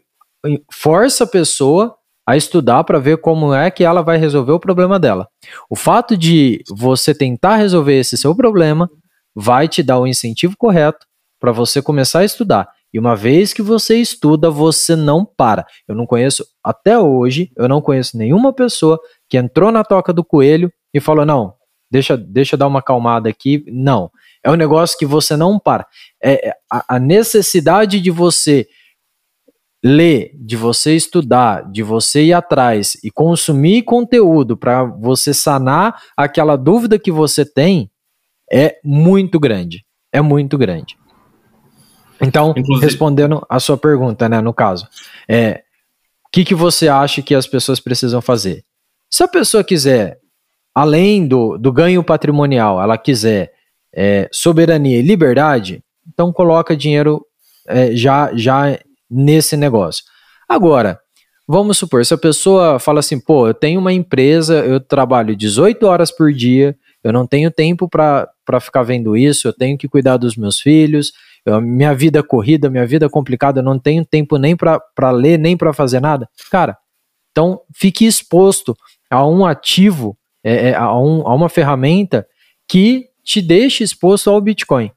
força 0.72 1.24
a 1.24 1.28
pessoa 1.28 1.96
a 2.28 2.38
estudar 2.38 2.84
para 2.84 3.00
ver 3.00 3.18
como 3.18 3.54
é 3.54 3.72
que 3.72 3.84
ela 3.84 4.02
vai 4.02 4.18
resolver 4.18 4.52
o 4.52 4.60
problema 4.60 5.00
dela. 5.00 5.28
O 5.70 5.76
fato 5.76 6.16
de 6.16 6.62
você 6.70 7.14
tentar 7.14 7.56
resolver 7.56 7.98
esse 7.98 8.16
seu 8.18 8.36
problema 8.36 8.90
vai 9.36 9.68
te 9.68 9.82
dar 9.82 10.00
o 10.00 10.06
incentivo 10.06 10.56
correto 10.58 11.08
para 11.40 11.52
você 11.52 11.82
começar 11.82 12.20
a 12.20 12.26
estudar. 12.26 12.70
E 12.94 13.00
uma 13.00 13.16
vez 13.16 13.54
que 13.54 13.62
você 13.62 13.98
estuda, 13.98 14.50
você 14.50 14.96
não 14.96 15.26
para. 15.26 15.66
Eu 15.88 15.96
não 15.96 16.06
conheço, 16.06 16.46
até 16.64 16.98
hoje, 17.00 17.52
eu 17.56 17.68
não 17.68 17.82
conheço 17.82 18.18
nenhuma 18.18 18.52
pessoa 18.52 19.00
que 19.30 19.38
entrou 19.38 19.72
na 19.72 19.84
toca 19.84 20.12
do 20.12 20.24
coelho 20.24 20.72
e 20.94 21.00
falou: 21.00 21.26
não, 21.26 21.54
deixa, 21.90 22.18
deixa 22.18 22.56
eu 22.56 22.60
dar 22.60 22.68
uma 22.68 22.80
acalmada 22.80 23.30
aqui. 23.30 23.64
Não. 23.68 24.12
É 24.44 24.50
um 24.50 24.56
negócio 24.56 24.98
que 24.98 25.06
você 25.06 25.36
não 25.36 25.60
para. 25.60 25.86
É, 26.22 26.50
é 26.50 26.54
a, 26.72 26.96
a 26.96 27.00
necessidade 27.00 28.00
de 28.00 28.12
você 28.12 28.68
ler, 29.84 30.32
de 30.36 30.56
você 30.56 30.96
estudar, 30.96 31.70
de 31.72 31.82
você 31.82 32.26
ir 32.26 32.34
atrás 32.34 32.98
e 33.04 33.10
consumir 33.10 33.84
conteúdo 33.84 34.58
para 34.58 34.84
você 34.84 35.34
sanar 35.34 36.02
aquela 36.18 36.58
dúvida 36.58 37.00
que 37.00 37.12
você 37.12 37.46
tem 37.46 37.90
é 38.52 38.78
muito 38.84 39.40
grande. 39.40 39.86
É 40.12 40.22
muito 40.22 40.58
grande. 40.58 40.98
Então, 42.22 42.54
Inclusive... 42.58 42.86
respondendo 42.86 43.46
a 43.50 43.60
sua 43.60 43.78
pergunta, 43.78 44.28
né, 44.28 44.42
no 44.42 44.54
caso, 44.54 44.88
é 45.28 45.64
o 46.26 46.32
que, 46.32 46.44
que 46.44 46.54
você 46.54 46.88
acha 46.88 47.22
que 47.22 47.34
as 47.34 47.48
pessoas 47.48 47.80
precisam 47.80 48.22
fazer? 48.22 48.64
Se 49.10 49.24
a 49.24 49.28
pessoa 49.28 49.64
quiser, 49.64 50.20
além 50.80 51.28
do, 51.28 51.58
do 51.58 51.74
ganho 51.74 52.02
patrimonial, 52.02 52.82
ela 52.82 52.98
quiser 52.98 53.52
é, 53.94 54.30
soberania 54.32 54.98
e 54.98 55.02
liberdade, 55.02 55.84
então 56.08 56.32
coloca 56.32 56.74
dinheiro 56.74 57.22
é, 57.68 57.94
já, 57.94 58.32
já 58.34 58.80
nesse 59.12 59.58
negócio. 59.58 60.06
Agora, 60.48 60.98
vamos 61.46 61.78
supor, 61.78 62.06
se 62.06 62.14
a 62.14 62.18
pessoa 62.18 62.80
fala 62.80 63.02
assim, 63.02 63.20
pô, 63.20 63.50
eu 63.50 63.54
tenho 63.54 63.78
uma 63.78 63.92
empresa, 63.92 64.60
eu 64.60 64.80
trabalho 64.80 65.36
18 65.36 65.86
horas 65.86 66.12
por 66.12 66.32
dia, 66.32 66.74
eu 67.04 67.12
não 67.12 67.28
tenho 67.28 67.52
tempo 67.52 67.90
para 67.90 68.60
ficar 68.62 68.84
vendo 68.84 69.18
isso, 69.18 69.50
eu 69.50 69.54
tenho 69.54 69.78
que 69.78 69.90
cuidar 69.90 70.16
dos 70.16 70.38
meus 70.38 70.62
filhos, 70.62 71.12
eu, 71.46 71.60
minha 71.60 71.94
vida 71.94 72.24
corrida, 72.24 72.70
minha 72.70 72.88
vida 72.88 73.10
complicada, 73.10 73.60
eu 73.60 73.66
não 73.66 73.78
tenho 73.78 74.06
tempo 74.06 74.38
nem 74.38 74.56
para 74.56 75.12
ler, 75.12 75.38
nem 75.38 75.58
para 75.58 75.74
fazer 75.74 76.00
nada. 76.00 76.30
Cara, 76.50 76.78
então 77.32 77.60
fique 77.76 78.06
exposto 78.06 78.74
a 79.10 79.28
um 79.28 79.46
ativo, 79.46 80.16
é, 80.44 80.70
é, 80.70 80.76
a, 80.76 80.96
um, 80.98 81.28
a 81.28 81.34
uma 81.34 81.50
ferramenta 81.50 82.28
que 82.68 83.10
te 83.24 83.42
deixe 83.42 83.84
exposto 83.84 84.30
ao 84.30 84.40
Bitcoin, 84.42 84.92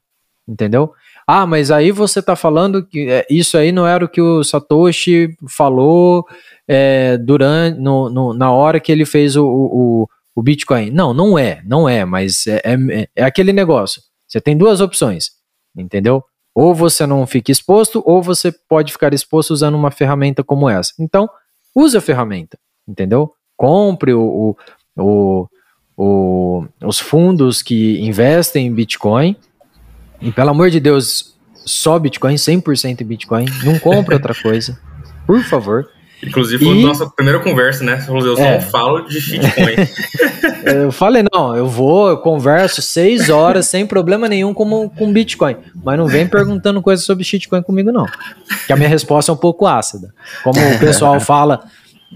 entendeu? 0.47 0.93
Ah, 1.27 1.47
mas 1.47 1.71
aí 1.71 1.91
você 1.91 2.19
está 2.19 2.35
falando 2.35 2.85
que 2.85 3.09
é, 3.09 3.27
isso 3.31 3.57
aí 3.57 3.73
não 3.73 3.87
era 3.87 4.05
o 4.05 4.09
que 4.09 4.21
o 4.21 4.43
Satoshi 4.43 5.37
falou 5.49 6.27
é, 6.67 7.17
durante 7.19 7.79
no, 7.79 8.11
no, 8.11 8.35
na 8.35 8.51
hora 8.51 8.81
que 8.81 8.91
ele 8.91 9.05
fez 9.05 9.37
o, 9.37 9.47
o, 9.47 10.09
o, 10.35 10.43
Bitcoin. 10.43 10.91
Não, 10.91 11.15
não 11.15 11.39
é, 11.39 11.63
não 11.65 11.89
é, 11.89 12.05
mas 12.05 12.47
é, 12.47 12.61
é, 12.65 13.09
é 13.15 13.25
aquele 13.25 13.53
negócio. 13.53 14.03
Você 14.27 14.41
tem 14.41 14.57
duas 14.57 14.81
opções, 14.81 15.31
entendeu? 15.77 16.25
Ou 16.55 16.75
você 16.75 17.07
não 17.07 17.27
fica 17.27 17.51
exposto, 17.51 18.03
ou 18.05 18.23
você 18.23 18.53
pode 18.69 18.93
ficar 18.93 19.15
exposto 19.15 19.53
usando 19.53 19.75
uma 19.75 19.91
ferramenta 19.91 20.43
como 20.43 20.69
essa. 20.69 20.93
Então, 20.99 21.29
use 21.75 21.97
a 21.97 22.01
ferramenta, 22.01 22.59
entendeu? 22.87 23.33
Compre 23.57 24.13
o, 24.13 24.57
o, 24.97 25.47
o, 25.97 26.65
os 26.85 26.99
fundos 26.99 27.63
que 27.63 28.01
investem 28.01 28.67
em 28.67 28.73
Bitcoin 28.73 29.37
e 30.21 30.31
pelo 30.31 30.51
amor 30.51 30.71
de 30.71 30.79
Deus, 30.79 31.35
só 31.55 31.99
Bitcoin, 31.99 32.35
100% 32.35 33.05
Bitcoin. 33.05 33.47
Não 33.65 33.79
compra 33.79 34.15
outra 34.15 34.35
coisa. 34.35 34.79
Por 35.27 35.43
favor. 35.43 35.89
Inclusive, 36.23 36.65
foi 36.65 36.77
e... 36.77 36.85
nossa 36.85 37.11
primeira 37.11 37.41
conversa, 37.41 37.83
né? 37.83 37.99
Você 37.99 38.07
falou, 38.07 38.25
eu 38.25 38.37
só 38.37 38.43
é. 38.43 38.61
falo 38.61 39.01
de 39.01 39.21
shitcoin. 39.21 39.75
eu 40.85 40.93
falei, 40.93 41.25
não, 41.33 41.57
eu 41.57 41.67
vou, 41.67 42.11
eu 42.11 42.19
converso 42.19 42.81
seis 42.81 43.29
horas 43.29 43.67
sem 43.67 43.85
problema 43.85 44.29
nenhum 44.29 44.55
com, 44.55 44.89
com 44.89 45.13
Bitcoin. 45.13 45.57
Mas 45.83 45.99
não 45.99 46.07
vem 46.07 46.29
perguntando 46.29 46.81
coisas 46.81 47.05
sobre 47.05 47.25
shitcoin 47.25 47.63
comigo, 47.63 47.91
não. 47.91 48.07
Que 48.69 48.73
a 48.73 48.77
minha 48.77 48.89
resposta 48.89 49.33
é 49.33 49.35
um 49.35 49.39
pouco 49.39 49.67
ácida. 49.67 50.15
Como 50.45 50.61
o 50.61 50.79
pessoal 50.79 51.19
fala, 51.21 51.65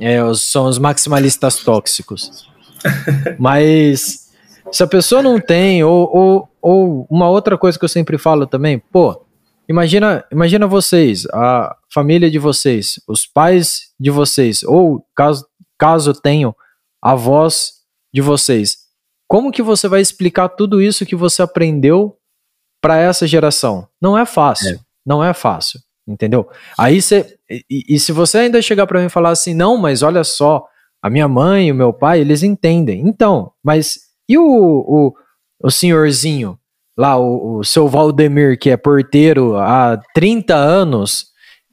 é, 0.01 0.19
são 0.35 0.67
os 0.67 0.79
maximalistas 0.79 1.57
tóxicos. 1.57 2.47
Mas 3.39 4.31
se 4.73 4.83
a 4.83 4.87
pessoa 4.87 5.23
não 5.23 5.41
tem, 5.41 5.83
ou, 5.85 6.09
ou, 6.15 6.49
ou 6.61 7.07
uma 7.11 7.29
outra 7.29 7.57
coisa 7.57 7.79
que 7.79 7.85
eu 7.85 7.89
sempre 7.89 8.19
falo 8.19 8.47
também, 8.47 8.79
pô, 8.79 9.25
imagina, 9.69 10.25
imagina 10.31 10.67
vocês, 10.67 11.27
a 11.33 11.77
família 11.93 12.31
de 12.31 12.39
vocês, 12.39 13.01
os 13.09 13.27
pais 13.27 13.93
de 13.99 14.11
vocês, 14.11 14.63
ou 14.63 15.05
caso, 15.15 15.47
caso 15.79 16.13
tenham, 16.13 16.55
avós 17.01 17.73
de 18.13 18.21
vocês. 18.21 18.79
Como 19.29 19.53
que 19.53 19.63
você 19.63 19.89
vai 19.89 20.01
explicar 20.01 20.49
tudo 20.49 20.81
isso 20.81 21.07
que 21.07 21.17
você 21.17 21.43
aprendeu 21.43 22.17
para 22.81 22.99
essa 22.99 23.27
geração? 23.27 23.89
Não 24.01 24.17
é 24.17 24.25
fácil, 24.25 24.77
é. 24.77 24.79
não 25.05 25.23
é 25.23 25.35
fácil. 25.35 25.81
Entendeu? 26.09 26.49
Aí 26.79 27.03
você. 27.03 27.37
E, 27.51 27.97
e 27.97 27.99
se 27.99 28.13
você 28.13 28.39
ainda 28.39 28.63
chegar 28.63 28.87
para 28.87 29.01
mim 29.01 29.07
e 29.07 29.11
falar 29.11 29.31
assim, 29.31 29.55
não, 29.55 29.77
mas 29.77 30.03
olha 30.03 30.23
só, 30.23 30.65
a 31.07 31.11
minha 31.11 31.29
mãe 31.29 31.69
e 31.69 31.73
o 31.73 31.75
meu 31.75 31.93
pai, 31.93 32.21
eles 32.21 32.43
entendem. 32.43 33.07
Então, 33.07 33.53
mas 33.63 33.99
e 34.29 34.37
o, 34.37 34.45
o, 34.45 35.15
o 35.63 35.71
senhorzinho 35.71 36.59
lá, 36.99 37.17
o, 37.17 37.59
o 37.59 37.65
seu 37.65 37.87
Valdemir, 37.87 38.59
que 38.59 38.71
é 38.71 38.77
porteiro 38.77 39.57
há 39.57 40.01
30 40.15 40.55
anos, 40.55 41.27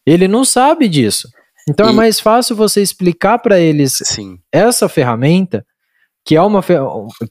ele 0.05 0.27
não 0.27 0.45
sabe 0.45 0.87
disso. 0.87 1.27
Então 1.67 1.87
é 1.87 1.89
e... 1.89 1.93
é 1.93 1.95
mais 1.95 2.19
fácil 2.19 2.55
você 2.55 2.81
explicar 2.81 3.39
para 3.39 3.59
eles 3.59 3.97
Sim. 4.03 4.37
essa 4.51 4.87
ferramenta, 4.87 5.65
que 6.25 6.35
é 6.35 6.41
uma 6.41 6.61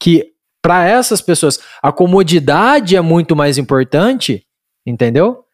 que 0.00 0.26
para 0.60 0.84
essas 0.84 1.20
pessoas 1.20 1.60
a 1.82 1.92
comodidade 1.92 2.96
é 2.96 3.00
muito 3.00 3.36
mais 3.36 3.58
importante, 3.58 4.44
entendeu? 4.84 5.44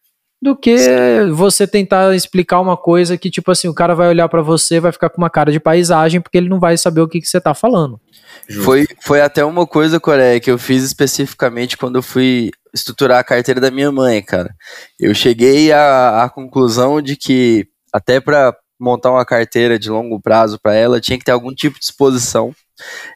Do 0.40 0.56
que 0.56 0.78
Sim. 0.78 1.32
você 1.32 1.66
tentar 1.66 2.14
explicar 2.14 2.60
uma 2.60 2.76
coisa 2.76 3.18
que, 3.18 3.28
tipo 3.28 3.50
assim, 3.50 3.66
o 3.66 3.74
cara 3.74 3.94
vai 3.94 4.08
olhar 4.08 4.28
para 4.28 4.40
você, 4.40 4.78
vai 4.78 4.92
ficar 4.92 5.10
com 5.10 5.20
uma 5.20 5.28
cara 5.28 5.50
de 5.50 5.58
paisagem, 5.58 6.20
porque 6.20 6.38
ele 6.38 6.48
não 6.48 6.60
vai 6.60 6.76
saber 6.76 7.00
o 7.00 7.08
que, 7.08 7.20
que 7.20 7.26
você 7.26 7.40
tá 7.40 7.54
falando. 7.54 8.00
Foi, 8.62 8.86
foi 9.00 9.20
até 9.20 9.44
uma 9.44 9.66
coisa, 9.66 9.98
Coreia, 9.98 10.38
que 10.38 10.50
eu 10.50 10.56
fiz 10.56 10.84
especificamente 10.84 11.76
quando 11.76 11.96
eu 11.96 12.02
fui 12.02 12.50
estruturar 12.72 13.18
a 13.18 13.24
carteira 13.24 13.60
da 13.60 13.70
minha 13.70 13.90
mãe, 13.90 14.22
cara. 14.22 14.54
Eu 14.98 15.12
cheguei 15.12 15.72
à, 15.72 16.22
à 16.22 16.30
conclusão 16.30 17.02
de 17.02 17.16
que, 17.16 17.66
até 17.92 18.20
para 18.20 18.54
montar 18.78 19.10
uma 19.10 19.24
carteira 19.24 19.78
de 19.78 19.90
longo 19.90 20.20
prazo 20.20 20.58
para 20.62 20.74
ela, 20.74 21.00
tinha 21.00 21.18
que 21.18 21.24
ter 21.24 21.32
algum 21.32 21.52
tipo 21.52 21.78
de 21.78 21.84
exposição. 21.84 22.54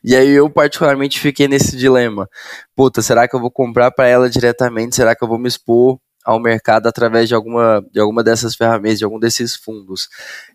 E 0.03 0.16
aí 0.16 0.31
eu 0.31 0.51
particularmente 0.51 1.20
fiquei 1.20 1.47
nesse 1.47 1.77
dilema. 1.77 2.29
Puta, 2.75 3.01
será 3.01 3.29
que 3.29 3.37
eu 3.37 3.41
vou 3.41 3.51
comprar 3.51 3.93
para 3.93 4.09
ela 4.09 4.29
diretamente? 4.29 4.97
Será 4.97 5.14
que 5.14 5.23
eu 5.23 5.29
vou 5.29 5.39
me 5.39 5.47
expor 5.47 5.99
ao 6.25 6.41
mercado 6.41 6.87
através 6.87 7.29
de 7.29 7.35
alguma, 7.35 7.85
de 7.93 8.01
alguma 8.01 8.23
dessas 8.23 8.55
ferramentas, 8.55 8.99
de 8.99 9.05
algum 9.05 9.18
desses 9.18 9.55
fundos. 9.57 10.09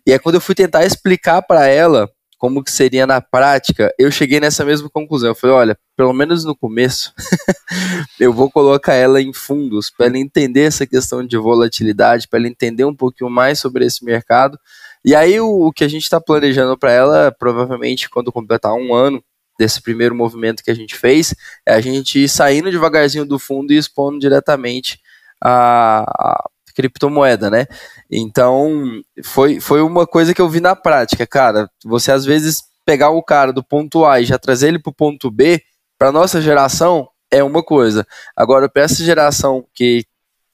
E 0.06 0.12
aí 0.12 0.18
quando 0.18 0.36
eu 0.36 0.40
fui 0.40 0.54
tentar 0.54 0.84
explicar 0.84 1.42
para 1.42 1.66
ela 1.66 2.08
como 2.38 2.62
que 2.62 2.70
seria 2.70 3.04
na 3.04 3.20
prática, 3.20 3.92
eu 3.98 4.10
cheguei 4.12 4.38
nessa 4.38 4.64
mesma 4.64 4.88
conclusão. 4.88 5.30
Eu 5.30 5.34
falei, 5.34 5.56
olha, 5.56 5.78
pelo 5.96 6.12
menos 6.12 6.44
no 6.44 6.56
começo, 6.56 7.12
eu 8.18 8.32
vou 8.32 8.48
colocar 8.48 8.94
ela 8.94 9.20
em 9.20 9.32
fundos 9.32 9.90
para 9.90 10.06
ela 10.06 10.16
entender 10.16 10.62
essa 10.62 10.86
questão 10.86 11.26
de 11.26 11.36
volatilidade, 11.36 12.28
para 12.28 12.38
ela 12.38 12.48
entender 12.48 12.84
um 12.84 12.94
pouquinho 12.94 13.28
mais 13.28 13.58
sobre 13.58 13.84
esse 13.84 14.04
mercado. 14.04 14.56
E 15.04 15.16
aí 15.16 15.40
o, 15.40 15.66
o 15.66 15.72
que 15.72 15.82
a 15.82 15.88
gente 15.88 16.04
está 16.04 16.20
planejando 16.20 16.78
para 16.78 16.92
ela, 16.92 17.34
provavelmente 17.36 18.08
quando 18.08 18.32
completar 18.32 18.72
um 18.72 18.94
ano 18.94 19.22
desse 19.58 19.82
primeiro 19.82 20.14
movimento 20.14 20.62
que 20.62 20.70
a 20.70 20.74
gente 20.74 20.94
fez, 20.94 21.34
é 21.66 21.74
a 21.74 21.80
gente 21.80 22.28
saindo 22.28 22.70
devagarzinho 22.70 23.26
do 23.26 23.38
fundo 23.40 23.72
e 23.72 23.76
expondo 23.76 24.20
diretamente 24.20 25.00
a, 25.42 26.04
a 26.08 26.44
criptomoeda, 26.74 27.50
né? 27.50 27.66
Então, 28.10 29.00
foi, 29.24 29.60
foi 29.60 29.82
uma 29.82 30.06
coisa 30.06 30.32
que 30.32 30.40
eu 30.40 30.48
vi 30.48 30.60
na 30.60 30.76
prática, 30.76 31.26
cara. 31.26 31.68
Você 31.84 32.12
às 32.12 32.24
vezes 32.24 32.62
pegar 32.84 33.10
o 33.10 33.22
cara 33.22 33.52
do 33.52 33.62
ponto 33.62 34.06
A 34.06 34.20
e 34.20 34.24
já 34.24 34.38
trazer 34.38 34.68
ele 34.68 34.78
para 34.78 34.90
o 34.90 34.94
ponto 34.94 35.30
B, 35.30 35.60
para 35.98 36.12
nossa 36.12 36.40
geração, 36.40 37.08
é 37.30 37.42
uma 37.42 37.62
coisa. 37.62 38.06
Agora, 38.36 38.68
para 38.68 38.82
essa 38.82 39.02
geração 39.02 39.64
que 39.74 40.04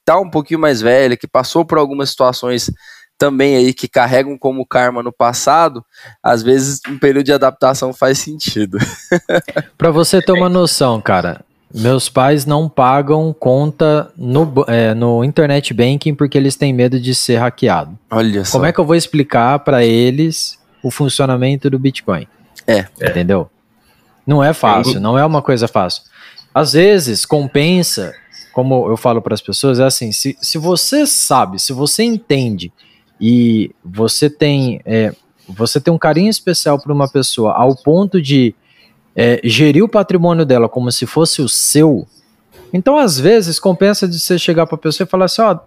tá 0.03 0.19
um 0.19 0.29
pouquinho 0.29 0.59
mais 0.59 0.81
velha, 0.81 1.15
que 1.15 1.27
passou 1.27 1.63
por 1.63 1.77
algumas 1.77 2.09
situações 2.09 2.69
também 3.17 3.55
aí 3.55 3.73
que 3.73 3.87
carregam 3.87 4.37
como 4.37 4.65
karma 4.65 5.01
no 5.01 5.11
passado, 5.11 5.83
às 6.21 6.43
vezes 6.43 6.81
um 6.87 6.99
período 6.99 7.25
de 7.25 7.33
adaptação 7.33 7.93
faz 7.93 8.19
sentido. 8.19 8.77
para 9.77 9.91
você 9.91 10.21
ter 10.21 10.33
uma 10.33 10.49
noção, 10.49 10.99
cara, 10.99 11.43
meus 11.75 12.07
pais 12.07 12.45
não 12.45 12.69
pagam 12.69 13.35
conta 13.37 14.09
no, 14.15 14.65
é, 14.67 14.93
no 14.93 15.25
internet 15.25 15.73
banking 15.73 16.15
porque 16.15 16.37
eles 16.37 16.55
têm 16.55 16.73
medo 16.73 16.99
de 16.99 17.13
ser 17.13 17.35
hackeado. 17.35 17.99
Olha 18.09 18.45
só. 18.45 18.53
Como 18.53 18.65
é 18.65 18.71
que 18.71 18.79
eu 18.79 18.85
vou 18.85 18.95
explicar 18.95 19.59
para 19.59 19.83
eles 19.83 20.57
o 20.81 20.89
funcionamento 20.89 21.69
do 21.69 21.77
Bitcoin? 21.77 22.27
É. 22.65 22.85
Entendeu? 23.01 23.49
Não 24.25 24.41
é 24.41 24.53
fácil, 24.53 24.99
não 25.01 25.17
é 25.17 25.25
uma 25.25 25.41
coisa 25.41 25.67
fácil. 25.67 26.03
Às 26.53 26.73
vezes 26.73 27.25
compensa, 27.25 28.13
como 28.53 28.89
eu 28.89 28.95
falo 28.95 29.21
para 29.21 29.33
as 29.33 29.41
pessoas, 29.41 29.77
é 29.77 29.83
assim: 29.83 30.11
se, 30.13 30.37
se 30.41 30.57
você 30.57 31.05
sabe, 31.05 31.59
se 31.59 31.73
você 31.73 32.03
entende 32.03 32.71
e 33.19 33.71
você 33.83 34.29
tem, 34.29 34.81
é, 34.85 35.13
você 35.47 35.79
tem 35.81 35.93
um 35.93 35.97
carinho 35.97 36.29
especial 36.29 36.79
por 36.79 36.91
uma 36.91 37.07
pessoa 37.07 37.51
ao 37.51 37.75
ponto 37.75 38.21
de 38.21 38.55
é, 39.15 39.39
gerir 39.43 39.83
o 39.83 39.89
patrimônio 39.89 40.45
dela 40.45 40.67
como 40.67 40.91
se 40.91 41.05
fosse 41.05 41.41
o 41.41 41.47
seu, 41.49 42.05
então 42.73 42.97
às 42.97 43.19
vezes 43.19 43.59
compensa 43.59 44.07
de 44.07 44.19
você 44.19 44.37
chegar 44.37 44.65
para 44.65 44.75
a 44.75 44.79
pessoa 44.79 45.05
e 45.05 45.09
falar 45.09 45.25
assim: 45.25 45.41
ó, 45.41 45.57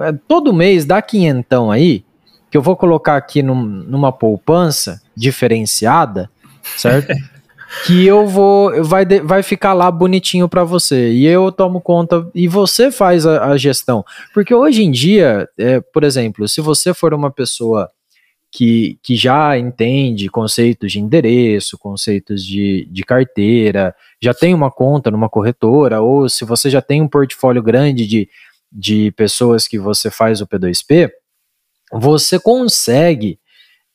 é, 0.00 0.12
todo 0.26 0.52
mês 0.52 0.84
dá 0.84 1.02
quinhentão 1.02 1.70
aí, 1.70 2.04
que 2.50 2.56
eu 2.56 2.62
vou 2.62 2.76
colocar 2.76 3.16
aqui 3.16 3.42
num, 3.42 3.62
numa 3.64 4.10
poupança 4.10 5.02
diferenciada, 5.16 6.30
certo? 6.76 7.12
que 7.86 8.06
eu 8.06 8.26
vou, 8.26 8.84
vai, 8.84 9.04
vai 9.04 9.42
ficar 9.42 9.72
lá 9.72 9.90
bonitinho 9.90 10.48
para 10.48 10.62
você 10.62 11.12
e 11.12 11.26
eu 11.26 11.50
tomo 11.50 11.80
conta 11.80 12.26
e 12.34 12.46
você 12.46 12.90
faz 12.90 13.26
a, 13.26 13.46
a 13.46 13.56
gestão, 13.56 14.04
porque 14.32 14.54
hoje 14.54 14.84
em 14.84 14.90
dia, 14.90 15.48
é, 15.58 15.80
por 15.80 16.04
exemplo, 16.04 16.48
se 16.48 16.60
você 16.60 16.94
for 16.94 17.12
uma 17.12 17.30
pessoa 17.30 17.90
que, 18.54 19.00
que 19.02 19.16
já 19.16 19.58
entende 19.58 20.28
conceitos 20.28 20.92
de 20.92 21.00
endereço, 21.00 21.76
conceitos 21.76 22.44
de, 22.44 22.86
de 22.88 23.02
carteira, 23.02 23.92
já 24.22 24.32
tem 24.32 24.54
uma 24.54 24.70
conta 24.70 25.10
numa 25.10 25.28
corretora, 25.28 26.00
ou 26.00 26.28
se 26.28 26.44
você 26.44 26.70
já 26.70 26.80
tem 26.80 27.02
um 27.02 27.08
portfólio 27.08 27.60
grande 27.60 28.06
de, 28.06 28.28
de 28.70 29.10
pessoas 29.16 29.66
que 29.66 29.76
você 29.76 30.08
faz 30.08 30.40
o 30.40 30.46
P2P, 30.46 31.10
você 31.92 32.38
consegue 32.38 33.40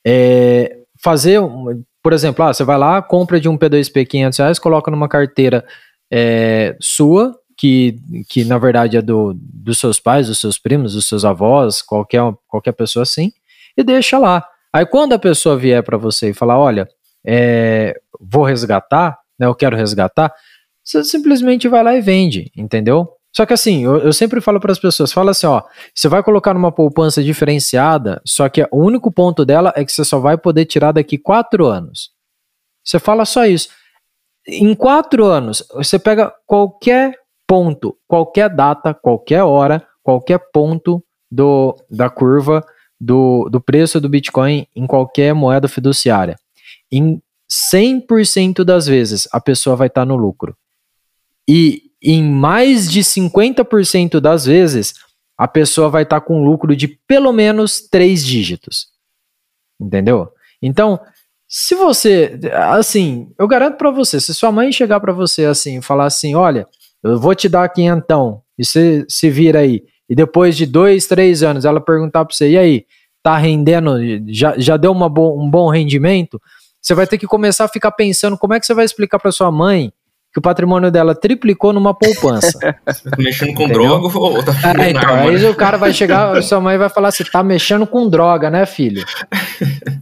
é, 0.05 0.79
fazer, 1.01 1.39
por 2.03 2.11
exemplo, 2.11 2.43
ah, 2.43 2.53
você 2.53 2.65
vai 2.65 2.77
lá, 2.77 3.01
compra 3.01 3.39
de 3.39 3.47
um 3.47 3.57
P2P 3.57 4.05
500 4.05 4.39
reais, 4.39 4.59
coloca 4.59 4.91
numa 4.91 5.07
carteira 5.07 5.63
é, 6.11 6.75
sua, 6.81 7.33
que, 7.55 7.97
que 8.27 8.43
na 8.43 8.57
verdade 8.57 8.97
é 8.97 9.01
do, 9.01 9.33
dos 9.33 9.79
seus 9.79 10.01
pais, 10.01 10.27
dos 10.27 10.37
seus 10.37 10.59
primos, 10.59 10.95
dos 10.95 11.07
seus 11.07 11.23
avós, 11.23 11.81
qualquer, 11.81 12.21
qualquer 12.45 12.73
pessoa 12.73 13.03
assim, 13.03 13.31
e 13.77 13.83
deixa 13.85 14.17
lá. 14.17 14.45
Aí 14.73 14.85
quando 14.85 15.13
a 15.13 15.19
pessoa 15.19 15.57
vier 15.57 15.83
para 15.83 15.97
você 15.97 16.29
e 16.29 16.33
falar, 16.33 16.57
olha, 16.57 16.87
é, 17.25 17.99
vou 18.19 18.43
resgatar, 18.43 19.17
né, 19.37 19.47
eu 19.47 19.55
quero 19.55 19.75
resgatar, 19.75 20.33
você 20.83 21.03
simplesmente 21.03 21.67
vai 21.67 21.83
lá 21.83 21.95
e 21.95 22.01
vende, 22.01 22.51
entendeu? 22.55 23.09
Só 23.35 23.45
que 23.45 23.53
assim, 23.53 23.83
eu, 23.83 23.97
eu 23.97 24.13
sempre 24.13 24.41
falo 24.41 24.59
para 24.59 24.71
as 24.71 24.79
pessoas, 24.79 25.11
fala 25.11 25.31
assim, 25.31 25.47
ó, 25.47 25.61
você 25.93 26.07
vai 26.07 26.23
colocar 26.23 26.53
numa 26.53 26.71
poupança 26.71 27.23
diferenciada, 27.23 28.21
só 28.25 28.49
que 28.49 28.67
o 28.71 28.83
único 28.83 29.11
ponto 29.11 29.45
dela 29.45 29.71
é 29.75 29.85
que 29.85 29.91
você 29.91 30.03
só 30.03 30.19
vai 30.19 30.37
poder 30.37 30.65
tirar 30.65 30.91
daqui 30.91 31.17
quatro 31.17 31.65
anos. 31.65 32.11
Você 32.83 32.97
fala 32.97 33.25
só 33.25 33.45
isso. 33.45 33.69
Em 34.47 34.73
quatro 34.73 35.25
anos, 35.25 35.63
você 35.73 35.99
pega 35.99 36.33
qualquer 36.47 37.13
ponto, 37.45 37.95
qualquer 38.07 38.49
data, 38.49 38.93
qualquer 38.93 39.43
hora, 39.43 39.85
qualquer 40.01 40.39
ponto 40.51 41.03
do, 41.31 41.75
da 41.89 42.09
curva 42.09 42.65
do, 42.99 43.47
do 43.49 43.61
preço 43.61 44.01
do 44.01 44.09
Bitcoin 44.09 44.67
em 44.75 44.85
qualquer 44.85 45.33
moeda 45.33 45.67
fiduciária. 45.67 46.37
Em 46.91 47.21
100% 47.49 48.63
das 48.63 48.85
vezes, 48.87 49.27
a 49.31 49.39
pessoa 49.39 49.75
vai 49.75 49.87
estar 49.87 50.01
tá 50.01 50.05
no 50.05 50.15
lucro. 50.15 50.55
E 51.47 51.83
em 52.01 52.23
mais 52.23 52.89
de 52.91 53.01
50% 53.01 54.19
das 54.19 54.45
vezes, 54.45 54.93
a 55.37 55.47
pessoa 55.47 55.89
vai 55.89 56.03
estar 56.03 56.19
tá 56.19 56.25
com 56.25 56.43
lucro 56.43 56.75
de 56.75 56.87
pelo 56.87 57.31
menos 57.31 57.81
três 57.81 58.25
dígitos. 58.25 58.87
Entendeu? 59.79 60.29
Então, 60.61 60.99
se 61.47 61.73
você, 61.73 62.39
assim, 62.53 63.31
eu 63.39 63.47
garanto 63.47 63.77
para 63.77 63.89
você, 63.89 64.19
se 64.19 64.33
sua 64.33 64.51
mãe 64.51 64.71
chegar 64.71 64.99
para 64.99 65.13
você 65.13 65.45
assim 65.45 65.81
falar 65.81 66.05
assim, 66.05 66.35
olha, 66.35 66.67
eu 67.01 67.17
vou 67.19 67.33
te 67.33 67.49
dar 67.49 67.67
quinhentão, 67.69 68.43
e 68.57 68.65
você 68.65 69.05
se 69.07 69.29
vira 69.29 69.59
aí, 69.59 69.83
e 70.09 70.15
depois 70.15 70.57
de 70.57 70.65
dois, 70.65 71.05
três 71.05 71.43
anos 71.43 71.65
ela 71.65 71.79
perguntar 71.79 72.25
para 72.25 72.35
você, 72.35 72.49
e 72.49 72.57
aí, 72.57 72.85
tá 73.21 73.37
rendendo, 73.37 73.97
já, 74.27 74.55
já 74.57 74.77
deu 74.77 74.91
uma 74.91 75.07
bo 75.07 75.39
um 75.41 75.49
bom 75.49 75.69
rendimento, 75.69 76.41
você 76.81 76.93
vai 76.93 77.05
ter 77.05 77.17
que 77.17 77.27
começar 77.27 77.65
a 77.65 77.69
ficar 77.69 77.91
pensando 77.91 78.37
como 78.37 78.53
é 78.53 78.59
que 78.59 78.65
você 78.65 78.73
vai 78.73 78.85
explicar 78.85 79.19
para 79.19 79.31
sua 79.31 79.51
mãe 79.51 79.93
que 80.31 80.39
o 80.39 80.41
patrimônio 80.41 80.91
dela 80.91 81.15
triplicou 81.15 81.73
numa 81.73 81.93
poupança. 81.93 82.57
tá 82.59 82.75
mexendo 83.17 83.53
com 83.55 83.63
Entendeu? 83.63 83.99
droga 83.99 84.17
ou 84.17 84.43
tá 84.43 84.53
é, 84.79 84.91
então, 84.91 85.15
Aí 85.15 85.45
o 85.45 85.55
cara 85.55 85.77
vai 85.77 85.91
chegar, 85.91 86.41
sua 86.43 86.61
mãe 86.61 86.77
vai 86.77 86.89
falar 86.89 87.09
assim, 87.09 87.23
tá 87.23 87.43
mexendo 87.43 87.87
com 87.87 88.07
droga, 88.07 88.49
né, 88.49 88.65
filho? 88.65 89.03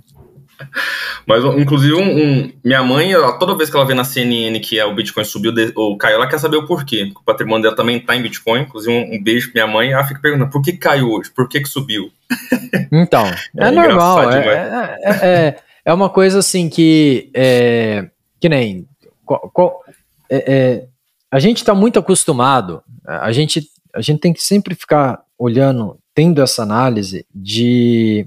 Mas, 1.25 1.43
inclusive, 1.57 1.93
um, 1.93 2.01
um, 2.01 2.51
minha 2.63 2.83
mãe, 2.83 3.11
ela, 3.11 3.37
toda 3.37 3.57
vez 3.57 3.69
que 3.69 3.75
ela 3.75 3.85
vê 3.85 3.93
na 3.93 4.03
CNN 4.03 4.59
que 4.59 4.79
é, 4.79 4.85
o 4.85 4.95
Bitcoin 4.95 5.23
subiu 5.23 5.53
ou 5.75 5.97
caiu, 5.97 6.15
ela 6.15 6.27
quer 6.27 6.39
saber 6.39 6.57
o 6.57 6.65
porquê. 6.65 7.11
O 7.15 7.23
patrimônio 7.23 7.63
dela 7.63 7.75
também 7.75 7.97
está 7.97 8.15
em 8.15 8.21
Bitcoin. 8.21 8.61
Inclusive, 8.61 8.93
um, 8.93 9.15
um, 9.15 9.23
beijo 9.23 9.51
pra 9.51 9.65
minha 9.65 9.73
mãe. 9.73 9.91
Ela 9.91 10.05
fica 10.05 10.21
perguntando 10.21 10.49
por 10.51 10.61
que 10.61 10.73
caiu 10.73 11.11
hoje? 11.11 11.31
Por 11.31 11.49
que, 11.49 11.61
que 11.61 11.69
subiu? 11.69 12.11
Então, 12.91 13.25
é, 13.25 13.67
é 13.67 13.71
normal. 13.71 14.31
É, 14.31 14.97
é, 15.03 15.09
é, 15.21 15.57
é, 15.85 15.93
uma 15.93 16.09
coisa 16.09 16.39
assim 16.39 16.69
que. 16.69 17.29
É, 17.33 18.09
que 18.39 18.47
nem. 18.47 18.87
Qual, 19.25 19.49
qual, 19.53 19.83
é, 20.29 20.85
a 21.31 21.39
gente 21.39 21.57
está 21.57 21.73
muito 21.73 21.99
acostumado. 21.99 22.81
A 23.05 23.31
gente, 23.31 23.63
a 23.93 24.01
gente 24.01 24.19
tem 24.19 24.33
que 24.33 24.43
sempre 24.43 24.75
ficar 24.75 25.21
olhando 25.37 25.97
tendo 26.13 26.41
essa 26.41 26.63
análise 26.63 27.25
de 27.33 28.25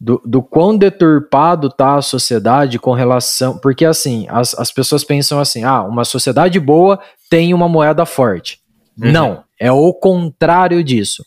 do, 0.00 0.20
do 0.24 0.42
quão 0.42 0.76
deturpado 0.76 1.68
está 1.68 1.96
a 1.96 2.02
sociedade 2.02 2.78
com 2.78 2.92
relação. 2.92 3.58
Porque 3.58 3.84
assim, 3.84 4.26
as, 4.28 4.54
as 4.54 4.70
pessoas 4.70 5.02
pensam 5.04 5.40
assim: 5.40 5.64
ah, 5.64 5.82
uma 5.82 6.04
sociedade 6.04 6.58
boa 6.60 7.00
tem 7.28 7.52
uma 7.52 7.68
moeda 7.68 8.06
forte. 8.06 8.60
Uhum. 9.00 9.12
Não, 9.12 9.44
é 9.58 9.70
o 9.72 9.92
contrário 9.92 10.82
disso. 10.84 11.24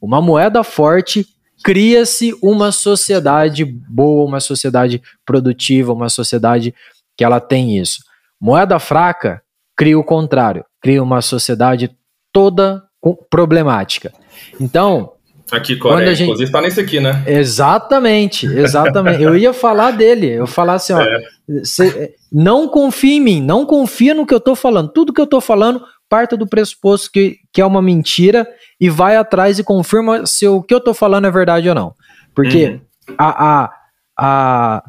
Uma 0.00 0.20
moeda 0.20 0.62
forte 0.62 1.26
cria-se 1.62 2.36
uma 2.42 2.70
sociedade 2.70 3.64
boa, 3.64 4.26
uma 4.26 4.40
sociedade 4.40 5.02
produtiva, 5.24 5.92
uma 5.92 6.10
sociedade 6.10 6.74
que 7.16 7.24
ela 7.24 7.40
tem 7.40 7.78
isso. 7.78 8.02
Moeda 8.40 8.78
fraca 8.78 9.42
cria 9.74 9.98
o 9.98 10.04
contrário, 10.04 10.64
cria 10.80 11.02
uma 11.02 11.22
sociedade 11.22 11.90
toda 12.32 12.82
problemática. 13.30 14.12
Então, 14.60 15.13
Aqui, 15.52 15.76
Coreia, 15.76 16.14
gente... 16.14 16.26
inclusive 16.26 16.50
tá 16.50 16.60
nesse 16.60 16.80
aqui, 16.80 17.00
né? 17.00 17.22
Exatamente, 17.26 18.46
exatamente. 18.46 19.22
eu 19.22 19.36
ia 19.36 19.52
falar 19.52 19.90
dele, 19.90 20.28
eu 20.28 20.46
falar 20.46 20.74
assim, 20.74 20.94
ó, 20.94 21.00
é. 21.00 21.20
cê, 21.62 22.14
não 22.32 22.66
confia 22.66 23.14
em 23.14 23.20
mim, 23.20 23.40
não 23.40 23.66
confia 23.66 24.14
no 24.14 24.26
que 24.26 24.34
eu 24.34 24.40
tô 24.40 24.54
falando. 24.56 24.88
Tudo 24.88 25.12
que 25.12 25.20
eu 25.20 25.26
tô 25.26 25.40
falando 25.40 25.82
parta 26.08 26.36
do 26.36 26.46
pressuposto 26.46 27.10
que, 27.10 27.38
que 27.52 27.60
é 27.60 27.66
uma 27.66 27.82
mentira 27.82 28.46
e 28.80 28.88
vai 28.88 29.16
atrás 29.16 29.58
e 29.58 29.64
confirma 29.64 30.26
se 30.26 30.46
o 30.46 30.62
que 30.62 30.74
eu 30.74 30.80
tô 30.80 30.94
falando 30.94 31.26
é 31.26 31.30
verdade 31.30 31.68
ou 31.68 31.74
não. 31.74 31.94
Porque 32.34 32.80
uhum. 33.08 33.14
a, 33.18 33.62
a, 33.64 33.70
a, 34.18 34.84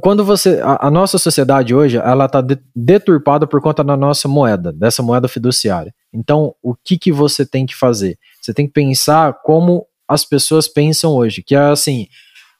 quando 0.00 0.24
você. 0.24 0.60
A, 0.62 0.88
a, 0.88 0.90
nossa 0.90 1.18
sociedade 1.18 1.74
hoje, 1.74 1.96
ela 1.96 2.28
tá 2.28 2.44
deturpada 2.74 3.46
por 3.46 3.60
conta 3.60 3.82
da 3.82 3.96
nossa 3.96 4.28
moeda, 4.28 4.72
dessa 4.72 5.02
moeda 5.02 5.28
fiduciária. 5.28 5.94
Então, 6.12 6.54
o 6.62 6.74
que, 6.74 6.98
que 6.98 7.12
você 7.12 7.46
tem 7.46 7.64
que 7.64 7.74
fazer? 7.74 8.18
Você 8.44 8.52
tem 8.52 8.66
que 8.66 8.74
pensar 8.74 9.40
como 9.42 9.86
as 10.06 10.22
pessoas 10.22 10.68
pensam 10.68 11.12
hoje, 11.12 11.42
que 11.42 11.54
é 11.54 11.58
assim. 11.58 12.08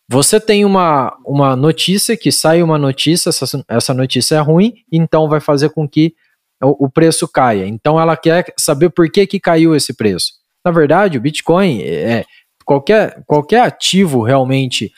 Você 0.08 0.40
tem 0.40 0.64
uma, 0.64 1.14
uma 1.26 1.54
notícia 1.54 2.16
que 2.16 2.32
sai 2.32 2.62
uma 2.62 2.78
notícia, 2.78 3.28
essa, 3.28 3.64
essa 3.68 3.92
notícia 3.92 4.36
é 4.36 4.40
ruim, 4.40 4.72
então 4.90 5.28
vai 5.28 5.40
fazer 5.40 5.68
com 5.68 5.86
que 5.86 6.14
o, 6.62 6.86
o 6.86 6.90
preço 6.90 7.28
caia. 7.28 7.66
Então 7.66 8.00
ela 8.00 8.16
quer 8.16 8.46
saber 8.58 8.88
por 8.90 9.10
que, 9.10 9.26
que 9.26 9.38
caiu 9.38 9.76
esse 9.76 9.92
preço. 9.92 10.32
Na 10.64 10.70
verdade, 10.70 11.18
o 11.18 11.20
Bitcoin 11.20 11.82
é 11.82 12.24
qualquer, 12.64 13.22
qualquer 13.26 13.60
ativo 13.60 14.22
realmente 14.22 14.90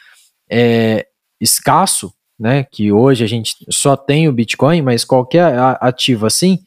é, 0.49 1.05
escasso, 1.41 2.13
né? 2.39 2.63
Que 2.63 2.93
hoje 2.93 3.25
a 3.25 3.27
gente 3.27 3.57
só 3.71 3.97
tem 3.97 4.29
o 4.29 4.33
Bitcoin, 4.33 4.83
mas 4.83 5.05
qualquer 5.05 5.53
ativo 5.81 6.27
assim, 6.27 6.61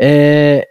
é, 0.00 0.68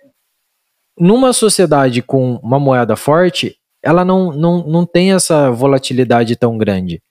numa 1.00 1.34
sociedade 1.34 2.02
com 2.02 2.36
uma 2.36 2.60
moeda 2.60 2.96
forte, 2.96 3.56
ela 3.82 4.06
não, 4.06 4.32
não, 4.32 4.66
não 4.66 4.86
tem 4.86 5.14
essa 5.14 5.52
volatilidade 5.52 6.36
tão 6.36 6.58
grande. 6.58 7.02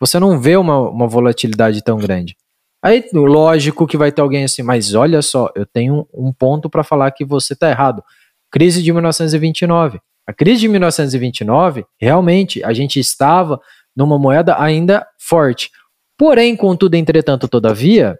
Você 0.00 0.18
não 0.18 0.38
vê 0.38 0.56
uma, 0.56 0.78
uma 0.80 1.06
volatilidade 1.06 1.82
tão 1.82 1.98
grande. 1.98 2.36
Aí, 2.82 3.04
lógico 3.12 3.86
que 3.86 3.96
vai 3.96 4.12
ter 4.12 4.22
alguém 4.22 4.44
assim, 4.44 4.62
mas 4.62 4.94
olha 4.94 5.20
só, 5.20 5.50
eu 5.54 5.66
tenho 5.66 6.06
um 6.14 6.32
ponto 6.32 6.70
para 6.70 6.84
falar 6.84 7.10
que 7.10 7.24
você 7.24 7.52
está 7.52 7.68
errado. 7.68 8.02
Crise 8.50 8.82
de 8.82 8.92
1929. 8.92 10.00
A 10.26 10.32
crise 10.32 10.60
de 10.60 10.68
1929, 10.68 11.84
realmente, 12.00 12.62
a 12.62 12.72
gente 12.72 13.00
estava 13.00 13.60
numa 13.96 14.18
moeda 14.18 14.60
ainda 14.60 15.06
forte. 15.18 15.70
Porém, 16.16 16.54
contudo, 16.54 16.94
entretanto, 16.94 17.48
todavia, 17.48 18.18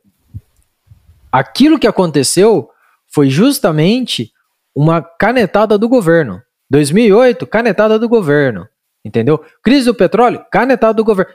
aquilo 1.30 1.78
que 1.78 1.86
aconteceu 1.86 2.68
foi 3.06 3.28
justamente 3.28 4.32
uma 4.74 5.02
canetada 5.02 5.78
do 5.78 5.88
governo. 5.88 6.40
2008, 6.70 7.46
canetada 7.46 7.98
do 7.98 8.08
governo. 8.08 8.66
Entendeu? 9.04 9.42
Crise 9.62 9.86
do 9.86 9.94
petróleo, 9.94 10.44
canetada 10.50 10.94
do 10.94 11.04
governo. 11.04 11.32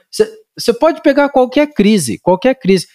Você 0.56 0.74
pode 0.74 1.02
pegar 1.02 1.30
qualquer 1.30 1.68
crise, 1.74 2.20
qualquer 2.20 2.56
crise. 2.56 2.88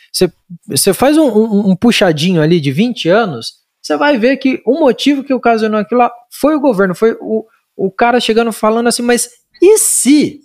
Você 0.68 0.92
faz 0.92 1.18
um, 1.18 1.26
um, 1.26 1.70
um, 1.70 1.76
puxadinho 1.76 2.40
ali 2.40 2.60
de 2.60 2.70
20 2.70 3.08
anos, 3.08 3.54
você 3.82 3.96
vai 3.96 4.18
ver 4.18 4.36
que 4.36 4.62
o 4.66 4.78
motivo 4.78 5.24
que 5.24 5.32
ocasionou 5.32 5.80
aquilo 5.80 6.00
lá 6.00 6.12
foi 6.30 6.54
o 6.54 6.60
governo, 6.60 6.94
foi 6.94 7.16
o, 7.20 7.44
o 7.76 7.90
cara 7.90 8.20
chegando 8.20 8.52
falando 8.52 8.86
assim, 8.86 9.02
mas 9.02 9.30
e 9.62 9.78
se? 9.78 10.40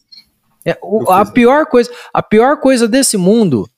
É, 0.66 0.78
o, 0.82 1.12
a 1.12 1.26
pior 1.26 1.66
coisa, 1.66 1.92
a 2.14 2.24
pior 2.24 2.60
coisa 2.60 2.88
desse 2.88 3.18
mundo 3.18 3.70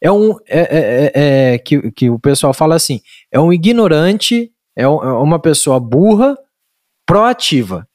é 0.00 0.12
um 0.12 0.36
é, 0.46 0.60
é, 0.60 1.12
é, 1.14 1.54
é 1.54 1.58
que, 1.58 1.90
que 1.92 2.10
o 2.10 2.18
pessoal 2.18 2.52
fala 2.52 2.74
assim, 2.74 3.00
é 3.32 3.40
um 3.40 3.52
ignorante, 3.52 4.52
é, 4.76 4.82
é 4.82 4.88
uma 4.88 5.38
pessoa 5.38 5.80
burra, 5.80 6.36
proativa. 7.06 7.88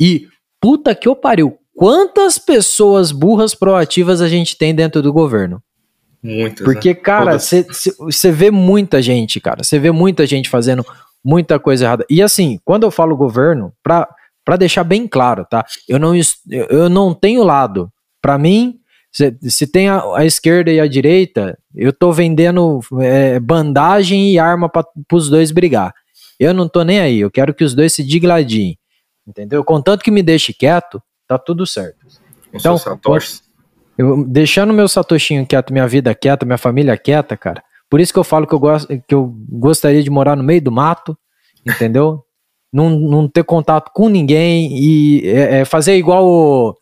E 0.00 0.28
puta 0.60 0.94
que 0.94 1.08
eu 1.08 1.14
pariu, 1.14 1.58
quantas 1.74 2.38
pessoas 2.38 3.12
burras 3.12 3.54
proativas 3.54 4.20
a 4.20 4.28
gente 4.28 4.56
tem 4.56 4.74
dentro 4.74 5.00
do 5.00 5.12
governo? 5.12 5.62
Muitas. 6.22 6.64
Porque, 6.64 6.88
né? 6.88 6.94
cara, 6.94 7.38
você 7.38 8.32
vê 8.32 8.50
muita 8.50 9.00
gente, 9.00 9.40
cara. 9.40 9.62
Você 9.62 9.78
vê 9.78 9.90
muita 9.90 10.26
gente 10.26 10.48
fazendo 10.48 10.84
muita 11.24 11.58
coisa 11.58 11.84
errada. 11.84 12.06
E 12.08 12.22
assim, 12.22 12.58
quando 12.64 12.84
eu 12.84 12.90
falo 12.90 13.16
governo, 13.16 13.72
pra, 13.82 14.08
pra 14.44 14.56
deixar 14.56 14.84
bem 14.84 15.06
claro, 15.06 15.44
tá? 15.44 15.64
Eu 15.88 15.98
não, 15.98 16.12
eu 16.48 16.88
não 16.88 17.14
tenho 17.14 17.42
lado. 17.42 17.90
Para 18.22 18.38
mim, 18.38 18.78
se, 19.12 19.36
se 19.42 19.66
tem 19.66 19.88
a, 19.88 20.02
a, 20.16 20.24
esquerda 20.24 20.70
e 20.70 20.78
a 20.78 20.86
direita, 20.86 21.58
eu 21.74 21.92
tô 21.92 22.12
vendendo 22.12 22.80
é, 23.00 23.40
bandagem 23.40 24.32
e 24.32 24.38
arma 24.38 24.68
para 24.68 24.86
os 25.12 25.28
dois 25.28 25.50
brigar. 25.50 25.92
Eu 26.38 26.52
não 26.52 26.68
tô 26.68 26.82
nem 26.82 27.00
aí. 27.00 27.20
Eu 27.20 27.30
quero 27.30 27.54
que 27.54 27.64
os 27.64 27.74
dois 27.74 27.92
se 27.92 28.02
digladiem. 28.04 28.78
Entendeu? 29.26 29.64
Contanto 29.64 30.04
que 30.04 30.10
me 30.10 30.22
deixe 30.22 30.52
quieto, 30.52 31.02
tá 31.26 31.36
tudo 31.36 31.66
certo. 31.66 31.98
Então, 32.52 32.76
eu, 33.98 34.24
deixando 34.24 34.72
meu 34.72 34.88
satoshinho 34.88 35.46
quieto, 35.46 35.72
minha 35.72 35.88
vida 35.88 36.14
quieta, 36.14 36.46
minha 36.46 36.58
família 36.58 36.96
quieta, 36.96 37.36
cara. 37.36 37.62
Por 37.90 38.00
isso 38.00 38.12
que 38.12 38.18
eu 38.18 38.24
falo 38.24 38.46
que 38.46 38.54
eu, 38.54 38.58
gosto, 38.58 38.88
que 39.06 39.14
eu 39.14 39.34
gostaria 39.48 40.02
de 40.02 40.10
morar 40.10 40.36
no 40.36 40.44
meio 40.44 40.60
do 40.62 40.70
mato, 40.70 41.16
entendeu? 41.66 42.22
não, 42.72 42.90
não 42.90 43.28
ter 43.28 43.44
contato 43.44 43.90
com 43.94 44.08
ninguém 44.08 44.78
e 44.78 45.26
é, 45.26 45.60
é 45.60 45.64
fazer 45.64 45.96
igual 45.96 46.26
o, 46.26 46.74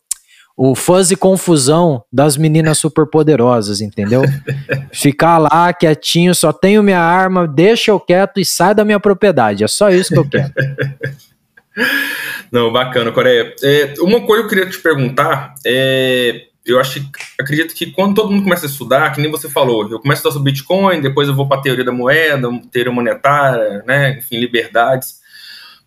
o 0.57 0.73
fuzzy 0.73 1.17
confusão 1.17 2.03
das 2.11 2.37
meninas 2.37 2.77
superpoderosas, 2.77 3.81
entendeu? 3.81 4.23
Ficar 4.93 5.37
lá 5.37 5.73
quietinho, 5.73 6.33
só 6.33 6.53
tenho 6.53 6.81
minha 6.81 7.01
arma, 7.01 7.47
deixa 7.47 7.91
eu 7.91 7.99
quieto 7.99 8.39
e 8.39 8.45
sai 8.45 8.73
da 8.73 8.85
minha 8.85 8.99
propriedade. 8.99 9.63
É 9.63 9.67
só 9.67 9.89
isso 9.89 10.13
que 10.13 10.19
eu 10.19 10.29
quero. 10.29 10.53
Não, 12.49 12.71
bacana, 12.71 13.11
Coreia. 13.11 13.53
É, 13.61 13.95
uma 13.99 14.25
coisa 14.25 14.43
que 14.43 14.45
eu 14.45 14.49
queria 14.49 14.69
te 14.69 14.79
perguntar 14.79 15.55
é. 15.65 16.47
Eu 16.65 16.79
acho, 16.79 16.99
acredito 17.39 17.75
que 17.75 17.91
quando 17.91 18.15
todo 18.15 18.31
mundo 18.31 18.43
começa 18.43 18.65
a 18.65 18.69
estudar, 18.69 19.13
que 19.13 19.21
nem 19.21 19.29
você 19.29 19.47
falou, 19.47 19.87
eu 19.87 19.99
começo 19.99 20.17
a 20.17 20.21
estudar 20.21 20.33
sobre 20.33 20.51
Bitcoin, 20.51 20.99
depois 20.99 21.27
eu 21.27 21.35
vou 21.35 21.47
para 21.47 21.59
a 21.59 21.61
teoria 21.61 21.85
da 21.85 21.91
moeda, 21.91 22.49
teoria 22.71 22.91
monetária, 22.91 23.83
né, 23.85 24.17
enfim, 24.17 24.39
liberdades. 24.39 25.19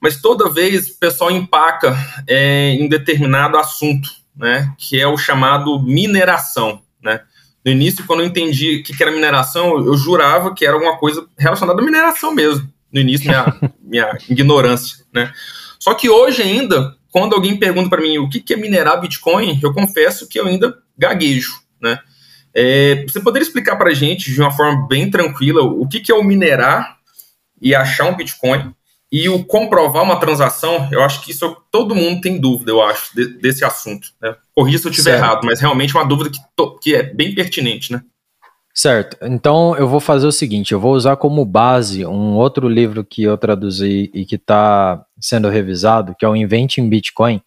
Mas 0.00 0.20
toda 0.20 0.48
vez 0.48 0.90
o 0.90 0.98
pessoal 1.00 1.32
empaca 1.32 1.96
é, 2.28 2.70
em 2.74 2.88
determinado 2.88 3.56
assunto, 3.56 4.08
né, 4.38 4.72
que 4.78 5.00
é 5.00 5.06
o 5.06 5.18
chamado 5.18 5.82
mineração, 5.82 6.80
né. 7.02 7.20
No 7.64 7.72
início, 7.72 8.06
quando 8.06 8.20
eu 8.20 8.26
entendi 8.26 8.76
o 8.76 8.82
que 8.82 9.02
era 9.02 9.10
mineração, 9.10 9.84
eu 9.84 9.94
jurava 9.96 10.54
que 10.54 10.64
era 10.64 10.74
alguma 10.74 10.96
coisa 10.96 11.26
relacionada 11.36 11.82
à 11.82 11.84
mineração 11.84 12.32
mesmo. 12.32 12.72
No 12.90 13.00
início, 13.00 13.28
minha, 13.28 13.60
minha 13.82 14.18
ignorância, 14.28 15.04
né. 15.12 15.32
Só 15.78 15.92
que 15.92 16.08
hoje 16.08 16.42
ainda, 16.42 16.96
quando 17.10 17.34
alguém 17.34 17.58
pergunta 17.58 17.90
para 17.90 18.00
mim 18.00 18.18
o 18.18 18.28
que 18.28 18.54
é 18.54 18.56
minerar 18.56 19.00
Bitcoin, 19.00 19.58
eu 19.62 19.74
confesso 19.74 20.28
que 20.28 20.38
eu 20.38 20.46
ainda 20.46 20.78
gaguejo, 20.96 21.60
né? 21.80 21.98
É, 22.54 23.04
você 23.06 23.20
poderia 23.20 23.46
explicar 23.46 23.76
para 23.76 23.90
a 23.90 23.94
gente 23.94 24.32
de 24.32 24.40
uma 24.40 24.50
forma 24.50 24.86
bem 24.88 25.10
tranquila 25.10 25.62
o 25.62 25.86
que, 25.86 26.00
que 26.00 26.10
é 26.10 26.14
o 26.14 26.24
minerar 26.24 26.96
e 27.60 27.74
achar 27.74 28.06
um 28.06 28.16
Bitcoin 28.16 28.72
e 29.10 29.28
o 29.28 29.44
comprovar 29.44 30.02
uma 30.02 30.20
transação? 30.20 30.88
Eu 30.92 31.02
acho 31.02 31.22
que 31.22 31.30
isso 31.30 31.56
todo 31.70 31.94
mundo 31.94 32.20
tem 32.20 32.38
dúvida, 32.38 32.70
eu 32.70 32.82
acho, 32.82 33.14
de, 33.14 33.38
desse 33.38 33.64
assunto. 33.64 34.08
Né? 34.20 34.34
Corrija 34.54 34.78
se 34.78 34.86
eu 34.86 34.90
estiver 34.90 35.16
errado, 35.16 35.44
mas 35.44 35.60
realmente 35.60 35.96
é 35.96 35.98
uma 35.98 36.06
dúvida 36.06 36.30
que, 36.30 36.40
que 36.82 36.94
é 36.94 37.02
bem 37.02 37.34
pertinente, 37.34 37.92
né? 37.92 38.02
Certo. 38.74 39.16
Então 39.22 39.76
eu 39.76 39.88
vou 39.88 39.98
fazer 39.98 40.26
o 40.26 40.32
seguinte: 40.32 40.72
eu 40.72 40.78
vou 40.78 40.92
usar 40.92 41.16
como 41.16 41.44
base 41.44 42.06
um 42.06 42.36
outro 42.36 42.68
livro 42.68 43.04
que 43.04 43.24
eu 43.24 43.36
traduzi 43.36 44.08
e 44.14 44.24
que 44.24 44.36
está 44.36 45.04
sendo 45.20 45.48
revisado, 45.48 46.14
que 46.16 46.24
é 46.24 46.28
o 46.28 46.36
Invente 46.36 46.80
em 46.80 46.88
Bitcoin. 46.88 47.42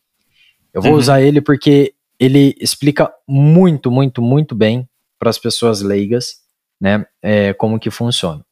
Eu 0.74 0.82
vou 0.82 0.92
uhum. 0.92 0.98
usar 0.98 1.22
ele 1.22 1.40
porque 1.40 1.94
ele 2.20 2.54
explica 2.60 3.12
muito, 3.28 3.90
muito, 3.90 4.22
muito 4.22 4.54
bem 4.54 4.88
para 5.18 5.30
as 5.30 5.38
pessoas 5.38 5.82
leigas, 5.82 6.42
né, 6.80 7.06
é, 7.22 7.54
como 7.54 7.80
que 7.80 7.90
funciona. 7.90 8.46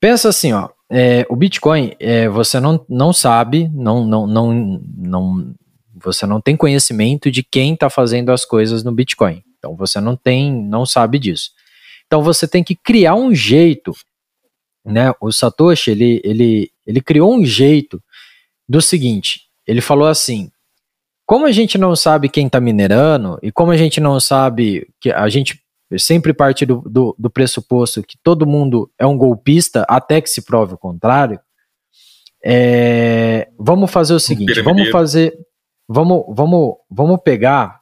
Pensa 0.00 0.28
assim, 0.28 0.52
ó, 0.52 0.68
é, 0.90 1.26
o 1.28 1.36
Bitcoin, 1.36 1.94
é, 2.00 2.28
você 2.28 2.58
não, 2.58 2.84
não 2.88 3.12
sabe, 3.12 3.70
não, 3.74 4.04
não, 4.06 4.26
não, 4.26 4.80
não, 4.96 5.54
você 5.94 6.26
não 6.26 6.40
tem 6.40 6.56
conhecimento 6.56 7.30
de 7.30 7.42
quem 7.42 7.74
está 7.74 7.90
fazendo 7.90 8.30
as 8.30 8.44
coisas 8.44 8.82
no 8.82 8.92
Bitcoin. 8.92 9.42
Então 9.58 9.76
você 9.76 10.00
não 10.00 10.16
tem, 10.16 10.50
não 10.52 10.86
sabe 10.86 11.18
disso. 11.18 11.50
Então 12.06 12.22
você 12.22 12.48
tem 12.48 12.64
que 12.64 12.74
criar 12.74 13.14
um 13.14 13.34
jeito, 13.34 13.92
né? 14.84 15.12
O 15.20 15.30
Satoshi, 15.30 15.90
ele, 15.90 16.20
ele, 16.24 16.70
ele 16.86 17.00
criou 17.02 17.34
um 17.34 17.44
jeito 17.44 18.02
do 18.66 18.80
seguinte, 18.80 19.42
ele 19.66 19.80
falou 19.80 20.06
assim, 20.06 20.50
como 21.26 21.44
a 21.44 21.52
gente 21.52 21.76
não 21.76 21.94
sabe 21.94 22.30
quem 22.30 22.46
está 22.46 22.58
minerando 22.58 23.38
e 23.42 23.52
como 23.52 23.70
a 23.70 23.76
gente 23.76 24.00
não 24.00 24.18
sabe 24.18 24.88
que 24.98 25.10
a 25.10 25.28
gente 25.28 25.62
sempre 25.96 26.34
parte 26.34 26.66
do, 26.66 26.82
do, 26.82 27.14
do, 27.18 27.30
pressuposto 27.30 28.02
que 28.02 28.18
todo 28.22 28.46
mundo 28.46 28.90
é 28.98 29.06
um 29.06 29.16
golpista 29.16 29.86
até 29.88 30.20
que 30.20 30.28
se 30.28 30.42
prove 30.42 30.74
o 30.74 30.78
contrário, 30.78 31.40
é, 32.44 33.48
vamos 33.58 33.90
fazer 33.90 34.14
o 34.14 34.20
seguinte, 34.20 34.60
vamos 34.62 34.90
fazer, 34.90 35.34
vamos, 35.88 36.24
vamos, 36.28 36.74
vamos 36.90 37.20
pegar 37.22 37.80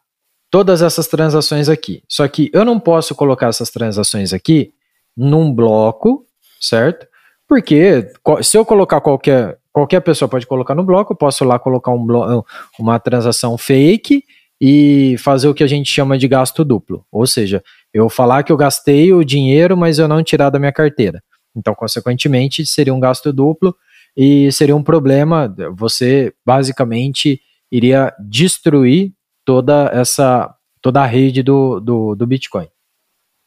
todas 0.50 0.82
essas 0.82 1.06
transações 1.06 1.68
aqui. 1.68 2.02
Só 2.08 2.26
que 2.28 2.50
eu 2.52 2.64
não 2.64 2.78
posso 2.78 3.14
colocar 3.14 3.48
essas 3.48 3.70
transações 3.70 4.32
aqui 4.32 4.72
num 5.16 5.52
bloco, 5.52 6.24
certo? 6.60 7.06
Porque 7.48 8.08
se 8.42 8.56
eu 8.56 8.64
colocar 8.64 9.00
qualquer 9.00 9.58
qualquer 9.72 10.00
pessoa 10.00 10.26
pode 10.26 10.46
colocar 10.46 10.74
no 10.74 10.82
bloco, 10.82 11.12
eu 11.12 11.16
posso 11.16 11.44
lá 11.44 11.58
colocar 11.58 11.90
um 11.90 12.02
bloco, 12.02 12.46
uma 12.78 12.98
transação 12.98 13.58
fake 13.58 14.24
e 14.58 15.16
fazer 15.18 15.48
o 15.48 15.54
que 15.54 15.62
a 15.62 15.66
gente 15.66 15.92
chama 15.92 16.16
de 16.16 16.26
gasto 16.26 16.64
duplo. 16.64 17.04
Ou 17.12 17.26
seja, 17.26 17.62
eu 17.96 18.10
falar 18.10 18.42
que 18.42 18.52
eu 18.52 18.56
gastei 18.58 19.10
o 19.10 19.24
dinheiro, 19.24 19.74
mas 19.74 19.98
eu 19.98 20.06
não 20.06 20.22
tirar 20.22 20.50
da 20.50 20.58
minha 20.58 20.72
carteira. 20.72 21.22
Então, 21.56 21.74
consequentemente, 21.74 22.66
seria 22.66 22.92
um 22.92 23.00
gasto 23.00 23.32
duplo 23.32 23.74
e 24.14 24.52
seria 24.52 24.76
um 24.76 24.82
problema. 24.82 25.54
Você 25.74 26.34
basicamente 26.44 27.40
iria 27.72 28.14
destruir 28.20 29.12
toda 29.46 29.90
essa 29.94 30.54
toda 30.82 31.02
a 31.02 31.06
rede 31.06 31.42
do, 31.42 31.80
do, 31.80 32.14
do 32.14 32.26
Bitcoin. 32.26 32.68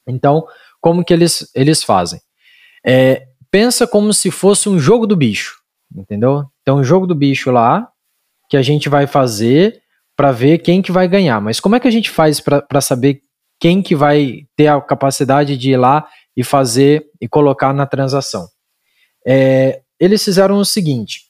Então, 0.07 0.45
como 0.81 1.05
que 1.05 1.13
eles, 1.13 1.49
eles 1.55 1.83
fazem? 1.83 2.19
É, 2.85 3.27
pensa 3.51 3.87
como 3.87 4.11
se 4.11 4.31
fosse 4.31 4.67
um 4.67 4.79
jogo 4.79 5.05
do 5.05 5.15
bicho, 5.15 5.61
entendeu? 5.95 6.43
Então, 6.61 6.79
um 6.79 6.83
jogo 6.83 7.05
do 7.05 7.15
bicho 7.15 7.51
lá 7.51 7.87
que 8.49 8.57
a 8.57 8.61
gente 8.61 8.89
vai 8.89 9.07
fazer 9.07 9.79
para 10.17 10.31
ver 10.33 10.57
quem 10.57 10.81
que 10.81 10.91
vai 10.91 11.07
ganhar. 11.07 11.39
Mas 11.39 11.59
como 11.59 11.75
é 11.75 11.79
que 11.79 11.87
a 11.87 11.91
gente 11.91 12.09
faz 12.09 12.41
para 12.41 12.81
saber 12.81 13.21
quem 13.59 13.81
que 13.81 13.95
vai 13.95 14.47
ter 14.55 14.67
a 14.67 14.79
capacidade 14.79 15.57
de 15.57 15.71
ir 15.71 15.77
lá 15.77 16.07
e 16.35 16.43
fazer 16.43 17.05
e 17.19 17.27
colocar 17.27 17.73
na 17.73 17.85
transação? 17.85 18.47
É, 19.25 19.81
eles 19.99 20.23
fizeram 20.23 20.57
o 20.57 20.65
seguinte: 20.65 21.25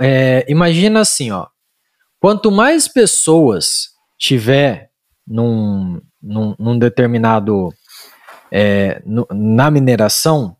é, 0.00 0.44
imagina 0.48 1.00
assim, 1.00 1.30
ó, 1.30 1.46
quanto 2.20 2.50
mais 2.50 2.86
pessoas 2.86 3.90
tiver 4.18 4.90
num, 5.26 6.00
num, 6.20 6.54
num 6.58 6.78
determinado 6.78 7.70
é, 8.50 9.00
no, 9.06 9.26
na 9.32 9.70
mineração, 9.70 10.56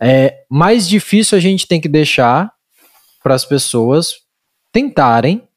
é 0.00 0.44
mais 0.50 0.86
difícil 0.86 1.38
a 1.38 1.40
gente 1.40 1.66
tem 1.66 1.80
que 1.80 1.88
deixar 1.88 2.52
para 3.22 3.34
as 3.34 3.44
pessoas 3.44 4.16
tentarem 4.70 5.48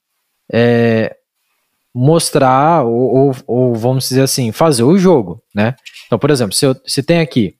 é, 0.51 1.16
mostrar 1.97 2.85
ou, 2.85 3.15
ou, 3.15 3.35
ou, 3.47 3.75
vamos 3.75 4.07
dizer 4.07 4.21
assim 4.21 4.51
fazer 4.51 4.83
o 4.83 4.99
jogo, 4.99 5.41
né? 5.53 5.75
Então, 6.05 6.19
por 6.19 6.29
exemplo, 6.29 6.53
se, 6.53 6.63
eu, 6.63 6.75
se 6.85 7.01
tem 7.01 7.19
aqui 7.19 7.55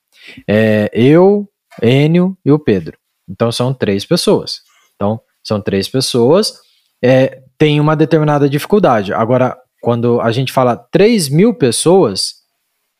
é, 0.47 0.91
eu, 0.93 1.49
Enio 1.81 2.37
e 2.45 2.51
o 2.51 2.59
Pedro, 2.59 2.97
então 3.27 3.51
são 3.51 3.73
três 3.73 4.05
pessoas. 4.05 4.61
Então 4.95 5.19
são 5.43 5.59
três 5.59 5.87
pessoas, 5.87 6.53
é, 7.03 7.41
tem 7.57 7.79
uma 7.79 7.95
determinada 7.95 8.47
dificuldade. 8.47 9.11
Agora, 9.11 9.57
quando 9.81 10.21
a 10.21 10.31
gente 10.31 10.51
fala 10.51 10.75
3 10.75 11.29
mil 11.29 11.53
pessoas, 11.53 12.35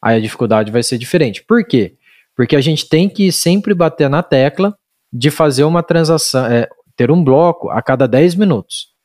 aí 0.02 0.18
a 0.18 0.22
dificuldade 0.22 0.72
vai 0.72 0.82
ser 0.82 0.98
diferente. 0.98 1.44
Por 1.44 1.64
quê? 1.66 1.98
Porque 2.36 2.56
a 2.56 2.62
gente 2.62 2.88
tem 2.88 3.10
que 3.10 3.32
sempre 3.32 3.74
bater 3.74 4.10
na 4.10 4.24
tecla 4.24 4.76
de 5.12 5.30
fazer 5.30 5.66
uma 5.66 5.84
transação, 5.84 6.46
é, 6.46 6.68
ter 6.96 7.12
um 7.12 7.24
bloco 7.24 7.70
a 7.70 7.82
cada 7.82 8.08
10 8.08 8.36
minutos. 8.36 8.97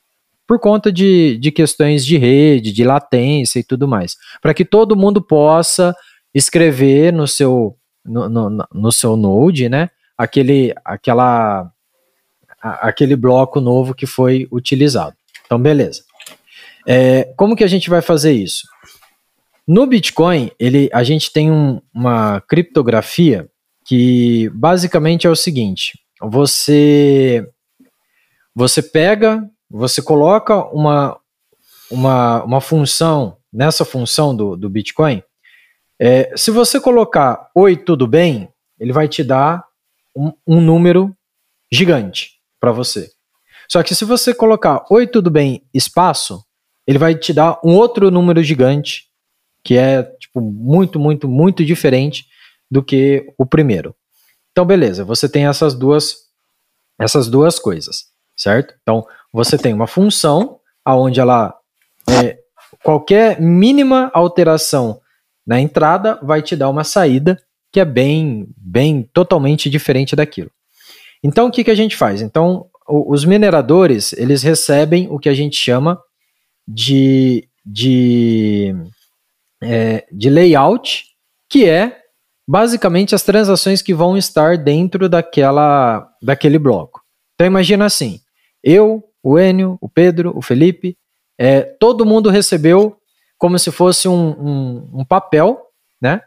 Por 0.46 0.58
conta 0.58 0.92
de, 0.92 1.38
de 1.38 1.50
questões 1.50 2.04
de 2.04 2.16
rede, 2.16 2.72
de 2.72 2.84
latência 2.84 3.58
e 3.58 3.64
tudo 3.64 3.88
mais. 3.88 4.16
Para 4.40 4.52
que 4.52 4.64
todo 4.64 4.96
mundo 4.96 5.22
possa 5.22 5.94
escrever 6.34 7.12
no 7.12 7.26
seu, 7.26 7.76
no, 8.04 8.28
no, 8.28 8.66
no 8.72 8.92
seu 8.92 9.16
Node, 9.16 9.68
né? 9.68 9.90
Aquele, 10.16 10.74
aquela, 10.84 11.70
aquele 12.60 13.16
bloco 13.16 13.60
novo 13.60 13.94
que 13.94 14.06
foi 14.06 14.46
utilizado. 14.50 15.16
Então, 15.46 15.60
beleza. 15.60 16.02
É, 16.86 17.32
como 17.36 17.56
que 17.56 17.64
a 17.64 17.68
gente 17.68 17.88
vai 17.88 18.02
fazer 18.02 18.32
isso? 18.32 18.66
No 19.66 19.86
Bitcoin, 19.86 20.50
ele, 20.58 20.90
a 20.92 21.04
gente 21.04 21.32
tem 21.32 21.50
um, 21.50 21.80
uma 21.94 22.40
criptografia 22.40 23.48
que 23.86 24.50
basicamente 24.54 25.26
é 25.26 25.30
o 25.30 25.36
seguinte: 25.36 25.98
você 26.20 27.48
você 28.54 28.82
pega, 28.82 29.48
você 29.72 30.02
coloca 30.02 30.64
uma, 30.66 31.18
uma, 31.90 32.44
uma 32.44 32.60
função 32.60 33.38
nessa 33.52 33.84
função 33.84 34.36
do, 34.36 34.56
do 34.56 34.68
Bitcoin. 34.68 35.22
É, 35.98 36.36
se 36.36 36.50
você 36.50 36.78
colocar 36.80 37.50
oi, 37.54 37.76
tudo 37.76 38.06
bem, 38.06 38.52
ele 38.78 38.92
vai 38.92 39.08
te 39.08 39.24
dar 39.24 39.64
um, 40.14 40.32
um 40.46 40.60
número 40.60 41.16
gigante 41.70 42.32
para 42.60 42.72
você. 42.72 43.10
Só 43.68 43.82
que 43.82 43.94
se 43.94 44.04
você 44.04 44.34
colocar 44.34 44.84
oi, 44.90 45.06
tudo 45.06 45.30
bem, 45.30 45.64
espaço, 45.72 46.44
ele 46.86 46.98
vai 46.98 47.14
te 47.14 47.32
dar 47.32 47.58
um 47.64 47.74
outro 47.74 48.10
número 48.10 48.42
gigante, 48.42 49.08
que 49.64 49.78
é 49.78 50.02
tipo 50.02 50.40
muito, 50.40 50.98
muito, 50.98 51.28
muito 51.28 51.64
diferente 51.64 52.26
do 52.70 52.82
que 52.82 53.32
o 53.38 53.46
primeiro. 53.46 53.94
Então, 54.50 54.66
beleza, 54.66 55.04
você 55.04 55.28
tem 55.28 55.46
essas 55.46 55.74
duas 55.74 56.30
essas 57.00 57.28
duas 57.28 57.58
coisas, 57.58 58.06
certo? 58.36 58.74
Então, 58.82 59.06
você 59.32 59.56
tem 59.56 59.72
uma 59.72 59.86
função 59.86 60.58
aonde 60.84 61.20
ela 61.20 61.54
é, 62.08 62.38
qualquer 62.82 63.40
mínima 63.40 64.10
alteração 64.12 65.00
na 65.46 65.60
entrada 65.60 66.18
vai 66.22 66.42
te 66.42 66.54
dar 66.56 66.68
uma 66.68 66.84
saída 66.84 67.40
que 67.72 67.80
é 67.80 67.84
bem, 67.84 68.46
bem 68.56 69.08
totalmente 69.12 69.70
diferente 69.70 70.14
daquilo. 70.14 70.50
Então, 71.24 71.46
o 71.46 71.50
que, 71.50 71.64
que 71.64 71.70
a 71.70 71.74
gente 71.74 71.96
faz? 71.96 72.20
Então, 72.20 72.66
o, 72.86 73.12
os 73.12 73.24
mineradores 73.24 74.12
eles 74.12 74.42
recebem 74.42 75.08
o 75.10 75.18
que 75.18 75.28
a 75.28 75.34
gente 75.34 75.56
chama 75.56 75.98
de, 76.66 77.48
de, 77.64 78.74
é, 79.62 80.04
de 80.12 80.28
layout, 80.28 81.04
que 81.48 81.68
é 81.68 82.02
basicamente 82.46 83.14
as 83.14 83.22
transações 83.22 83.80
que 83.80 83.94
vão 83.94 84.16
estar 84.16 84.58
dentro 84.58 85.08
daquela, 85.08 86.08
daquele 86.20 86.58
bloco. 86.58 87.00
Então 87.34 87.46
imagina 87.46 87.86
assim, 87.86 88.20
eu, 88.62 89.02
o 89.22 89.38
Enio, 89.38 89.78
o 89.80 89.88
Pedro, 89.88 90.36
o 90.36 90.42
Felipe, 90.42 90.96
é, 91.38 91.62
todo 91.62 92.06
mundo 92.06 92.30
recebeu 92.30 92.96
como 93.38 93.58
se 93.58 93.70
fosse 93.70 94.08
um, 94.08 94.30
um, 94.30 94.90
um 95.00 95.04
papel, 95.04 95.60
né? 96.00 96.20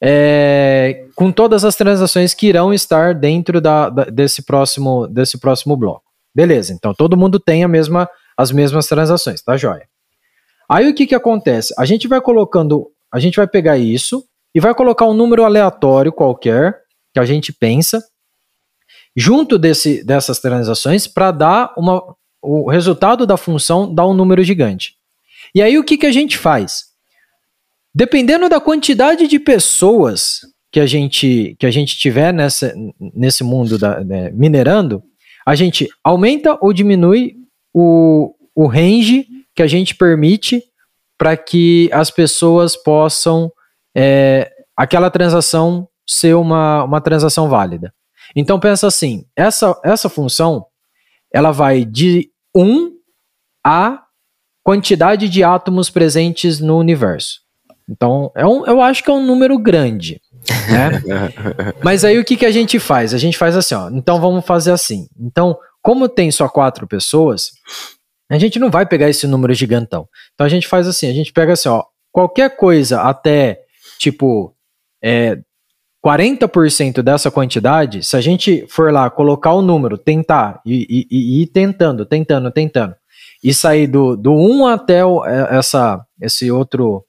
É, 0.00 1.06
com 1.16 1.32
todas 1.32 1.64
as 1.64 1.74
transações 1.74 2.32
que 2.32 2.46
irão 2.46 2.72
estar 2.72 3.14
dentro 3.14 3.60
da, 3.60 3.90
da, 3.90 4.04
desse, 4.04 4.42
próximo, 4.42 5.08
desse 5.08 5.38
próximo 5.38 5.76
bloco. 5.76 6.04
Beleza, 6.34 6.72
então 6.72 6.94
todo 6.94 7.16
mundo 7.16 7.40
tem 7.40 7.64
a 7.64 7.68
mesma 7.68 8.08
as 8.36 8.52
mesmas 8.52 8.86
transações, 8.86 9.42
tá 9.42 9.56
joia? 9.56 9.88
Aí 10.68 10.88
o 10.88 10.94
que 10.94 11.08
que 11.08 11.14
acontece? 11.14 11.74
A 11.76 11.84
gente 11.84 12.06
vai 12.06 12.20
colocando, 12.20 12.88
a 13.12 13.18
gente 13.18 13.36
vai 13.36 13.48
pegar 13.48 13.76
isso 13.76 14.24
e 14.54 14.60
vai 14.60 14.72
colocar 14.74 15.06
um 15.06 15.14
número 15.14 15.44
aleatório 15.44 16.12
qualquer 16.12 16.80
que 17.12 17.18
a 17.18 17.24
gente 17.24 17.52
pensa 17.52 18.00
junto 19.16 19.58
desse, 19.58 20.04
dessas 20.04 20.38
transações 20.38 21.08
para 21.08 21.32
dar 21.32 21.74
uma, 21.76 22.14
o 22.48 22.70
resultado 22.70 23.26
da 23.26 23.36
função 23.36 23.92
dar 23.92 24.06
um 24.06 24.14
número 24.14 24.42
gigante. 24.42 24.94
E 25.54 25.60
aí 25.60 25.78
o 25.78 25.84
que 25.84 25.98
que 25.98 26.06
a 26.06 26.12
gente 26.12 26.38
faz? 26.38 26.86
Dependendo 27.94 28.48
da 28.48 28.60
quantidade 28.60 29.26
de 29.26 29.38
pessoas 29.38 30.40
que 30.70 30.80
a 30.80 30.86
gente 30.86 31.56
que 31.58 31.66
a 31.66 31.70
gente 31.70 31.96
tiver 31.98 32.32
nessa, 32.32 32.74
nesse 33.14 33.44
mundo 33.44 33.78
da, 33.78 34.02
né, 34.02 34.30
minerando, 34.30 35.02
a 35.46 35.54
gente 35.54 35.88
aumenta 36.02 36.56
ou 36.60 36.72
diminui 36.72 37.36
o, 37.72 38.34
o 38.54 38.66
range 38.66 39.26
que 39.54 39.62
a 39.62 39.66
gente 39.66 39.94
permite 39.94 40.62
para 41.18 41.36
que 41.36 41.90
as 41.92 42.10
pessoas 42.10 42.76
possam 42.76 43.52
é, 43.94 44.50
aquela 44.76 45.10
transação 45.10 45.88
ser 46.06 46.34
uma, 46.34 46.84
uma 46.84 47.00
transação 47.00 47.48
válida. 47.48 47.92
Então 48.34 48.60
pensa 48.60 48.86
assim, 48.86 49.26
essa, 49.36 49.78
essa 49.84 50.08
função 50.08 50.64
ela 51.32 51.50
vai 51.50 51.84
de 51.84 52.30
1 52.58 52.92
a 53.64 54.02
quantidade 54.64 55.28
de 55.28 55.44
átomos 55.44 55.88
presentes 55.90 56.60
no 56.60 56.78
universo. 56.78 57.40
Então, 57.88 58.30
é 58.34 58.44
um, 58.44 58.66
eu 58.66 58.82
acho 58.82 59.02
que 59.02 59.10
é 59.10 59.14
um 59.14 59.24
número 59.24 59.58
grande. 59.58 60.20
Né? 60.70 61.32
Mas 61.82 62.04
aí 62.04 62.18
o 62.18 62.24
que, 62.24 62.36
que 62.36 62.44
a 62.44 62.50
gente 62.50 62.78
faz? 62.78 63.14
A 63.14 63.18
gente 63.18 63.38
faz 63.38 63.56
assim, 63.56 63.74
ó. 63.74 63.88
Então 63.90 64.20
vamos 64.20 64.44
fazer 64.44 64.72
assim. 64.72 65.08
Então, 65.18 65.58
como 65.82 66.08
tem 66.08 66.30
só 66.30 66.48
quatro 66.48 66.86
pessoas, 66.86 67.52
a 68.30 68.36
gente 68.36 68.58
não 68.58 68.70
vai 68.70 68.84
pegar 68.84 69.08
esse 69.08 69.26
número 69.26 69.54
gigantão. 69.54 70.06
Então 70.34 70.46
a 70.46 70.50
gente 70.50 70.66
faz 70.68 70.86
assim, 70.86 71.08
a 71.08 71.14
gente 71.14 71.32
pega 71.32 71.54
assim, 71.54 71.68
ó, 71.68 71.82
qualquer 72.12 72.56
coisa 72.56 73.00
até 73.00 73.60
tipo 73.98 74.54
é, 75.02 75.38
40% 76.08 77.02
dessa 77.02 77.30
quantidade, 77.30 78.02
se 78.02 78.16
a 78.16 78.20
gente 78.20 78.66
for 78.66 78.90
lá 78.90 79.10
colocar 79.10 79.52
o 79.52 79.60
número, 79.60 79.98
tentar 79.98 80.58
e, 80.64 81.06
ir 81.10 81.46
tentando, 81.48 82.06
tentando, 82.06 82.50
tentando, 82.50 82.94
e 83.44 83.52
sair 83.52 83.86
do, 83.86 84.16
do 84.16 84.32
1 84.32 84.66
até 84.68 85.04
o, 85.04 85.22
é, 85.26 85.58
essa, 85.58 86.02
esse 86.18 86.50
outro, 86.50 87.04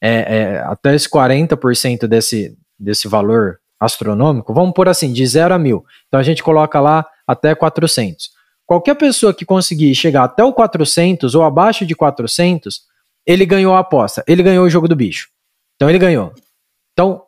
é, 0.00 0.36
é, 0.36 0.58
até 0.60 0.94
esse 0.94 1.10
40% 1.10 2.06
desse, 2.06 2.56
desse 2.78 3.08
valor 3.08 3.58
astronômico, 3.80 4.54
vamos 4.54 4.72
por 4.72 4.88
assim, 4.88 5.12
de 5.12 5.26
0 5.26 5.54
a 5.54 5.58
1000. 5.58 5.84
Então 6.06 6.20
a 6.20 6.22
gente 6.22 6.40
coloca 6.40 6.78
lá 6.78 7.04
até 7.26 7.56
400. 7.56 8.30
Qualquer 8.64 8.94
pessoa 8.94 9.34
que 9.34 9.44
conseguir 9.44 9.92
chegar 9.96 10.22
até 10.22 10.44
o 10.44 10.52
400 10.52 11.34
ou 11.34 11.42
abaixo 11.42 11.84
de 11.84 11.96
400, 11.96 12.82
ele 13.26 13.44
ganhou 13.44 13.74
a 13.74 13.80
aposta, 13.80 14.22
ele 14.28 14.44
ganhou 14.44 14.64
o 14.64 14.70
jogo 14.70 14.86
do 14.86 14.94
bicho. 14.94 15.28
Então 15.74 15.90
ele 15.90 15.98
ganhou. 15.98 16.32
Então 16.92 17.22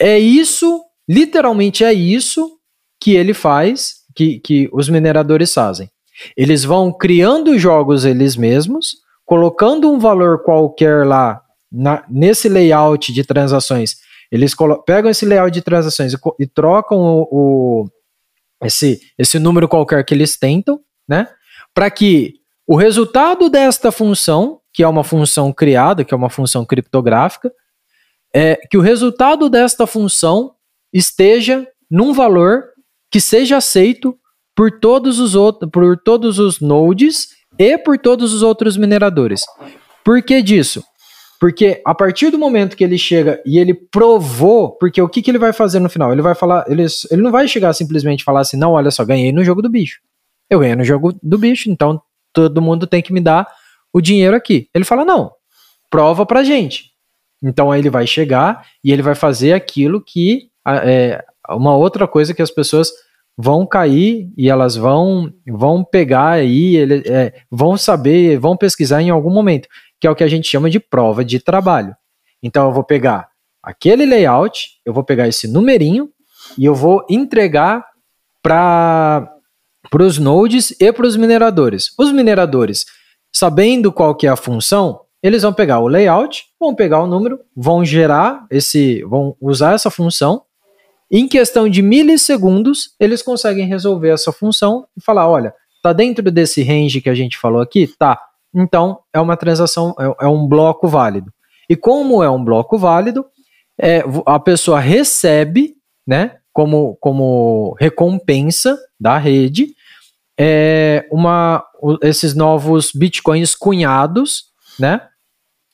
é 0.00 0.18
isso, 0.18 0.82
literalmente 1.08 1.84
é 1.84 1.92
isso 1.92 2.58
que 2.98 3.14
ele 3.14 3.34
faz, 3.34 3.96
que, 4.16 4.40
que 4.40 4.68
os 4.72 4.88
mineradores 4.88 5.52
fazem. 5.52 5.90
Eles 6.36 6.64
vão 6.64 6.92
criando 6.92 7.58
jogos 7.58 8.04
eles 8.04 8.36
mesmos, 8.36 8.96
colocando 9.24 9.90
um 9.90 9.98
valor 9.98 10.42
qualquer 10.42 11.06
lá 11.06 11.40
na, 11.70 12.04
nesse 12.08 12.48
layout 12.48 13.12
de 13.12 13.24
transações. 13.24 13.96
Eles 14.30 14.54
pegam 14.86 15.10
esse 15.10 15.26
layout 15.26 15.52
de 15.52 15.62
transações 15.62 16.12
e, 16.12 16.18
e 16.38 16.46
trocam 16.46 16.98
o, 16.98 17.28
o, 17.30 17.84
esse, 18.62 19.00
esse 19.18 19.38
número 19.38 19.68
qualquer 19.68 20.04
que 20.04 20.14
eles 20.14 20.36
tentam, 20.38 20.80
né? 21.08 21.28
Para 21.74 21.90
que 21.90 22.34
o 22.66 22.76
resultado 22.76 23.48
desta 23.48 23.90
função, 23.90 24.60
que 24.72 24.82
é 24.82 24.88
uma 24.88 25.04
função 25.04 25.52
criada, 25.52 26.04
que 26.04 26.14
é 26.14 26.16
uma 26.16 26.30
função 26.30 26.64
criptográfica, 26.64 27.52
é 28.34 28.56
que 28.70 28.76
o 28.76 28.80
resultado 28.80 29.48
desta 29.48 29.86
função 29.86 30.54
esteja 30.92 31.66
num 31.90 32.12
valor 32.12 32.64
que 33.10 33.20
seja 33.20 33.56
aceito 33.56 34.16
por 34.54 34.78
todos 34.78 35.18
os 35.18 35.34
outros, 35.34 35.70
por 35.70 35.96
todos 35.96 36.38
os 36.38 36.60
nodes 36.60 37.28
e 37.58 37.76
por 37.78 37.98
todos 37.98 38.32
os 38.32 38.42
outros 38.42 38.76
mineradores. 38.76 39.42
Por 40.04 40.22
que 40.22 40.42
disso? 40.42 40.82
Porque 41.40 41.80
a 41.86 41.94
partir 41.94 42.30
do 42.30 42.38
momento 42.38 42.76
que 42.76 42.84
ele 42.84 42.98
chega 42.98 43.42
e 43.46 43.58
ele 43.58 43.72
provou, 43.72 44.72
porque 44.72 45.00
o 45.00 45.08
que, 45.08 45.22
que 45.22 45.30
ele 45.30 45.38
vai 45.38 45.52
fazer 45.52 45.80
no 45.80 45.88
final? 45.88 46.12
Ele 46.12 46.20
vai 46.20 46.34
falar, 46.34 46.64
ele, 46.68 46.84
ele 47.10 47.22
não 47.22 47.30
vai 47.30 47.48
chegar 47.48 47.72
simplesmente 47.72 48.22
falar 48.22 48.40
assim, 48.40 48.58
não, 48.58 48.72
olha 48.72 48.90
só, 48.90 49.04
ganhei 49.04 49.32
no 49.32 49.42
jogo 49.42 49.62
do 49.62 49.70
bicho. 49.70 50.00
Eu 50.50 50.60
ganhei 50.60 50.76
no 50.76 50.84
jogo 50.84 51.14
do 51.22 51.38
bicho, 51.38 51.70
então 51.70 52.00
todo 52.32 52.60
mundo 52.60 52.86
tem 52.86 53.00
que 53.00 53.12
me 53.12 53.20
dar 53.20 53.48
o 53.92 54.00
dinheiro 54.00 54.36
aqui. 54.36 54.68
Ele 54.74 54.84
fala, 54.84 55.04
não, 55.04 55.32
prova 55.88 56.26
pra 56.26 56.44
gente. 56.44 56.89
Então 57.42 57.70
aí 57.70 57.80
ele 57.80 57.90
vai 57.90 58.06
chegar 58.06 58.66
e 58.84 58.92
ele 58.92 59.02
vai 59.02 59.14
fazer 59.14 59.52
aquilo 59.52 60.02
que 60.02 60.50
é 60.66 61.24
uma 61.48 61.74
outra 61.74 62.06
coisa 62.06 62.34
que 62.34 62.42
as 62.42 62.50
pessoas 62.50 62.90
vão 63.36 63.66
cair 63.66 64.30
e 64.36 64.50
elas 64.50 64.76
vão 64.76 65.32
vão 65.48 65.82
pegar 65.82 66.30
aí, 66.30 66.76
ele, 66.76 67.02
é, 67.06 67.32
vão 67.50 67.76
saber, 67.76 68.38
vão 68.38 68.56
pesquisar 68.56 69.00
em 69.00 69.10
algum 69.10 69.30
momento, 69.30 69.68
que 69.98 70.06
é 70.06 70.10
o 70.10 70.14
que 70.14 70.24
a 70.24 70.28
gente 70.28 70.48
chama 70.48 70.68
de 70.68 70.78
prova 70.78 71.24
de 71.24 71.40
trabalho. 71.40 71.96
Então 72.42 72.66
eu 72.66 72.72
vou 72.72 72.84
pegar 72.84 73.28
aquele 73.62 74.04
layout, 74.04 74.80
eu 74.84 74.92
vou 74.92 75.04
pegar 75.04 75.28
esse 75.28 75.48
numerinho 75.48 76.10
e 76.58 76.64
eu 76.64 76.74
vou 76.74 77.04
entregar 77.08 77.84
para 78.42 79.28
os 80.00 80.18
nodes 80.18 80.74
e 80.80 80.92
para 80.92 81.06
os 81.06 81.16
mineradores. 81.16 81.92
Os 81.98 82.12
mineradores, 82.12 82.86
sabendo 83.32 83.92
qual 83.92 84.14
que 84.14 84.26
é 84.26 84.30
a 84.30 84.36
função, 84.36 85.00
eles 85.22 85.42
vão 85.42 85.52
pegar 85.52 85.80
o 85.80 85.88
layout, 85.88 86.46
vão 86.58 86.74
pegar 86.74 87.02
o 87.02 87.06
número, 87.06 87.40
vão 87.54 87.84
gerar 87.84 88.46
esse, 88.50 89.02
vão 89.04 89.36
usar 89.40 89.74
essa 89.74 89.90
função 89.90 90.42
em 91.10 91.26
questão 91.26 91.68
de 91.68 91.82
milissegundos, 91.82 92.94
eles 93.00 93.20
conseguem 93.20 93.66
resolver 93.66 94.10
essa 94.10 94.30
função 94.30 94.86
e 94.96 95.02
falar: 95.02 95.28
olha, 95.28 95.52
tá 95.82 95.92
dentro 95.92 96.30
desse 96.30 96.62
range 96.62 97.00
que 97.00 97.10
a 97.10 97.14
gente 97.14 97.36
falou 97.36 97.60
aqui? 97.60 97.88
Tá. 97.98 98.20
Então 98.54 99.00
é 99.12 99.20
uma 99.20 99.36
transação, 99.36 99.94
é, 99.98 100.24
é 100.24 100.28
um 100.28 100.46
bloco 100.46 100.86
válido. 100.86 101.32
E 101.68 101.74
como 101.74 102.22
é 102.22 102.30
um 102.30 102.42
bloco 102.42 102.78
válido, 102.78 103.26
é, 103.80 104.04
a 104.24 104.38
pessoa 104.38 104.78
recebe, 104.78 105.74
né, 106.06 106.36
como, 106.52 106.96
como 107.00 107.76
recompensa 107.78 108.78
da 108.98 109.18
rede, 109.18 109.74
é, 110.38 111.06
uma, 111.10 111.64
esses 112.02 112.34
novos 112.34 112.92
bitcoins 112.92 113.54
cunhados, 113.54 114.46
né, 114.78 115.00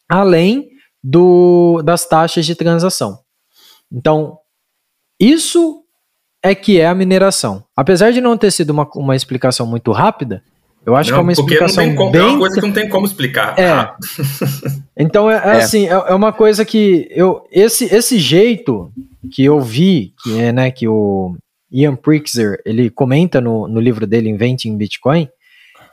além 0.09 0.69
do, 1.03 1.83
das 1.85 2.07
taxas 2.07 2.45
de 2.47 2.55
transação. 2.55 3.19
Então, 3.93 4.39
isso 5.21 5.83
é 6.43 6.55
que 6.55 6.81
é 6.81 6.87
a 6.87 6.95
mineração. 6.95 7.65
Apesar 7.77 8.13
de 8.13 8.21
não 8.21 8.37
ter 8.37 8.51
sido 8.51 8.71
uma, 8.71 8.89
uma 8.95 9.17
explicação 9.17 9.67
muito 9.67 9.93
rápida, 9.93 10.43
eu 10.85 10.95
acho 10.95 11.11
não, 11.11 11.17
que 11.17 11.21
é 11.21 11.23
uma 11.23 11.33
explicação 11.33 11.95
como, 11.95 12.11
bem... 12.11 12.21
É 12.21 12.25
uma 12.25 12.39
coisa 12.39 12.61
que 12.61 12.67
não 12.67 12.73
tem 12.73 12.89
como 12.89 13.07
explicar. 13.07 13.59
É. 13.59 13.91
então, 14.97 15.31
é, 15.31 15.35
é, 15.35 15.49
é. 15.49 15.51
assim, 15.59 15.87
é, 15.87 15.93
é, 15.93 16.15
uma 16.15 16.33
coisa 16.33 16.65
que 16.65 17.09
eu... 17.11 17.45
Esse, 17.51 17.93
esse 17.93 18.19
jeito 18.19 18.93
que 19.33 19.45
eu 19.45 19.61
vi, 19.61 20.13
que 20.23 20.39
é, 20.39 20.53
né, 20.53 20.71
que 20.71 20.87
o 20.87 21.37
Ian 21.73 21.97
Prixer, 21.97 22.61
ele 22.65 22.89
comenta 22.91 23.41
no, 23.41 23.67
no 23.67 23.81
livro 23.81 24.07
dele, 24.07 24.29
Inventing 24.29 24.77
Bitcoin, 24.77 25.29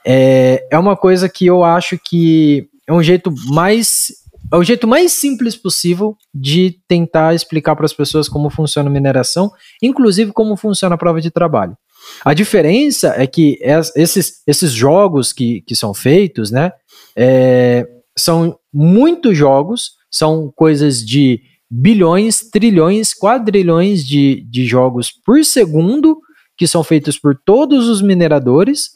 é, 0.06 0.68
é 0.72 0.78
uma 0.78 0.96
coisa 0.96 1.28
que 1.28 1.46
eu 1.46 1.64
acho 1.64 1.98
que 1.98 2.68
é 2.88 2.94
um 2.94 3.02
jeito 3.02 3.34
mais 3.48 4.12
é 4.52 4.58
o 4.58 4.64
jeito 4.64 4.88
mais 4.88 5.12
simples 5.14 5.56
possível 5.56 6.16
de 6.34 6.80
tentar 6.88 7.34
explicar 7.34 7.76
para 7.76 7.86
as 7.86 7.94
pessoas 7.94 8.28
como 8.28 8.50
funciona 8.50 8.90
a 8.90 8.92
mineração, 8.92 9.52
inclusive 9.82 10.32
como 10.32 10.56
funciona 10.56 10.96
a 10.96 10.98
prova 10.98 11.22
de 11.22 11.32
trabalho. 11.32 11.78
A 12.24 12.34
diferença 12.34 13.14
é 13.18 13.26
que 13.26 13.58
esses, 13.96 14.44
esses 14.46 14.72
jogos 14.72 15.32
que, 15.32 15.62
que 15.62 15.76
são 15.76 15.94
feitos, 15.94 16.52
né, 16.52 16.72
é, 17.16 17.88
são 18.18 18.58
muitos 18.72 19.38
jogos, 19.38 19.94
são 20.12 20.52
coisas 20.56 21.04
de 21.04 21.42
bilhões, 21.70 22.42
trilhões, 22.52 23.14
quadrilhões 23.14 24.06
de, 24.06 24.46
de 24.50 24.66
jogos 24.66 25.12
por 25.26 25.44
segundo 25.44 26.20
que 26.56 26.68
são 26.68 26.84
feitos 26.84 27.18
por 27.18 27.36
todos 27.44 27.88
os 27.88 28.02
mineradores 28.02 28.92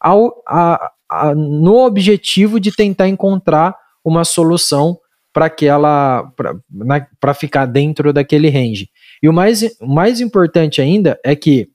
ao, 0.00 0.42
a, 0.48 0.90
no 1.36 1.84
objetivo 1.84 2.58
de 2.58 2.74
tentar 2.74 3.08
encontrar 3.08 3.76
uma 4.04 4.24
solução 4.24 4.98
para 5.32 5.46
aquela 5.46 6.24
para 6.36 6.54
né, 6.70 7.06
ficar 7.34 7.66
dentro 7.66 8.12
daquele 8.12 8.50
range. 8.50 8.90
E 9.22 9.28
o 9.28 9.32
mais, 9.32 9.62
mais 9.80 10.20
importante 10.20 10.80
ainda 10.80 11.18
é 11.24 11.34
que 11.34 11.68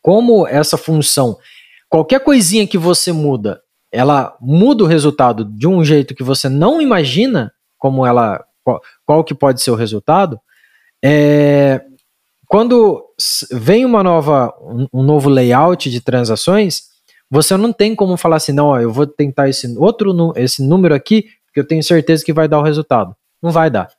como 0.00 0.46
essa 0.46 0.78
função, 0.78 1.36
qualquer 1.88 2.20
coisinha 2.20 2.66
que 2.66 2.78
você 2.78 3.12
muda, 3.12 3.60
ela 3.92 4.36
muda 4.40 4.84
o 4.84 4.86
resultado 4.86 5.44
de 5.44 5.66
um 5.66 5.84
jeito 5.84 6.14
que 6.14 6.22
você 6.22 6.48
não 6.48 6.80
imagina 6.80 7.52
como 7.76 8.06
ela 8.06 8.42
qual, 8.62 8.80
qual 9.04 9.24
que 9.24 9.34
pode 9.34 9.60
ser 9.60 9.70
o 9.70 9.74
resultado, 9.74 10.40
é, 11.04 11.82
quando 12.46 13.04
vem 13.52 13.84
uma 13.84 14.02
nova 14.02 14.54
um, 14.60 14.86
um 14.92 15.02
novo 15.02 15.28
layout 15.28 15.90
de 15.90 16.00
transações, 16.00 16.82
você 17.30 17.56
não 17.56 17.72
tem 17.72 17.94
como 17.94 18.16
falar 18.16 18.36
assim, 18.36 18.52
não, 18.52 18.68
ó, 18.68 18.80
eu 18.80 18.92
vou 18.92 19.06
tentar 19.06 19.48
esse 19.48 19.66
outro 19.78 20.32
esse 20.36 20.62
número 20.62 20.94
aqui 20.94 21.26
porque 21.46 21.60
eu 21.60 21.66
tenho 21.66 21.82
certeza 21.82 22.24
que 22.24 22.32
vai 22.32 22.48
dar 22.48 22.58
o 22.58 22.62
resultado. 22.62 23.14
Não 23.42 23.50
vai 23.50 23.70
dar. 23.70 23.90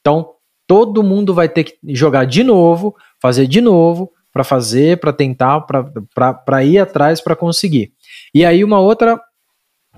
Então, 0.00 0.34
todo 0.66 1.02
mundo 1.02 1.32
vai 1.32 1.48
ter 1.48 1.64
que 1.64 1.78
jogar 1.94 2.24
de 2.24 2.42
novo, 2.42 2.94
fazer 3.20 3.46
de 3.46 3.60
novo, 3.60 4.12
para 4.32 4.42
fazer, 4.44 4.98
para 4.98 5.12
tentar, 5.12 5.60
para 5.60 6.64
ir 6.64 6.78
atrás 6.78 7.20
para 7.20 7.36
conseguir. 7.36 7.92
E 8.34 8.44
aí, 8.44 8.62
uma 8.64 8.80
outra 8.80 9.20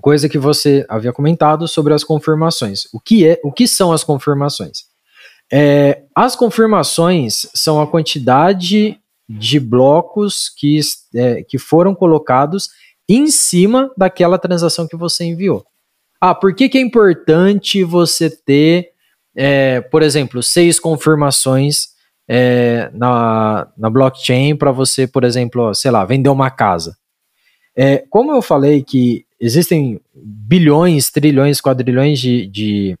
coisa 0.01 0.29
que 0.29 0.37
você 0.37 0.85
havia 0.87 1.11
comentado 1.11 1.67
sobre 1.67 1.93
as 1.93 2.03
confirmações. 2.03 2.87
O 2.93 2.99
que, 2.99 3.27
é, 3.27 3.39
o 3.43 3.51
que 3.51 3.67
são 3.67 3.91
as 3.91 4.03
confirmações? 4.03 4.85
É, 5.51 6.03
as 6.15 6.35
confirmações 6.35 7.47
são 7.53 7.81
a 7.81 7.87
quantidade 7.87 8.99
de 9.27 9.59
blocos 9.59 10.47
que, 10.47 10.79
é, 11.13 11.43
que 11.43 11.57
foram 11.57 11.95
colocados 11.95 12.69
em 13.07 13.27
cima 13.27 13.91
daquela 13.97 14.37
transação 14.37 14.87
que 14.87 14.95
você 14.95 15.25
enviou. 15.25 15.65
Ah, 16.21 16.35
por 16.35 16.53
que, 16.53 16.69
que 16.69 16.77
é 16.77 16.81
importante 16.81 17.83
você 17.83 18.29
ter, 18.29 18.91
é, 19.35 19.81
por 19.81 20.03
exemplo, 20.03 20.43
seis 20.43 20.79
confirmações 20.79 21.87
é, 22.27 22.91
na, 22.93 23.67
na 23.77 23.89
blockchain 23.89 24.55
para 24.55 24.71
você, 24.71 25.07
por 25.07 25.23
exemplo, 25.23 25.73
sei 25.73 25.91
lá, 25.91 26.05
vender 26.05 26.29
uma 26.29 26.51
casa? 26.51 26.97
É, 27.75 28.03
como 28.09 28.31
eu 28.33 28.41
falei 28.41 28.83
que 28.83 29.25
existem 29.39 30.01
bilhões, 30.13 31.09
trilhões, 31.09 31.61
quadrilhões 31.61 32.19
de, 32.19 32.45
de, 32.47 32.97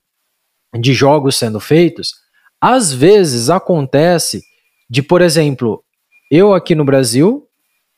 de 0.79 0.93
jogos 0.93 1.35
sendo 1.35 1.59
feitos, 1.59 2.13
às 2.61 2.93
vezes 2.93 3.49
acontece 3.49 4.41
de, 4.89 5.03
por 5.03 5.21
exemplo, 5.21 5.83
eu 6.31 6.53
aqui 6.53 6.75
no 6.75 6.85
Brasil, 6.85 7.48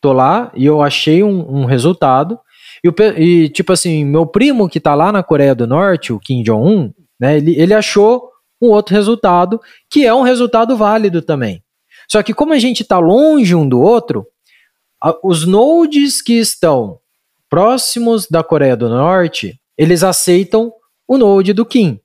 tô 0.02 0.12
lá 0.12 0.52
e 0.56 0.66
eu 0.66 0.82
achei 0.82 1.24
um, 1.24 1.62
um 1.62 1.66
resultado 1.66 2.39
e, 2.84 2.89
o, 2.89 2.95
e, 3.18 3.49
tipo 3.49 3.72
assim, 3.72 4.04
meu 4.04 4.26
primo 4.26 4.68
que 4.68 4.80
tá 4.80 4.95
lá 4.95 5.12
na 5.12 5.22
Coreia 5.22 5.54
do 5.54 5.68
Norte, 5.68 6.12
o 6.12 6.20
Kim 6.20 6.41
Jong-un, 6.41 6.91
né, 7.20 7.38
ele, 7.38 7.60
ele 7.60 7.74
achou 7.74 8.30
um 8.62 8.70
outro 8.70 8.95
resultado, 8.95 9.60
que 9.89 10.06
é 10.06 10.14
um 10.14 10.24
resultado 10.24 10.76
válido 10.76 11.22
também. 11.22 11.64
Só 12.10 12.22
que 12.24 12.34
como 12.34 12.54
a 12.54 12.60
gente 12.60 12.82
está 12.82 12.99
longe 12.99 13.56
um 13.56 13.68
do 13.68 13.80
outro, 13.80 14.26
a, 15.02 15.16
os 15.24 15.45
nodes 15.45 16.22
que 16.22 16.34
estão 16.34 16.99
próximos 17.49 18.28
da 18.28 18.43
Coreia 18.43 18.76
do 18.76 18.89
Norte, 18.89 19.60
eles 19.78 20.04
aceitam 20.04 20.72
o 21.08 21.18
Node 21.18 21.54
do 21.54 21.66
Kim, 21.66 21.99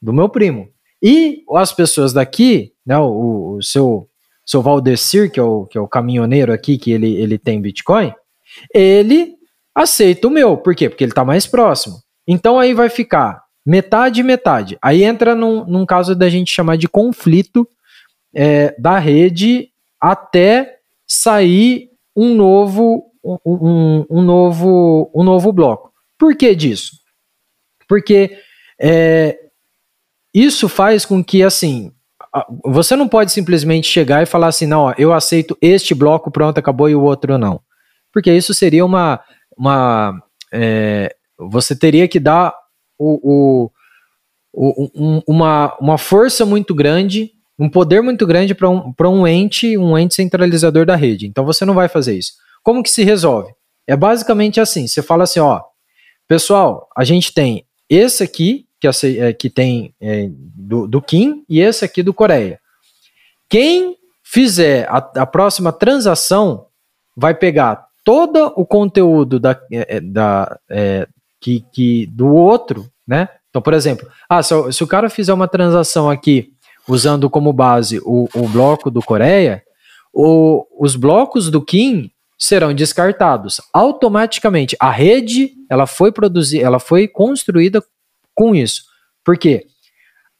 do 0.00 0.12
meu 0.12 0.28
primo. 0.28 0.68
E 1.02 1.42
as 1.52 1.72
pessoas 1.72 2.12
daqui, 2.12 2.72
né, 2.86 2.96
o, 2.98 3.56
o 3.56 3.62
seu, 3.62 4.08
seu 4.44 4.62
Valdecir, 4.62 5.30
que 5.30 5.40
é, 5.40 5.42
o, 5.42 5.64
que 5.66 5.78
é 5.78 5.80
o 5.80 5.88
caminhoneiro 5.88 6.52
aqui, 6.52 6.76
que 6.76 6.92
ele, 6.92 7.14
ele 7.14 7.38
tem 7.38 7.60
Bitcoin, 7.60 8.12
ele 8.72 9.34
aceita 9.74 10.28
o 10.28 10.30
meu. 10.30 10.56
Por 10.56 10.74
quê? 10.74 10.88
Porque 10.88 11.04
ele 11.04 11.12
está 11.12 11.24
mais 11.24 11.46
próximo. 11.46 11.96
Então 12.26 12.58
aí 12.58 12.74
vai 12.74 12.88
ficar 12.88 13.42
metade 13.64 14.22
metade. 14.22 14.78
Aí 14.82 15.02
entra 15.02 15.34
num, 15.34 15.64
num 15.64 15.86
caso 15.86 16.14
da 16.14 16.28
gente 16.28 16.52
chamar 16.52 16.76
de 16.76 16.88
conflito 16.88 17.66
é, 18.34 18.74
da 18.78 18.98
rede 18.98 19.70
até 20.00 20.78
sair 21.06 21.90
um 22.14 22.34
novo 22.34 23.10
um, 23.24 24.04
um, 24.10 24.22
novo 24.22 25.10
um 25.14 25.22
novo 25.22 25.52
bloco. 25.52 25.92
Por 26.18 26.36
que 26.36 26.54
disso? 26.54 26.92
Porque 27.88 28.38
é, 28.78 29.38
isso 30.32 30.68
faz 30.68 31.06
com 31.06 31.24
que 31.24 31.42
assim 31.42 31.93
você 32.64 32.96
não 32.96 33.08
pode 33.08 33.32
simplesmente 33.32 33.86
chegar 33.86 34.22
e 34.22 34.26
falar 34.26 34.48
assim, 34.48 34.66
não, 34.66 34.82
ó, 34.82 34.94
eu 34.98 35.12
aceito 35.12 35.56
este 35.60 35.94
bloco, 35.94 36.30
pronto, 36.30 36.58
acabou 36.58 36.88
e 36.88 36.94
o 36.94 37.02
outro 37.02 37.38
não, 37.38 37.60
porque 38.12 38.32
isso 38.32 38.52
seria 38.52 38.84
uma 38.84 39.20
uma 39.56 40.20
é, 40.52 41.14
você 41.38 41.76
teria 41.76 42.08
que 42.08 42.18
dar 42.18 42.54
o, 42.98 43.20
o, 43.22 43.70
o 44.52 44.90
um, 44.94 45.22
uma, 45.26 45.76
uma 45.80 45.98
força 45.98 46.44
muito 46.44 46.74
grande 46.74 47.34
um 47.58 47.68
poder 47.68 48.02
muito 48.02 48.26
grande 48.26 48.54
para 48.54 48.68
um, 48.68 48.92
um 49.00 49.26
ente, 49.26 49.78
um 49.78 49.96
ente 49.96 50.14
centralizador 50.14 50.84
da 50.84 50.96
rede. 50.96 51.26
Então 51.26 51.44
você 51.44 51.64
não 51.64 51.74
vai 51.74 51.88
fazer 51.88 52.16
isso. 52.16 52.32
Como 52.62 52.82
que 52.82 52.90
se 52.90 53.04
resolve? 53.04 53.52
É 53.86 53.96
basicamente 53.96 54.60
assim: 54.60 54.86
você 54.86 55.02
fala 55.02 55.24
assim, 55.24 55.40
ó, 55.40 55.60
pessoal, 56.26 56.88
a 56.96 57.04
gente 57.04 57.32
tem 57.32 57.66
esse 57.88 58.22
aqui, 58.22 58.63
que, 58.92 59.20
é, 59.20 59.32
que 59.32 59.50
tem 59.50 59.94
é, 60.00 60.28
do, 60.30 60.86
do 60.86 61.00
Kim, 61.00 61.44
e 61.48 61.60
esse 61.60 61.84
aqui 61.84 62.02
do 62.02 62.14
Coreia. 62.14 62.60
Quem 63.48 63.96
fizer 64.22 64.86
a, 64.88 64.98
a 65.22 65.26
próxima 65.26 65.72
transação 65.72 66.66
vai 67.16 67.34
pegar 67.34 67.86
todo 68.04 68.52
o 68.56 68.66
conteúdo 68.66 69.38
da, 69.38 69.52
é, 69.72 69.96
é 69.96 70.00
da, 70.00 70.58
é, 70.68 71.06
que, 71.40 71.64
que, 71.72 72.06
do 72.06 72.26
outro, 72.34 72.86
né? 73.06 73.28
Então, 73.48 73.62
por 73.62 73.72
exemplo, 73.72 74.08
ah, 74.28 74.42
se, 74.42 74.54
se 74.72 74.82
o 74.82 74.86
cara 74.86 75.08
fizer 75.08 75.32
uma 75.32 75.46
transação 75.46 76.10
aqui 76.10 76.52
usando 76.88 77.30
como 77.30 77.52
base 77.52 78.00
o, 78.04 78.28
o 78.34 78.48
bloco 78.48 78.90
do 78.90 79.00
Coreia, 79.00 79.62
o, 80.12 80.66
os 80.78 80.96
blocos 80.96 81.50
do 81.50 81.64
Kim 81.64 82.10
serão 82.38 82.74
descartados 82.74 83.60
automaticamente. 83.72 84.76
A 84.80 84.90
rede 84.90 85.52
ela 85.70 85.86
foi 85.86 86.12
produzida, 86.12 86.64
ela 86.64 86.78
foi 86.78 87.08
construída 87.08 87.82
com 88.34 88.54
isso. 88.54 88.82
Por 89.24 89.38
quê? 89.38 89.66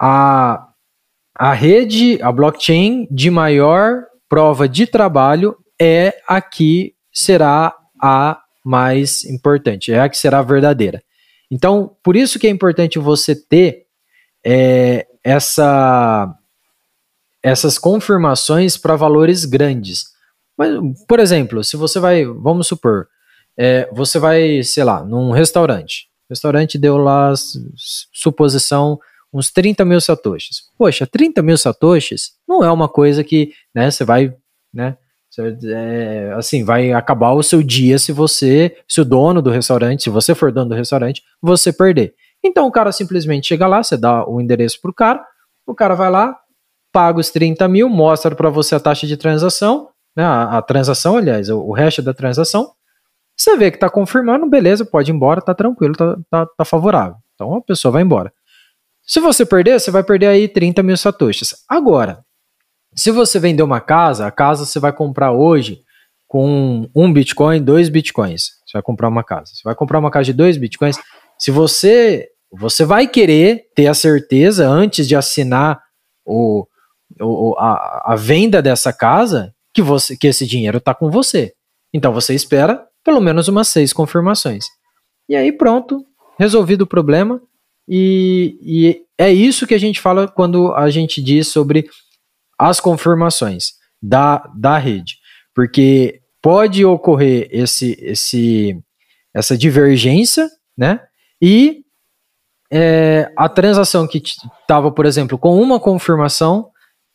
A, 0.00 0.68
a 1.34 1.52
rede, 1.52 2.20
a 2.22 2.30
blockchain 2.30 3.06
de 3.10 3.30
maior 3.30 4.04
prova 4.28 4.68
de 4.68 4.86
trabalho 4.86 5.56
é 5.80 6.20
a 6.26 6.40
que 6.40 6.94
será 7.12 7.74
a 8.00 8.40
mais 8.64 9.24
importante, 9.24 9.92
é 9.92 10.00
a 10.00 10.08
que 10.08 10.16
será 10.16 10.42
verdadeira. 10.42 11.02
Então, 11.50 11.96
por 12.02 12.16
isso 12.16 12.38
que 12.38 12.46
é 12.46 12.50
importante 12.50 12.98
você 12.98 13.34
ter 13.34 13.86
é, 14.44 15.06
essa, 15.22 16.34
essas 17.42 17.78
confirmações 17.78 18.76
para 18.76 18.96
valores 18.96 19.44
grandes. 19.44 20.06
Mas, 20.56 20.70
por 21.06 21.20
exemplo, 21.20 21.62
se 21.62 21.76
você 21.76 21.98
vai, 21.98 22.24
vamos 22.24 22.66
supor, 22.66 23.08
é, 23.56 23.88
você 23.92 24.18
vai, 24.18 24.62
sei 24.62 24.84
lá, 24.84 25.04
num 25.04 25.30
restaurante. 25.30 26.08
Restaurante 26.34 26.76
deu 26.76 26.96
lá, 26.96 27.32
suposição, 28.12 28.98
uns 29.32 29.50
30 29.50 29.84
mil 29.84 30.00
satoshis. 30.00 30.64
Poxa, 30.76 31.06
30 31.06 31.42
mil 31.42 31.56
satoshis 31.56 32.32
não 32.46 32.62
é 32.62 32.70
uma 32.70 32.88
coisa 32.88 33.24
que, 33.24 33.52
né, 33.74 33.90
você 33.90 34.04
vai, 34.04 34.34
né, 34.72 34.96
é, 35.64 36.32
assim, 36.36 36.62
vai 36.62 36.92
acabar 36.92 37.32
o 37.32 37.42
seu 37.42 37.62
dia 37.62 37.98
se 37.98 38.12
você, 38.12 38.76
se 38.86 39.00
o 39.00 39.04
dono 39.04 39.42
do 39.42 39.50
restaurante, 39.50 40.04
se 40.04 40.10
você 40.10 40.34
for 40.34 40.52
dono 40.52 40.70
do 40.70 40.74
restaurante, 40.76 41.22
você 41.42 41.72
perder. 41.72 42.14
Então 42.44 42.66
o 42.66 42.70
cara 42.70 42.92
simplesmente 42.92 43.48
chega 43.48 43.66
lá, 43.66 43.82
você 43.82 43.96
dá 43.96 44.28
o 44.28 44.40
endereço 44.40 44.80
pro 44.80 44.92
cara, 44.92 45.24
o 45.66 45.74
cara 45.74 45.94
vai 45.94 46.10
lá, 46.10 46.38
paga 46.92 47.18
os 47.18 47.30
30 47.30 47.66
mil, 47.66 47.88
mostra 47.88 48.34
para 48.36 48.50
você 48.50 48.74
a 48.76 48.80
taxa 48.80 49.06
de 49.06 49.16
transação, 49.16 49.88
né, 50.16 50.22
a, 50.22 50.58
a 50.58 50.62
transação, 50.62 51.16
aliás, 51.16 51.48
o, 51.48 51.58
o, 51.58 51.72
resto 51.72 52.02
da 52.02 52.14
transação. 52.14 52.70
Você 53.36 53.56
vê 53.56 53.70
que 53.70 53.76
está 53.76 53.90
confirmando, 53.90 54.48
beleza, 54.48 54.84
pode 54.84 55.10
ir 55.10 55.14
embora, 55.14 55.40
tá 55.40 55.54
tranquilo, 55.54 55.94
tá, 55.94 56.16
tá, 56.30 56.46
tá 56.46 56.64
favorável. 56.64 57.16
Então 57.34 57.54
a 57.54 57.60
pessoa 57.60 57.92
vai 57.92 58.02
embora. 58.02 58.32
Se 59.02 59.20
você 59.20 59.44
perder, 59.44 59.78
você 59.78 59.90
vai 59.90 60.02
perder 60.02 60.28
aí 60.28 60.48
30 60.48 60.82
mil 60.82 60.96
satoshis. 60.96 61.54
Agora, 61.68 62.24
se 62.94 63.10
você 63.10 63.38
vender 63.38 63.62
uma 63.62 63.80
casa, 63.80 64.26
a 64.26 64.30
casa 64.30 64.64
você 64.64 64.78
vai 64.78 64.92
comprar 64.92 65.32
hoje 65.32 65.82
com 66.26 66.88
um 66.94 67.12
Bitcoin, 67.12 67.62
dois 67.62 67.88
Bitcoins. 67.88 68.52
Você 68.64 68.72
vai 68.74 68.82
comprar 68.82 69.08
uma 69.08 69.22
casa. 69.22 69.52
Você 69.54 69.62
vai 69.64 69.74
comprar 69.74 69.98
uma 69.98 70.10
casa 70.10 70.26
de 70.26 70.32
dois 70.32 70.56
Bitcoins. 70.56 70.96
Se 71.38 71.50
você 71.50 72.28
você 72.56 72.84
vai 72.84 73.08
querer 73.08 73.66
ter 73.74 73.88
a 73.88 73.94
certeza 73.94 74.68
antes 74.68 75.08
de 75.08 75.16
assinar 75.16 75.82
o, 76.24 76.66
o 77.20 77.56
a, 77.58 78.12
a 78.12 78.16
venda 78.16 78.62
dessa 78.62 78.92
casa 78.92 79.52
que 79.72 79.82
você 79.82 80.16
que 80.16 80.28
esse 80.28 80.46
dinheiro 80.46 80.78
está 80.78 80.94
com 80.94 81.10
você. 81.10 81.52
Então 81.92 82.12
você 82.12 82.32
espera 82.32 82.86
pelo 83.04 83.20
menos 83.20 83.46
umas 83.48 83.68
seis 83.68 83.92
confirmações. 83.92 84.64
E 85.28 85.36
aí 85.36 85.52
pronto, 85.52 86.04
resolvido 86.38 86.82
o 86.82 86.86
problema. 86.86 87.40
E, 87.86 88.58
e 88.62 89.02
é 89.18 89.32
isso 89.32 89.66
que 89.66 89.74
a 89.74 89.78
gente 89.78 90.00
fala 90.00 90.26
quando 90.26 90.72
a 90.74 90.88
gente 90.90 91.22
diz 91.22 91.48
sobre 91.48 91.88
as 92.58 92.80
confirmações 92.80 93.74
da, 94.02 94.38
da 94.56 94.78
rede. 94.78 95.16
Porque 95.54 96.20
pode 96.42 96.84
ocorrer 96.84 97.48
esse, 97.50 97.96
esse, 98.00 98.78
essa 99.32 99.56
divergência, 99.56 100.48
né? 100.76 101.00
E 101.40 101.84
é, 102.70 103.30
a 103.36 103.48
transação 103.48 104.06
que 104.06 104.18
estava, 104.18 104.90
por 104.90 105.06
exemplo, 105.06 105.38
com 105.38 105.60
uma 105.60 105.78
confirmação, 105.78 106.70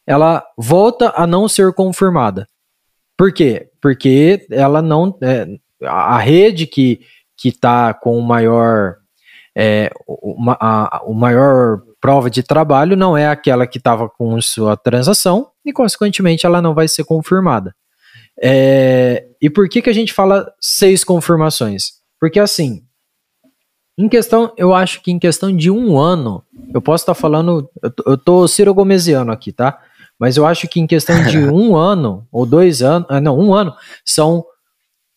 ela 0.08 0.44
volta 0.58 1.14
a 1.16 1.28
não 1.28 1.48
ser 1.48 1.74
confirmada. 1.74 2.48
Por 3.18 3.34
quê? 3.34 3.70
Porque 3.82 4.48
ela 4.50 4.82
não. 4.82 5.18
É, 5.22 5.46
a 5.84 6.18
rede 6.18 6.66
que 6.66 7.02
está 7.44 7.94
com 7.94 8.18
o 8.18 8.22
maior. 8.22 8.96
É, 9.56 9.92
uma, 10.08 10.58
a, 10.60 11.02
o 11.06 11.14
maior 11.14 11.82
prova 12.00 12.30
de 12.30 12.42
trabalho 12.42 12.96
não 12.96 13.18
é 13.18 13.28
aquela 13.28 13.68
que 13.68 13.78
estava 13.78 14.08
com 14.08 14.40
sua 14.42 14.78
transação 14.78 15.50
e, 15.66 15.74
consequentemente, 15.74 16.46
ela 16.46 16.62
não 16.62 16.74
vai 16.74 16.88
ser 16.88 17.04
confirmada. 17.04 17.76
É, 18.42 19.26
e 19.42 19.50
por 19.50 19.68
que, 19.68 19.82
que 19.82 19.90
a 19.90 19.94
gente 19.94 20.14
fala 20.14 20.52
seis 20.62 21.04
confirmações? 21.04 22.00
Porque 22.20 22.40
assim, 22.40 22.84
em 23.98 24.08
questão, 24.08 24.54
eu 24.58 24.74
acho 24.74 25.02
que 25.02 25.12
em 25.12 25.20
questão 25.20 25.54
de 25.54 25.70
um 25.70 26.00
ano, 26.00 26.42
eu 26.74 26.82
posso 26.82 27.04
estar 27.04 27.14
tá 27.14 27.20
falando, 27.20 27.70
eu 27.84 27.92
tô, 27.92 28.04
eu 28.08 28.18
tô 28.18 28.48
Ciro 28.48 28.74
Gomesiano 28.74 29.32
aqui, 29.32 29.52
tá? 29.52 29.78
Mas 30.18 30.38
eu 30.38 30.46
acho 30.46 30.68
que 30.70 30.80
em 30.80 30.88
questão 30.88 31.22
de 31.24 31.38
um 31.52 31.76
ano, 31.76 32.26
ou 32.32 32.46
dois 32.46 32.82
anos, 32.82 33.08
ah, 33.10 33.20
não, 33.20 33.38
um 33.38 33.54
ano, 33.54 33.74
são 34.06 34.46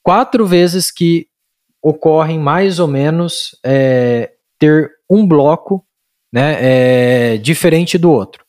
quatro 0.02 0.46
vezes 0.46 0.90
que 0.90 1.28
ocorrem 1.82 2.38
mais 2.38 2.78
ou 2.78 2.86
menos 2.86 3.58
é, 3.64 4.32
ter 4.58 4.90
um 5.08 5.26
bloco 5.26 5.84
né, 6.32 6.56
é, 6.60 7.36
diferente 7.38 7.98
do 7.98 8.10
outro. 8.10 8.44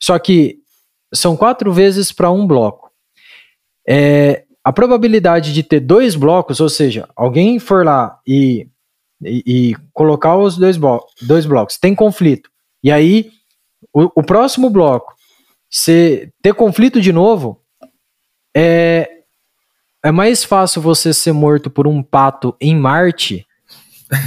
Só 0.00 0.18
que 0.18 0.58
são 1.12 1.36
quatro 1.36 1.72
vezes 1.72 2.12
para 2.12 2.30
um 2.30 2.46
bloco. 2.46 2.90
É, 3.88 4.44
a 4.62 4.72
probabilidade 4.72 5.52
de 5.52 5.62
ter 5.62 5.80
dois 5.80 6.14
blocos, 6.14 6.60
ou 6.60 6.68
seja, 6.68 7.08
alguém 7.14 7.58
for 7.58 7.84
lá 7.84 8.18
e 8.26 8.68
e, 9.22 9.42
e 9.46 9.76
colocar 9.92 10.36
os 10.36 10.56
dois, 10.56 10.76
blo 10.76 11.00
dois 11.22 11.46
blocos, 11.46 11.78
tem 11.78 11.94
conflito, 11.94 12.50
e 12.82 12.90
aí 12.92 13.30
o, 13.92 14.20
o 14.20 14.22
próximo 14.22 14.68
bloco 14.68 15.14
se 15.70 16.32
ter 16.40 16.54
conflito 16.54 17.00
de 17.00 17.12
novo, 17.12 17.60
é, 18.56 19.13
é 20.04 20.12
mais 20.12 20.44
fácil 20.44 20.82
você 20.82 21.14
ser 21.14 21.32
morto 21.32 21.70
por 21.70 21.86
um 21.86 22.02
pato 22.02 22.54
em 22.60 22.76
Marte 22.76 23.46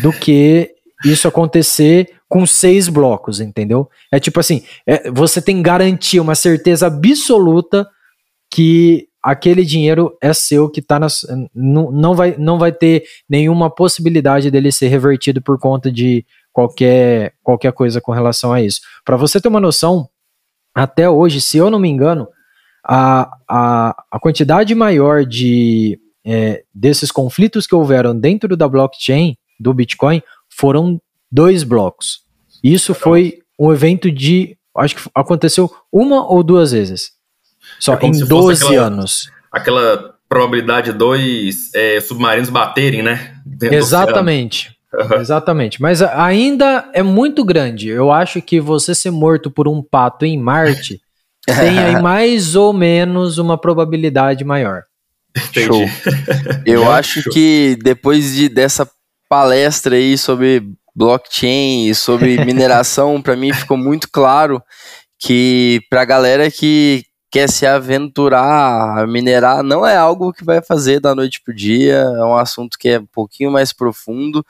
do 0.01 0.11
que 0.11 0.71
isso 1.05 1.27
acontecer 1.27 2.15
com 2.27 2.47
seis 2.47 2.89
blocos, 2.89 3.39
entendeu? 3.39 3.87
É 4.11 4.19
tipo 4.19 4.39
assim, 4.39 4.63
é, 4.87 5.09
você 5.11 5.39
tem 5.39 5.61
garantia, 5.61 6.21
uma 6.21 6.33
certeza 6.33 6.87
absoluta 6.87 7.87
que 8.49 9.07
aquele 9.21 9.63
dinheiro 9.63 10.17
é 10.19 10.33
seu 10.33 10.67
que 10.67 10.81
tá 10.81 10.99
nas, 10.99 11.25
não, 11.53 11.91
não, 11.91 12.15
vai, 12.15 12.35
não 12.39 12.57
vai 12.57 12.71
ter 12.71 13.03
nenhuma 13.29 13.69
possibilidade 13.69 14.49
dele 14.49 14.71
ser 14.71 14.87
revertido 14.87 15.43
por 15.43 15.59
conta 15.59 15.91
de 15.91 16.25
qualquer, 16.51 17.33
qualquer 17.43 17.71
coisa 17.71 18.01
com 18.01 18.11
relação 18.11 18.51
a 18.51 18.61
isso. 18.61 18.81
Para 19.05 19.15
você 19.15 19.39
ter 19.39 19.47
uma 19.47 19.59
noção, 19.59 20.09
até 20.73 21.07
hoje, 21.07 21.39
se 21.39 21.57
eu 21.57 21.69
não 21.69 21.77
me 21.77 21.87
engano, 21.87 22.27
a, 22.87 23.29
a, 23.49 24.03
a 24.09 24.19
quantidade 24.19 24.73
maior 24.73 25.25
de, 25.25 25.99
é, 26.25 26.63
desses 26.73 27.11
conflitos 27.11 27.67
que 27.67 27.75
houveram 27.75 28.17
dentro 28.17 28.55
da 28.55 28.67
blockchain 28.67 29.35
do 29.59 29.73
Bitcoin 29.73 30.23
foram 30.49 31.01
dois 31.29 31.63
blocos. 31.63 32.21
Isso 32.63 32.93
foi 32.93 33.39
um 33.59 33.73
evento 33.73 34.09
de. 34.09 34.57
Acho 34.77 34.95
que 34.95 35.09
aconteceu 35.13 35.69
uma 35.91 36.25
ou 36.31 36.41
duas 36.43 36.71
vezes. 36.71 37.11
Só 37.79 37.95
é 37.95 38.05
em 38.05 38.11
12 38.11 38.65
aquela, 38.65 38.85
anos. 38.85 39.29
Aquela 39.51 40.15
probabilidade 40.29 40.91
de 40.91 40.97
dois 40.97 41.73
é, 41.73 41.99
submarinos 41.99 42.49
baterem, 42.49 43.01
né? 43.01 43.35
Exatamente. 43.61 44.77
Exatamente. 45.19 45.81
Mas 45.81 46.01
ainda 46.01 46.89
é 46.93 47.03
muito 47.03 47.43
grande. 47.43 47.89
Eu 47.89 48.11
acho 48.11 48.41
que 48.41 48.59
você 48.59 48.95
ser 48.95 49.11
morto 49.11 49.51
por 49.51 49.67
um 49.67 49.81
pato 49.81 50.25
em 50.25 50.37
Marte 50.37 51.01
tem 51.47 51.79
aí 51.79 51.99
mais 52.01 52.55
ou 52.55 52.73
menos 52.73 53.37
uma 53.37 53.57
probabilidade 53.57 54.43
maior. 54.43 54.83
Entendi. 55.35 55.65
Show. 55.65 55.85
Eu 56.65 56.91
acho 56.91 57.21
Show. 57.21 57.33
que 57.33 57.77
depois 57.81 58.35
de, 58.35 58.49
dessa 58.49 58.89
palestra 59.29 59.95
aí 59.95 60.17
sobre 60.17 60.63
blockchain 60.95 61.87
e 61.87 61.95
sobre 61.95 62.37
mineração, 62.43 63.21
para 63.21 63.35
mim 63.35 63.53
ficou 63.53 63.77
muito 63.77 64.09
claro 64.11 64.61
que 65.19 65.81
para 65.89 66.01
a 66.01 66.05
galera 66.05 66.51
que 66.51 67.03
quer 67.29 67.49
se 67.49 67.65
aventurar 67.65 68.99
a 68.99 69.07
minerar, 69.07 69.61
não 69.61 69.85
é 69.85 69.97
algo 69.97 70.31
que 70.31 70.45
vai 70.45 70.61
fazer 70.61 70.99
da 70.99 71.13
noite 71.13 71.41
pro 71.43 71.53
dia, 71.53 71.95
é 71.95 72.23
um 72.23 72.35
assunto 72.35 72.77
que 72.77 72.89
é 72.89 72.99
um 72.99 73.05
pouquinho 73.05 73.51
mais 73.51 73.73
profundo. 73.73 74.45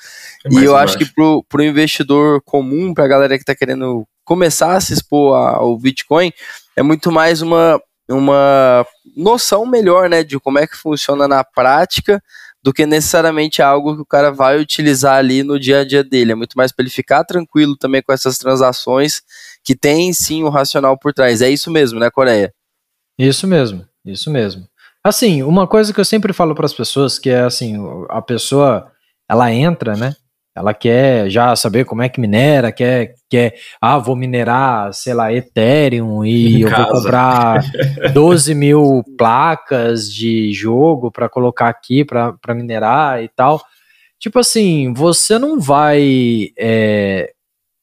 É 0.45 0.49
mais 0.49 0.63
e 0.63 0.65
eu 0.65 0.71
embaixo. 0.71 0.95
acho 0.95 0.97
que 0.97 1.13
pro, 1.13 1.43
pro 1.49 1.63
investidor 1.63 2.41
comum, 2.43 2.93
para 2.93 3.05
a 3.05 3.07
galera 3.07 3.35
que 3.35 3.43
está 3.43 3.55
querendo 3.55 4.07
começar 4.23 4.75
a 4.75 4.81
se 4.81 4.93
expor 4.93 5.35
ao 5.35 5.77
Bitcoin, 5.77 6.31
é 6.75 6.83
muito 6.83 7.11
mais 7.11 7.41
uma, 7.41 7.81
uma 8.07 8.85
noção 9.15 9.65
melhor, 9.65 10.09
né, 10.09 10.23
de 10.23 10.39
como 10.39 10.59
é 10.59 10.67
que 10.67 10.77
funciona 10.77 11.27
na 11.27 11.43
prática 11.43 12.21
do 12.61 12.73
que 12.73 12.85
necessariamente 12.85 13.61
algo 13.61 13.95
que 13.95 14.01
o 14.01 14.05
cara 14.05 14.29
vai 14.31 14.59
utilizar 14.59 15.15
ali 15.15 15.41
no 15.41 15.59
dia 15.59 15.79
a 15.79 15.85
dia 15.85 16.03
dele. 16.03 16.33
É 16.33 16.35
muito 16.35 16.57
mais 16.57 16.71
para 16.71 16.83
ele 16.83 16.89
ficar 16.89 17.23
tranquilo 17.23 17.77
também 17.77 18.01
com 18.01 18.11
essas 18.11 18.37
transações 18.37 19.21
que 19.63 19.75
tem 19.75 20.11
sim 20.11 20.43
o 20.43 20.47
um 20.47 20.49
racional 20.49 20.97
por 20.97 21.13
trás. 21.13 21.41
É 21.41 21.49
isso 21.49 21.71
mesmo, 21.71 21.99
né, 21.99 22.09
Coreia? 22.11 22.53
Isso 23.17 23.47
mesmo, 23.47 23.85
isso 24.05 24.29
mesmo. 24.29 24.67
Assim, 25.03 25.41
uma 25.43 25.65
coisa 25.67 25.93
que 25.93 25.99
eu 25.99 26.05
sempre 26.05 26.33
falo 26.33 26.53
para 26.53 26.65
as 26.65 26.73
pessoas 26.73 27.17
que 27.17 27.29
é 27.29 27.41
assim, 27.41 27.75
a 28.09 28.21
pessoa 28.21 28.91
ela 29.29 29.51
entra, 29.51 29.95
né? 29.95 30.15
Ela 30.55 30.73
quer 30.73 31.29
já 31.29 31.55
saber 31.55 31.85
como 31.85 32.01
é 32.01 32.09
que 32.09 32.19
minera, 32.19 32.71
quer, 32.71 33.13
quer 33.29 33.53
ah, 33.79 33.99
vou 33.99 34.15
minerar, 34.15 34.91
sei 34.91 35.13
lá, 35.13 35.31
Ethereum 35.31 36.25
e 36.25 36.57
em 36.57 36.61
eu 36.61 36.69
casa. 36.69 36.83
vou 36.83 36.91
comprar 36.93 37.63
12 38.11 38.55
mil 38.55 39.03
placas 39.15 40.11
de 40.11 40.51
jogo 40.51 41.11
para 41.11 41.29
colocar 41.29 41.69
aqui 41.69 42.03
para 42.03 42.55
minerar 42.55 43.23
e 43.23 43.29
tal. 43.29 43.61
Tipo 44.19 44.39
assim, 44.39 44.91
você 44.93 45.37
não 45.37 45.59
vai 45.59 46.47
é, 46.57 47.31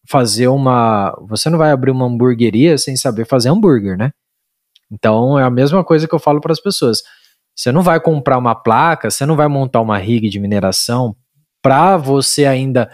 fazer 0.08 0.48
uma. 0.48 1.16
Você 1.28 1.48
não 1.48 1.58
vai 1.58 1.70
abrir 1.70 1.92
uma 1.92 2.06
hamburgueria 2.06 2.76
sem 2.76 2.96
saber 2.96 3.24
fazer 3.24 3.50
hambúrguer, 3.50 3.96
né? 3.96 4.10
Então 4.90 5.38
é 5.38 5.42
a 5.42 5.50
mesma 5.50 5.84
coisa 5.84 6.06
que 6.06 6.14
eu 6.14 6.18
falo 6.18 6.40
para 6.40 6.52
as 6.52 6.60
pessoas. 6.60 7.02
Você 7.54 7.70
não 7.70 7.82
vai 7.82 8.00
comprar 8.00 8.38
uma 8.38 8.54
placa, 8.54 9.10
você 9.10 9.24
não 9.24 9.36
vai 9.36 9.48
montar 9.48 9.80
uma 9.80 9.98
rig 9.98 10.28
de 10.28 10.40
mineração 10.40 11.14
para 11.62 11.96
você 11.96 12.44
ainda 12.44 12.90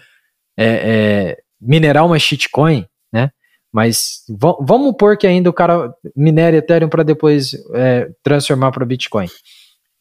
é, 0.56 0.66
é, 0.66 1.38
minerar 1.60 2.04
uma 2.06 2.18
shitcoin, 2.18 2.86
né? 3.12 3.30
Mas 3.72 4.22
vamos 4.28 4.94
pôr 4.98 5.16
que 5.16 5.26
ainda 5.26 5.48
o 5.48 5.52
cara 5.52 5.92
minere 6.14 6.56
Ethereum 6.56 6.88
para 6.88 7.02
depois 7.02 7.52
é, 7.74 8.10
transformar 8.22 8.72
para 8.72 8.84
Bitcoin. 8.84 9.28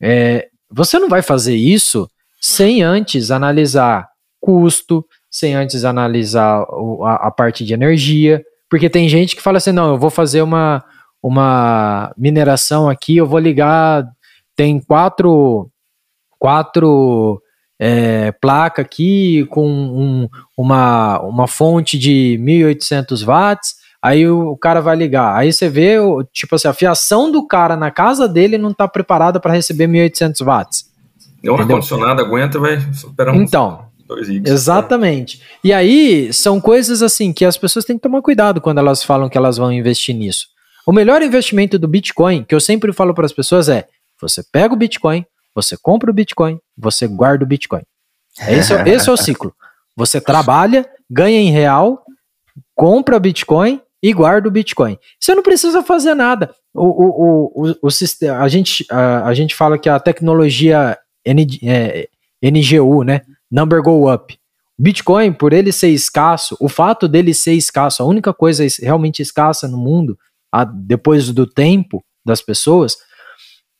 É, 0.01 0.49
você 0.71 0.97
não 0.97 1.07
vai 1.07 1.21
fazer 1.21 1.55
isso 1.55 2.09
sem 2.41 2.81
antes 2.81 3.31
analisar 3.31 4.07
custo, 4.39 5.05
sem 5.29 5.55
antes 5.55 5.85
analisar 5.85 6.65
a, 7.03 7.27
a, 7.27 7.31
parte 7.31 7.63
de 7.65 7.73
energia, 7.73 8.43
porque 8.69 8.89
tem 8.89 9.09
gente 9.09 9.35
que 9.35 9.41
fala 9.41 9.57
assim, 9.57 9.71
não, 9.71 9.89
eu 9.89 9.99
vou 9.99 10.09
fazer 10.09 10.41
uma, 10.41 10.83
uma 11.21 12.13
mineração 12.17 12.89
aqui, 12.89 13.17
eu 13.17 13.27
vou 13.27 13.39
ligar, 13.39 14.05
tem 14.55 14.79
quatro, 14.79 15.69
quatro 16.37 17.41
é, 17.79 18.31
placa 18.33 18.81
aqui 18.81 19.45
com 19.49 19.67
um, 19.67 20.29
uma, 20.57 21.19
uma 21.21 21.47
fonte 21.47 21.97
de 21.97 22.37
1800 22.41 23.23
watts, 23.23 23.75
aí 24.01 24.27
o, 24.27 24.49
o, 24.49 24.57
cara 24.57 24.81
vai 24.81 24.95
ligar. 24.95 25.35
Aí 25.35 25.51
você 25.51 25.69
vê, 25.69 25.95
tipo 26.33 26.55
assim, 26.55 26.67
a 26.67 26.73
fiação 26.73 27.31
do 27.31 27.47
cara 27.47 27.75
na 27.75 27.91
casa 27.91 28.27
dele 28.27 28.57
não 28.57 28.71
está 28.71 28.87
preparada 28.87 29.39
para 29.39 29.53
receber 29.53 29.87
1800 29.87 30.41
watts. 30.41 30.89
E 31.41 31.49
um 31.49 31.55
ar-condicionado 31.55 32.21
aguenta, 32.21 32.59
vai 32.59 32.79
superar 32.93 33.33
um. 33.33 33.41
Então, 33.41 33.89
Exatamente. 34.45 35.39
E 35.63 35.71
aí 35.71 36.33
são 36.33 36.59
coisas 36.59 37.03
assim 37.03 37.31
que 37.31 37.45
as 37.45 37.57
pessoas 37.57 37.85
têm 37.85 37.95
que 37.95 38.01
tomar 38.01 38.21
cuidado 38.21 38.59
quando 38.59 38.79
elas 38.79 39.03
falam 39.03 39.29
que 39.29 39.37
elas 39.37 39.57
vão 39.57 39.71
investir 39.71 40.15
nisso. 40.15 40.47
O 40.89 40.91
melhor 40.91 41.21
investimento 41.21 41.77
do 41.77 41.87
Bitcoin, 41.87 42.43
que 42.43 42.55
eu 42.55 42.59
sempre 42.59 42.91
falo 42.91 43.13
para 43.13 43.23
as 43.23 43.31
pessoas 43.31 43.69
é: 43.69 43.87
você 44.19 44.41
pega 44.41 44.73
o 44.73 44.75
Bitcoin, 44.75 45.23
você 45.53 45.77
compra 45.77 46.09
o 46.09 46.13
Bitcoin, 46.13 46.59
você 46.75 47.05
guarda 47.05 47.43
o 47.43 47.47
Bitcoin. 47.47 47.83
Esse 48.47 48.73
é, 48.73 48.89
esse 48.89 49.07
é 49.07 49.11
o 49.11 49.15
ciclo. 49.23 49.53
Você 49.95 50.19
trabalha, 50.19 50.89
ganha 51.07 51.37
em 51.37 51.51
real, 51.51 52.03
compra 52.73 53.19
Bitcoin 53.19 53.79
e 54.01 54.11
guarda 54.11 54.47
o 54.47 54.51
Bitcoin. 54.51 54.97
Você 55.19 55.35
não 55.35 55.43
precisa 55.43 55.83
fazer 55.83 56.15
nada. 56.15 56.49
O, 56.73 56.87
o, 56.87 57.67
o, 57.69 57.75
o, 57.83 57.91
sistema, 57.91 58.39
a, 58.39 58.47
gente, 58.47 58.83
a, 58.89 59.27
a 59.27 59.33
gente 59.35 59.53
fala 59.53 59.77
que 59.77 59.89
a 59.89 59.99
tecnologia 59.99 60.97
N, 61.23 61.47
é, 61.61 62.09
NGU, 62.41 63.03
né? 63.03 63.21
Number 63.51 63.83
Go 63.83 64.11
Up. 64.11 64.35
Bitcoin, 64.75 65.33
por 65.33 65.53
ele 65.53 65.71
ser 65.71 65.89
escasso, 65.89 66.57
o 66.59 66.67
fato 66.67 67.07
dele 67.07 67.31
ser 67.31 67.53
escasso, 67.53 68.01
a 68.01 68.07
única 68.07 68.33
coisa 68.33 68.65
realmente 68.81 69.21
escassa 69.21 69.67
no 69.67 69.77
mundo, 69.77 70.17
a, 70.51 70.63
depois 70.63 71.31
do 71.31 71.45
tempo 71.45 72.03
das 72.25 72.41
pessoas, 72.41 72.97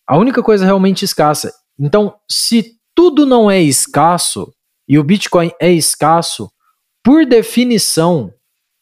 a 0.08 0.18
única 0.18 0.42
coisa 0.42 0.66
realmente 0.66 1.06
escassa. 1.06 1.52
Então, 1.78 2.16
se 2.30 2.76
tudo 2.96 3.26
não 3.26 3.50
é 3.50 3.62
escasso 3.62 4.54
e 4.88 4.98
o 4.98 5.04
Bitcoin 5.04 5.52
é 5.62 5.72
escasso, 5.72 6.52
por 7.04 7.26
definição, 7.26 8.34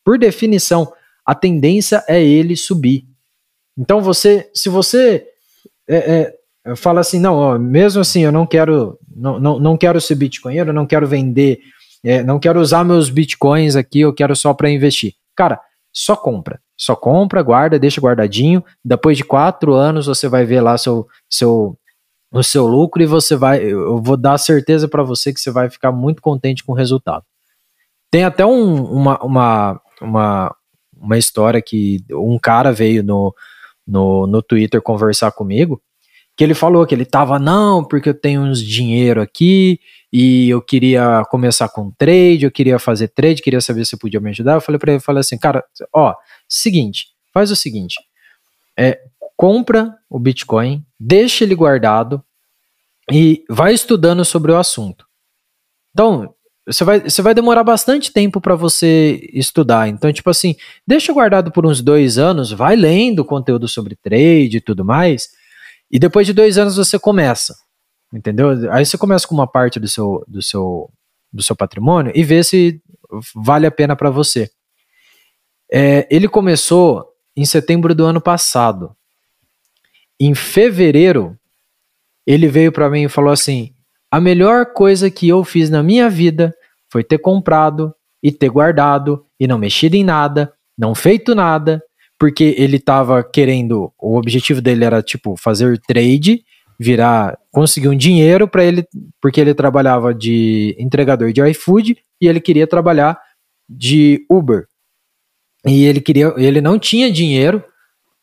por 0.03 0.17
definição, 0.17 0.91
a 1.25 1.35
tendência 1.35 2.03
é 2.07 2.23
ele 2.23 2.55
subir. 2.55 3.05
Então 3.77 4.01
você, 4.01 4.49
se 4.53 4.69
você 4.69 5.25
é, 5.87 6.33
é, 6.65 6.75
fala 6.75 7.01
assim, 7.01 7.19
não, 7.19 7.35
ó, 7.35 7.59
mesmo 7.59 8.01
assim 8.01 8.21
eu 8.21 8.31
não 8.31 8.47
quero, 8.47 8.97
não, 9.15 9.39
não, 9.39 9.59
não 9.59 9.77
quero 9.77 10.01
ser 10.01 10.15
bitcoinheiro, 10.15 10.73
não 10.73 10.87
quero 10.87 11.05
vender, 11.05 11.59
é, 12.03 12.23
não 12.23 12.39
quero 12.39 12.59
usar 12.59 12.83
meus 12.83 13.09
bitcoins 13.09 13.75
aqui, 13.75 13.99
eu 13.99 14.13
quero 14.13 14.35
só 14.35 14.53
para 14.53 14.71
investir. 14.71 15.13
Cara, 15.35 15.59
só 15.93 16.15
compra. 16.15 16.59
Só 16.77 16.95
compra, 16.95 17.41
guarda, 17.41 17.79
deixa 17.79 17.99
guardadinho. 17.99 18.63
Depois 18.83 19.17
de 19.17 19.23
quatro 19.23 19.73
anos 19.73 20.05
você 20.05 20.27
vai 20.27 20.45
ver 20.45 20.61
lá 20.61 20.77
seu, 20.77 21.07
seu, 21.29 21.77
o 22.31 22.43
seu 22.43 22.67
lucro 22.67 23.01
e 23.01 23.05
você 23.05 23.35
vai. 23.35 23.63
Eu 23.63 24.01
vou 24.01 24.15
dar 24.15 24.37
certeza 24.37 24.87
para 24.87 25.03
você 25.03 25.33
que 25.33 25.39
você 25.39 25.49
vai 25.49 25.69
ficar 25.69 25.91
muito 25.91 26.21
contente 26.21 26.63
com 26.63 26.73
o 26.73 26.75
resultado. 26.75 27.25
Tem 28.11 28.23
até 28.23 28.45
um, 28.45 28.83
uma, 28.85 29.17
uma, 29.23 29.81
uma, 30.01 30.55
uma 30.95 31.17
história 31.17 31.61
que 31.61 32.03
um 32.11 32.37
cara 32.37 32.71
veio 32.71 33.03
no, 33.03 33.33
no, 33.85 34.27
no 34.27 34.41
Twitter 34.41 34.81
conversar 34.81 35.31
comigo 35.31 35.81
que 36.37 36.43
ele 36.43 36.53
falou 36.53 36.85
que 36.85 36.93
ele 36.93 37.03
tava, 37.03 37.39
não, 37.39 37.83
porque 37.83 38.09
eu 38.09 38.13
tenho 38.13 38.41
uns 38.41 38.61
dinheiro 38.61 39.19
aqui 39.19 39.79
e 40.19 40.49
eu 40.49 40.59
queria 40.63 41.21
começar 41.29 41.69
com 41.69 41.91
trade, 41.91 42.43
eu 42.43 42.49
queria 42.49 42.79
fazer 42.79 43.07
trade, 43.09 43.39
queria 43.39 43.61
saber 43.61 43.85
se 43.85 43.95
podia 43.95 44.19
me 44.19 44.31
ajudar. 44.31 44.55
Eu 44.55 44.61
falei 44.61 44.79
para 44.79 44.93
ele, 44.93 44.99
falei 44.99 45.19
assim, 45.19 45.37
cara, 45.37 45.63
ó, 45.93 46.15
seguinte, 46.49 47.09
faz 47.31 47.51
o 47.51 47.55
seguinte, 47.55 47.97
é, 48.75 48.99
compra 49.35 49.95
o 50.09 50.17
Bitcoin, 50.17 50.83
deixa 50.99 51.43
ele 51.43 51.53
guardado 51.53 52.23
e 53.11 53.43
vai 53.47 53.75
estudando 53.75 54.25
sobre 54.25 54.51
o 54.51 54.57
assunto. 54.57 55.05
Então, 55.91 56.33
você 56.65 56.83
vai, 56.83 56.99
você 56.99 57.21
vai 57.21 57.35
demorar 57.35 57.63
bastante 57.63 58.11
tempo 58.11 58.41
para 58.41 58.55
você 58.55 59.21
estudar. 59.31 59.87
Então, 59.87 60.11
tipo 60.11 60.31
assim, 60.31 60.55
deixa 60.87 61.13
guardado 61.13 61.51
por 61.51 61.63
uns 61.63 61.79
dois 61.79 62.17
anos, 62.17 62.51
vai 62.51 62.75
lendo 62.75 63.23
conteúdo 63.23 63.67
sobre 63.67 63.95
trade 63.95 64.57
e 64.57 64.61
tudo 64.61 64.83
mais, 64.83 65.27
e 65.91 65.99
depois 65.99 66.25
de 66.25 66.33
dois 66.33 66.57
anos 66.57 66.75
você 66.75 66.97
começa, 66.97 67.55
entendeu? 68.17 68.71
Aí 68.71 68.85
você 68.85 68.97
começa 68.97 69.27
com 69.27 69.35
uma 69.35 69.47
parte 69.47 69.79
do 69.79 69.87
seu, 69.87 70.23
do 70.27 70.41
seu, 70.41 70.89
do 71.31 71.43
seu 71.43 71.55
patrimônio 71.55 72.11
e 72.15 72.23
vê 72.23 72.43
se 72.43 72.81
vale 73.35 73.67
a 73.67 73.71
pena 73.71 73.95
para 73.95 74.09
você. 74.09 74.49
É, 75.71 76.07
ele 76.09 76.27
começou 76.27 77.05
em 77.35 77.45
setembro 77.45 77.93
do 77.93 78.05
ano 78.05 78.19
passado. 78.19 78.95
Em 80.19 80.33
fevereiro, 80.33 81.37
ele 82.25 82.47
veio 82.47 82.71
para 82.71 82.89
mim 82.89 83.03
e 83.03 83.09
falou 83.09 83.31
assim: 83.31 83.73
a 84.09 84.19
melhor 84.19 84.73
coisa 84.73 85.11
que 85.11 85.29
eu 85.29 85.43
fiz 85.43 85.69
na 85.69 85.83
minha 85.83 86.09
vida 86.09 86.55
foi 86.91 87.03
ter 87.03 87.19
comprado 87.19 87.93
e 88.23 88.31
ter 88.31 88.49
guardado 88.49 89.25
e 89.39 89.47
não 89.47 89.59
mexido 89.59 89.95
em 89.95 90.03
nada, 90.03 90.51
não 90.77 90.95
feito 90.95 91.35
nada, 91.35 91.83
porque 92.17 92.55
ele 92.57 92.77
estava 92.77 93.23
querendo, 93.23 93.93
o 93.99 94.17
objetivo 94.17 94.59
dele 94.59 94.83
era 94.83 95.03
tipo 95.03 95.35
fazer 95.37 95.79
trade 95.81 96.43
virar, 96.79 97.37
conseguir 97.51 97.89
um 97.89 97.97
dinheiro 97.97 98.47
para 98.47 98.63
ele, 98.63 98.85
porque 99.21 99.41
ele 99.41 99.53
trabalhava 99.53 100.13
de 100.13 100.75
entregador 100.79 101.31
de 101.31 101.41
iFood 101.49 101.97
e 102.21 102.27
ele 102.27 102.39
queria 102.39 102.67
trabalhar 102.67 103.19
de 103.67 104.25
Uber. 104.29 104.67
E 105.65 105.85
ele 105.85 105.99
queria, 105.99 106.33
ele 106.37 106.61
não 106.61 106.77
tinha 106.77 107.11
dinheiro 107.11 107.63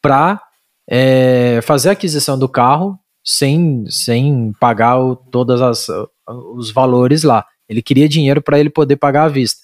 para 0.01 0.41
é, 0.89 1.61
fazer 1.63 1.91
a 1.91 1.93
aquisição 1.93 2.39
do 2.39 2.49
carro 2.49 2.99
sem, 3.25 3.85
sem 3.89 4.53
pagar 4.61 4.99
o, 4.99 5.17
todas 5.17 5.61
as 5.61 5.89
os 6.27 6.71
valores 6.71 7.23
lá. 7.23 7.45
Ele 7.69 7.83
queria 7.83 8.09
dinheiro 8.09 8.43
para 8.43 8.59
ele 8.59 8.71
poder 8.71 8.97
pagar 8.97 9.25
à 9.25 9.29
vista. 9.29 9.63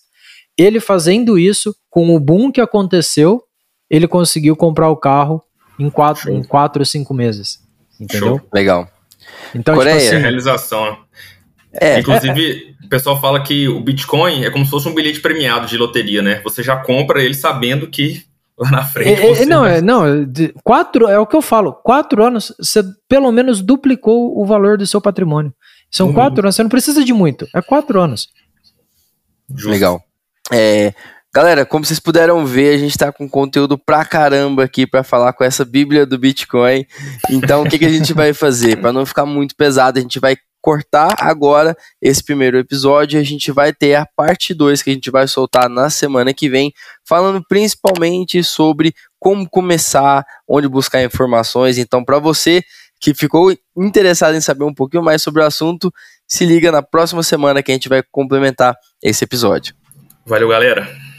Ele 0.57 0.81
fazendo 0.81 1.39
isso, 1.39 1.75
com 1.89 2.15
o 2.15 2.21
boom 2.21 2.51
que 2.51 2.61
aconteceu, 2.61 3.43
ele 3.89 4.07
conseguiu 4.07 4.57
comprar 4.57 4.89
o 4.91 4.97
carro 4.97 5.43
em 5.79 5.91
quatro, 5.91 6.31
em 6.31 6.43
quatro 6.43 6.83
ou 6.83 6.87
cinco 6.87 7.15
meses. 7.15 7.61
Entendeu? 8.01 8.39
Show. 8.39 8.49
Legal. 8.53 8.89
Então, 9.55 9.75
Coreia. 9.75 9.97
tipo 9.97 10.07
assim, 10.09 10.17
É 10.17 10.19
realização, 10.21 10.85
né? 10.91 10.97
É, 11.73 11.99
Inclusive, 12.01 12.77
o 12.85 12.89
pessoal 12.89 13.21
fala 13.21 13.41
que 13.43 13.69
o 13.69 13.81
Bitcoin 13.81 14.45
é 14.45 14.51
como 14.51 14.65
se 14.65 14.71
fosse 14.71 14.89
um 14.89 14.95
bilhete 14.95 15.21
premiado 15.21 15.67
de 15.67 15.77
loteria, 15.77 16.21
né? 16.23 16.41
Você 16.43 16.63
já 16.63 16.77
compra 16.77 17.23
ele 17.23 17.35
sabendo 17.35 17.87
que 17.87 18.25
lá 18.59 18.71
na 18.71 18.85
frente. 18.85 19.21
É, 19.21 19.27
é, 19.31 19.35
você 19.35 19.47
não, 19.47 19.61
vai- 19.61 19.79
é, 19.79 19.81
não, 19.81 20.05
é 20.07 20.25
de- 20.25 20.53
quatro, 20.65 21.07
é 21.07 21.19
o 21.19 21.27
que 21.27 21.37
eu 21.37 21.43
falo, 21.43 21.73
quatro 21.73 22.25
anos, 22.25 22.53
você 22.59 22.83
pelo 23.09 23.31
menos 23.31 23.61
duplicou 23.63 24.37
o 24.37 24.45
valor 24.45 24.77
do 24.79 24.87
seu 24.87 25.01
patrimônio. 25.01 25.55
São 25.91 26.09
Uhum. 26.09 26.15
quatro 26.15 26.43
anos, 26.45 26.57
você 26.57 26.63
não 26.63 26.71
precisa 26.71 27.05
de 27.05 27.13
muito, 27.13 27.47
é 27.55 27.63
quatro 27.63 28.01
anos. 28.01 28.29
Justo. 29.49 29.69
Legal. 29.71 30.03
É, 30.53 30.93
galera, 31.33 31.65
como 31.65 31.85
vocês 31.85 32.01
puderam 32.01 32.45
ver, 32.45 32.75
a 32.75 32.79
gente 32.79 32.99
tá 32.99 33.13
com 33.13 33.29
conteúdo 33.29 33.79
pra 33.79 34.05
caramba 34.05 34.65
aqui 34.65 34.87
pra 34.87 35.03
falar 35.03 35.33
com 35.33 35.45
essa 35.45 35.65
Bíblia 35.65 36.05
do 36.05 36.19
Bitcoin. 36.19 36.85
Então, 37.31 37.63
o 37.63 37.69
que, 37.69 37.79
que 37.79 37.85
a 37.85 37.91
gente 37.91 38.13
vai 38.13 38.33
fazer? 38.33 38.77
Pra 38.77 38.93
não 38.93 39.07
ficar 39.07 39.27
muito 39.27 39.55
pesado, 39.55 39.99
a 39.99 40.03
gente 40.03 40.19
vai 40.19 40.37
cortar 40.61 41.15
agora 41.19 41.75
esse 42.03 42.23
primeiro 42.23 42.59
episódio 42.59 43.19
e 43.19 43.21
a 43.21 43.25
gente 43.25 43.51
vai 43.51 43.73
ter 43.73 43.95
a 43.95 44.05
parte 44.05 44.53
2 44.53 44.83
que 44.83 44.91
a 44.91 44.93
gente 44.93 45.11
vai 45.11 45.27
soltar 45.27 45.69
na 45.69 45.89
semana 45.89 46.35
que 46.35 46.49
vem, 46.49 46.73
falando 47.07 47.43
principalmente 47.49 48.45
sobre 48.45 48.95
como 49.19 49.49
começar, 49.49 50.25
onde 50.49 50.69
buscar 50.69 51.03
informações. 51.03 51.79
Então, 51.79 52.05
para 52.05 52.19
você 52.19 52.63
que 53.01 53.15
ficou 53.15 53.57
interessado 53.77 54.35
em 54.35 54.41
saber 54.41 54.65
um 54.65 54.75
pouquinho 54.75 55.03
mais 55.03 55.23
sobre 55.23 55.43
o 55.43 55.47
assunto, 55.47 55.91
se 56.29 56.45
liga 56.45 56.71
na 56.71 56.83
próxima 56.83 57.23
semana 57.23 57.63
que 57.63 57.71
a 57.73 57.75
gente 57.75 57.89
vai 57.89 58.03
complementar 58.11 58.77
esse 59.03 59.25
episódio. 59.25 59.75
Valeu, 60.27 60.49
galera. 60.49 61.10